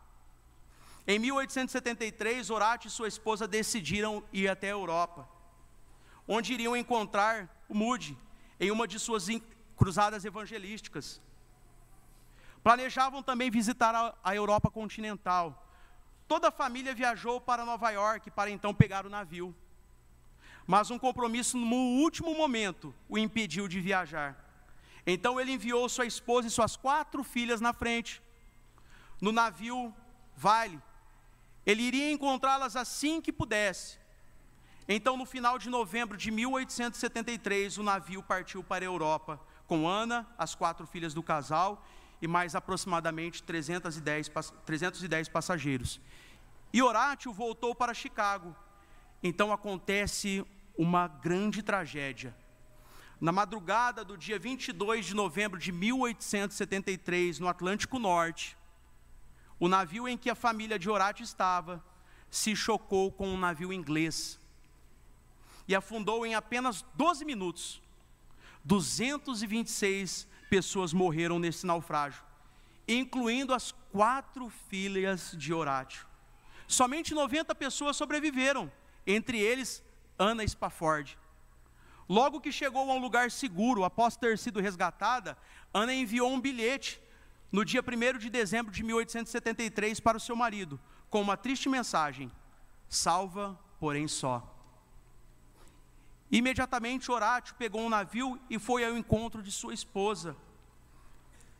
Em 1.06 1.18
1873, 1.18 2.50
Horácio 2.50 2.88
e 2.88 2.90
sua 2.90 3.08
esposa 3.08 3.48
decidiram 3.48 4.22
ir 4.32 4.48
até 4.48 4.68
a 4.68 4.72
Europa 4.72 5.28
onde 6.26 6.52
iriam 6.52 6.76
encontrar 6.76 7.48
o 7.68 7.74
Moody 7.74 8.16
em 8.60 8.70
uma 8.70 8.86
de 8.86 8.98
suas 8.98 9.26
cruzadas 9.76 10.24
evangelísticas. 10.24 11.20
Planejavam 12.62 13.22
também 13.22 13.50
visitar 13.50 14.16
a, 14.22 14.34
Europa 14.34 14.70
continental. 14.70 15.66
Toda 16.28 16.48
a 16.48 16.52
família 16.52 16.94
viajou 16.94 17.40
para 17.40 17.64
Nova 17.64 17.90
York 17.90 18.30
para 18.30 18.50
então 18.50 18.72
pegar 18.72 19.04
o 19.04 19.10
navio. 19.10 19.54
Mas 20.66 20.90
um 20.90 20.98
compromisso 20.98 21.56
no 21.56 21.76
último 21.76 22.34
momento 22.34 22.94
o 23.08 23.18
impediu 23.18 23.66
de 23.68 23.80
viajar. 23.80 24.36
Então 25.06 25.40
ele 25.40 25.52
enviou 25.52 25.88
sua 25.88 26.06
esposa 26.06 26.48
e 26.48 26.50
suas 26.50 26.76
quatro 26.76 27.24
filhas 27.24 27.60
na 27.60 27.72
frente. 27.72 28.22
No 29.20 29.32
navio 29.32 29.94
Vale. 30.36 30.80
Ele 31.64 31.82
iria 31.82 32.10
encontrá-las 32.10 32.74
assim 32.74 33.20
que 33.20 33.32
pudesse. 33.32 33.98
Então, 34.88 35.16
no 35.16 35.24
final 35.24 35.58
de 35.58 35.70
novembro 35.70 36.16
de 36.16 36.30
1873, 36.30 37.78
o 37.78 37.82
navio 37.82 38.22
partiu 38.22 38.64
para 38.64 38.84
a 38.84 38.86
Europa, 38.86 39.40
com 39.68 39.86
Ana, 39.86 40.26
as 40.36 40.54
quatro 40.54 40.86
filhas 40.86 41.14
do 41.14 41.22
casal 41.22 41.84
e 42.20 42.26
mais 42.26 42.54
aproximadamente 42.54 43.42
310, 43.42 44.30
310 44.66 45.28
passageiros. 45.28 46.00
E 46.72 46.82
Horácio 46.82 47.32
voltou 47.32 47.74
para 47.74 47.94
Chicago. 47.94 48.56
Então 49.22 49.52
acontece 49.52 50.44
uma 50.76 51.06
grande 51.06 51.62
tragédia. 51.62 52.36
Na 53.20 53.30
madrugada 53.30 54.04
do 54.04 54.18
dia 54.18 54.38
22 54.38 55.06
de 55.06 55.14
novembro 55.14 55.58
de 55.58 55.70
1873, 55.70 57.38
no 57.38 57.46
Atlântico 57.46 57.98
Norte, 57.98 58.56
o 59.60 59.68
navio 59.68 60.08
em 60.08 60.18
que 60.18 60.28
a 60.28 60.34
família 60.34 60.76
de 60.76 60.90
Horácio 60.90 61.22
estava 61.22 61.84
se 62.28 62.56
chocou 62.56 63.12
com 63.12 63.28
um 63.28 63.38
navio 63.38 63.72
inglês 63.72 64.40
e 65.68 65.74
afundou 65.74 66.26
em 66.26 66.34
apenas 66.34 66.84
12 66.94 67.24
minutos. 67.24 67.80
226 68.64 70.26
pessoas 70.50 70.92
morreram 70.92 71.38
nesse 71.38 71.64
naufrágio, 71.64 72.24
incluindo 72.88 73.54
as 73.54 73.70
quatro 73.92 74.48
filhas 74.68 75.32
de 75.38 75.54
Horácio. 75.54 76.06
Somente 76.66 77.14
90 77.14 77.54
pessoas 77.54 77.96
sobreviveram, 77.96 78.70
entre 79.06 79.38
eles 79.38 79.82
Ana 80.18 80.46
Spafford. 80.46 81.18
Logo 82.08 82.40
que 82.40 82.52
chegou 82.52 82.90
a 82.90 82.94
um 82.94 82.98
lugar 82.98 83.30
seguro, 83.30 83.84
após 83.84 84.16
ter 84.16 84.38
sido 84.38 84.60
resgatada, 84.60 85.36
Ana 85.72 85.94
enviou 85.94 86.30
um 86.30 86.40
bilhete 86.40 87.00
no 87.50 87.64
dia 87.64 87.82
1 87.82 88.18
de 88.18 88.30
dezembro 88.30 88.72
de 88.72 88.82
1873 88.82 90.00
para 90.00 90.16
o 90.16 90.20
seu 90.20 90.36
marido, 90.36 90.80
com 91.08 91.20
uma 91.20 91.36
triste 91.36 91.68
mensagem: 91.68 92.30
salva, 92.88 93.58
porém 93.78 94.08
só. 94.08 94.48
Imediatamente 96.30 97.12
Horácio 97.12 97.54
pegou 97.56 97.82
um 97.82 97.90
navio 97.90 98.40
e 98.48 98.58
foi 98.58 98.84
ao 98.84 98.96
encontro 98.96 99.42
de 99.42 99.52
sua 99.52 99.74
esposa. 99.74 100.34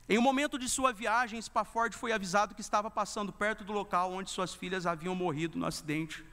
Em 0.09 0.19
um 0.19 0.23
momento 0.23 0.59
de 0.59 0.69
sua 0.69 0.93
viagem, 0.93 1.41
Spafford 1.41 1.97
foi 1.97 2.11
avisado 2.11 2.55
que 2.55 2.61
estava 2.61 2.91
passando 2.91 3.33
perto 3.33 3.65
do 3.65 3.73
local 3.73 4.13
onde 4.13 4.31
suas 4.31 4.55
filhas 4.55 4.87
haviam 4.87 5.15
morrido 5.15 5.59
no 5.59 5.67
acidente. 5.67 6.25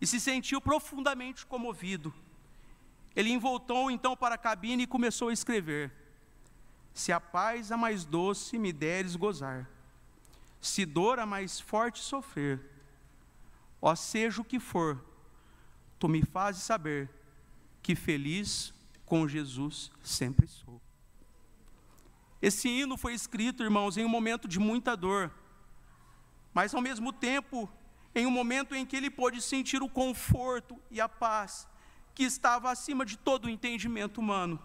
E 0.00 0.06
se 0.06 0.18
sentiu 0.18 0.60
profundamente 0.60 1.44
comovido. 1.44 2.12
Ele 3.14 3.36
voltou 3.38 3.90
então 3.90 4.16
para 4.16 4.36
a 4.36 4.38
cabine 4.38 4.84
e 4.84 4.86
começou 4.86 5.28
a 5.28 5.32
escrever: 5.32 5.92
Se 6.94 7.12
a 7.12 7.20
paz 7.20 7.70
a 7.70 7.76
mais 7.76 8.04
doce 8.04 8.58
me 8.58 8.72
deres 8.72 9.16
gozar, 9.16 9.68
se 10.60 10.86
dor 10.86 11.18
a 11.18 11.26
mais 11.26 11.60
forte 11.60 11.98
sofrer, 12.00 12.60
ó 13.80 13.94
seja 13.94 14.40
o 14.40 14.44
que 14.44 14.60
for, 14.60 15.02
tu 15.98 16.08
me 16.08 16.22
fazes 16.22 16.62
saber 16.62 17.10
que 17.82 17.94
feliz 17.94 18.72
com 19.04 19.26
Jesus 19.26 19.90
sempre 20.02 20.46
sou. 20.46 20.80
Esse 22.40 22.68
hino 22.68 22.96
foi 22.96 23.12
escrito, 23.12 23.62
irmãos, 23.62 23.96
em 23.96 24.04
um 24.04 24.08
momento 24.08 24.48
de 24.48 24.58
muita 24.58 24.96
dor, 24.96 25.30
mas 26.54 26.74
ao 26.74 26.80
mesmo 26.80 27.12
tempo 27.12 27.68
em 28.14 28.26
um 28.26 28.30
momento 28.30 28.74
em 28.74 28.84
que 28.84 28.96
ele 28.96 29.10
pôde 29.10 29.40
sentir 29.40 29.82
o 29.82 29.88
conforto 29.88 30.80
e 30.90 31.00
a 31.00 31.08
paz 31.08 31.68
que 32.14 32.24
estava 32.24 32.70
acima 32.70 33.06
de 33.06 33.16
todo 33.16 33.44
o 33.46 33.50
entendimento 33.50 34.18
humano, 34.18 34.60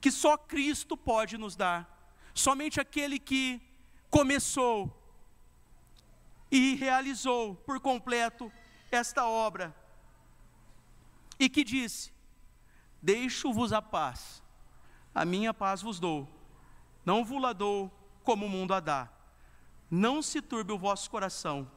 que 0.00 0.10
só 0.10 0.36
Cristo 0.36 0.96
pode 0.96 1.38
nos 1.38 1.56
dar. 1.56 1.92
Somente 2.34 2.80
aquele 2.80 3.18
que 3.18 3.60
começou 4.10 4.92
e 6.50 6.74
realizou 6.74 7.54
por 7.54 7.80
completo 7.80 8.52
esta 8.90 9.26
obra, 9.26 9.74
e 11.38 11.48
que 11.48 11.64
disse: 11.64 12.12
Deixo-vos 13.00 13.72
a 13.72 13.80
paz, 13.80 14.42
a 15.14 15.24
minha 15.24 15.54
paz 15.54 15.82
vos 15.82 15.98
dou, 15.98 16.28
não 17.04 17.24
vos 17.24 17.40
la 17.40 17.52
dou 17.52 17.90
como 18.22 18.46
o 18.46 18.48
mundo 18.48 18.74
a 18.74 18.80
dá. 18.80 19.08
Não 19.88 20.20
se 20.20 20.42
turbe 20.42 20.72
o 20.72 20.78
vosso 20.78 21.08
coração, 21.08 21.70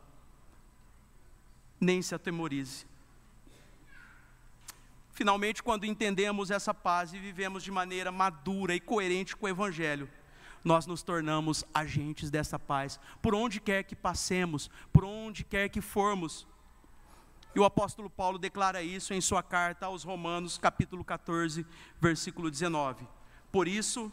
nem 1.80 2.02
se 2.02 2.14
atemorize. 2.14 2.86
Finalmente, 5.12 5.62
quando 5.62 5.86
entendemos 5.86 6.50
essa 6.50 6.74
paz 6.74 7.14
e 7.14 7.20
vivemos 7.20 7.62
de 7.62 7.72
maneira 7.72 8.12
madura 8.12 8.74
e 8.74 8.80
coerente 8.80 9.36
com 9.36 9.46
o 9.46 9.50
Evangelho, 9.50 10.10
nós 10.64 10.86
nos 10.86 11.04
tornamos 11.04 11.66
agentes 11.74 12.30
dessa 12.30 12.58
paz, 12.58 13.00
por 13.22 13.36
onde 13.36 13.60
quer 13.60 13.84
que 13.84 13.96
passemos, 13.96 14.70
por 14.92 15.04
onde 15.04 15.44
quer 15.44 15.70
que 15.70 15.82
formos. 15.82 16.48
E 17.56 17.60
o 17.60 17.66
apóstolo 17.66 18.10
Paulo 18.10 18.38
declara 18.38 18.82
isso 18.82 19.14
em 19.14 19.22
sua 19.22 19.42
carta 19.42 19.88
aos 19.88 20.04
Romanos, 20.04 20.58
capítulo 20.58 21.04
14, 21.04 21.66
versículo 22.00 22.50
19. 22.50 23.08
Por 23.52 23.68
isso, 23.68 24.12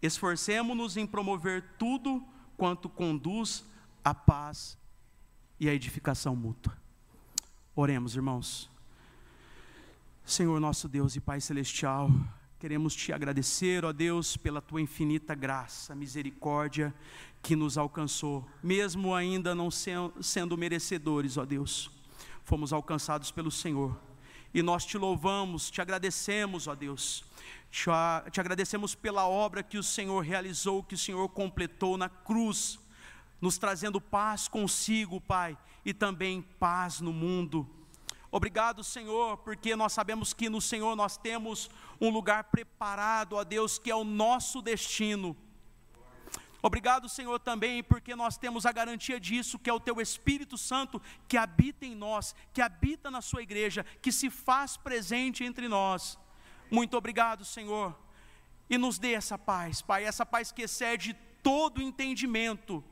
esforcemo-nos 0.00 0.96
em 0.96 1.06
promover 1.06 1.62
tudo 1.78 2.24
quanto 2.56 2.88
conduz 2.88 3.64
à 4.04 4.14
paz 4.14 4.78
e 5.60 5.68
à 5.68 5.74
edificação 5.74 6.36
mútua. 6.36 6.76
Oremos, 7.74 8.14
irmãos. 8.14 8.70
Senhor 10.24 10.60
nosso 10.60 10.88
Deus 10.88 11.16
e 11.16 11.20
Pai 11.20 11.40
celestial, 11.40 12.10
queremos 12.58 12.94
te 12.94 13.12
agradecer, 13.12 13.84
ó 13.84 13.92
Deus, 13.92 14.36
pela 14.36 14.60
tua 14.60 14.80
infinita 14.80 15.34
graça, 15.34 15.94
misericórdia 15.94 16.94
que 17.42 17.56
nos 17.56 17.78
alcançou, 17.78 18.46
mesmo 18.62 19.14
ainda 19.14 19.54
não 19.54 19.70
sendo 19.70 20.56
merecedores, 20.58 21.36
ó 21.36 21.46
Deus. 21.46 21.90
Fomos 22.44 22.72
alcançados 22.72 23.30
pelo 23.30 23.50
Senhor. 23.50 23.98
E 24.52 24.62
nós 24.62 24.84
te 24.84 24.98
louvamos, 24.98 25.70
te 25.70 25.80
agradecemos, 25.80 26.66
ó 26.66 26.74
Deus. 26.74 27.24
Te, 27.70 27.90
te 28.30 28.40
agradecemos 28.40 28.94
pela 28.94 29.26
obra 29.26 29.62
que 29.62 29.78
o 29.78 29.82
Senhor 29.82 30.20
realizou, 30.20 30.82
que 30.82 30.94
o 30.94 30.98
Senhor 30.98 31.28
completou 31.28 31.96
na 31.96 32.08
cruz 32.08 32.78
nos 33.40 33.58
trazendo 33.58 34.00
paz 34.00 34.48
consigo, 34.48 35.20
Pai, 35.20 35.56
e 35.84 35.94
também 35.94 36.42
paz 36.42 37.00
no 37.00 37.12
mundo. 37.12 37.68
Obrigado, 38.30 38.84
Senhor, 38.84 39.38
porque 39.38 39.74
nós 39.74 39.92
sabemos 39.92 40.34
que 40.34 40.50
no 40.50 40.60
Senhor 40.60 40.94
nós 40.94 41.16
temos 41.16 41.70
um 42.00 42.10
lugar 42.10 42.44
preparado, 42.44 43.36
ó 43.36 43.44
Deus, 43.44 43.78
que 43.78 43.90
é 43.90 43.94
o 43.94 44.04
nosso 44.04 44.60
destino. 44.60 45.36
Obrigado, 46.60 47.08
Senhor, 47.08 47.38
também 47.38 47.82
porque 47.82 48.16
nós 48.16 48.36
temos 48.36 48.66
a 48.66 48.72
garantia 48.72 49.18
disso, 49.18 49.58
que 49.58 49.70
é 49.70 49.72
o 49.72 49.80
Teu 49.80 50.00
Espírito 50.00 50.58
Santo 50.58 51.00
que 51.26 51.36
habita 51.36 51.86
em 51.86 51.94
nós, 51.94 52.34
que 52.52 52.60
habita 52.60 53.10
na 53.10 53.22
Sua 53.22 53.42
igreja, 53.42 53.86
que 54.02 54.10
se 54.10 54.28
faz 54.28 54.76
presente 54.76 55.44
entre 55.44 55.68
nós. 55.68 56.18
Muito 56.70 56.96
obrigado, 56.96 57.44
Senhor, 57.44 57.96
e 58.68 58.76
nos 58.76 58.98
dê 58.98 59.12
essa 59.12 59.38
paz, 59.38 59.80
Pai, 59.80 60.04
essa 60.04 60.26
paz 60.26 60.52
que 60.52 60.62
excede 60.62 61.14
todo 61.42 61.80
entendimento 61.80 62.84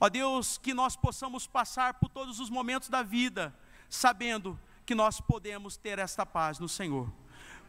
Ó 0.00 0.08
Deus, 0.08 0.58
que 0.58 0.72
nós 0.72 0.94
possamos 0.94 1.46
passar 1.46 1.94
por 1.94 2.08
todos 2.08 2.38
os 2.38 2.48
momentos 2.48 2.88
da 2.88 3.02
vida, 3.02 3.54
sabendo 3.88 4.58
que 4.86 4.94
nós 4.94 5.20
podemos 5.20 5.76
ter 5.76 5.98
esta 5.98 6.24
paz 6.24 6.58
no 6.58 6.68
Senhor. 6.68 7.12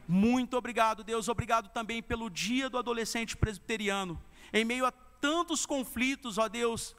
Muito 0.08 0.56
obrigado, 0.56 1.04
Deus. 1.04 1.28
Obrigado 1.28 1.70
também 1.70 2.04
pelo 2.04 2.30
dia 2.30 2.70
do 2.70 2.78
adolescente 2.78 3.36
presbiteriano. 3.36 4.22
Em 4.54 4.64
meio 4.64 4.86
a 4.86 4.92
tantos 4.92 5.66
conflitos, 5.66 6.38
ó 6.38 6.48
Deus, 6.48 6.96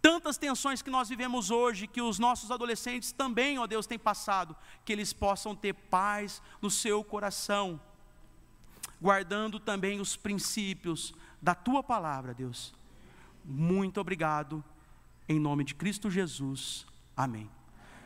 tantas 0.00 0.38
tensões 0.38 0.80
que 0.80 0.90
nós 0.90 1.10
vivemos 1.10 1.50
hoje, 1.50 1.86
que 1.86 2.00
os 2.00 2.18
nossos 2.18 2.50
adolescentes 2.50 3.12
também, 3.12 3.58
ó 3.58 3.66
Deus, 3.66 3.86
têm 3.86 3.98
passado, 3.98 4.56
que 4.84 4.92
eles 4.92 5.12
possam 5.12 5.54
ter 5.54 5.74
paz 5.74 6.42
no 6.60 6.70
seu 6.70 7.04
coração, 7.04 7.80
guardando 9.00 9.60
também 9.60 10.00
os 10.00 10.16
princípios 10.16 11.14
da 11.40 11.54
tua 11.54 11.82
palavra, 11.82 12.32
Deus 12.32 12.74
muito 13.44 14.00
obrigado. 14.00 14.64
Em 15.28 15.38
nome 15.38 15.64
de 15.64 15.74
Cristo 15.74 16.10
Jesus. 16.10 16.86
Amém. 17.16 17.48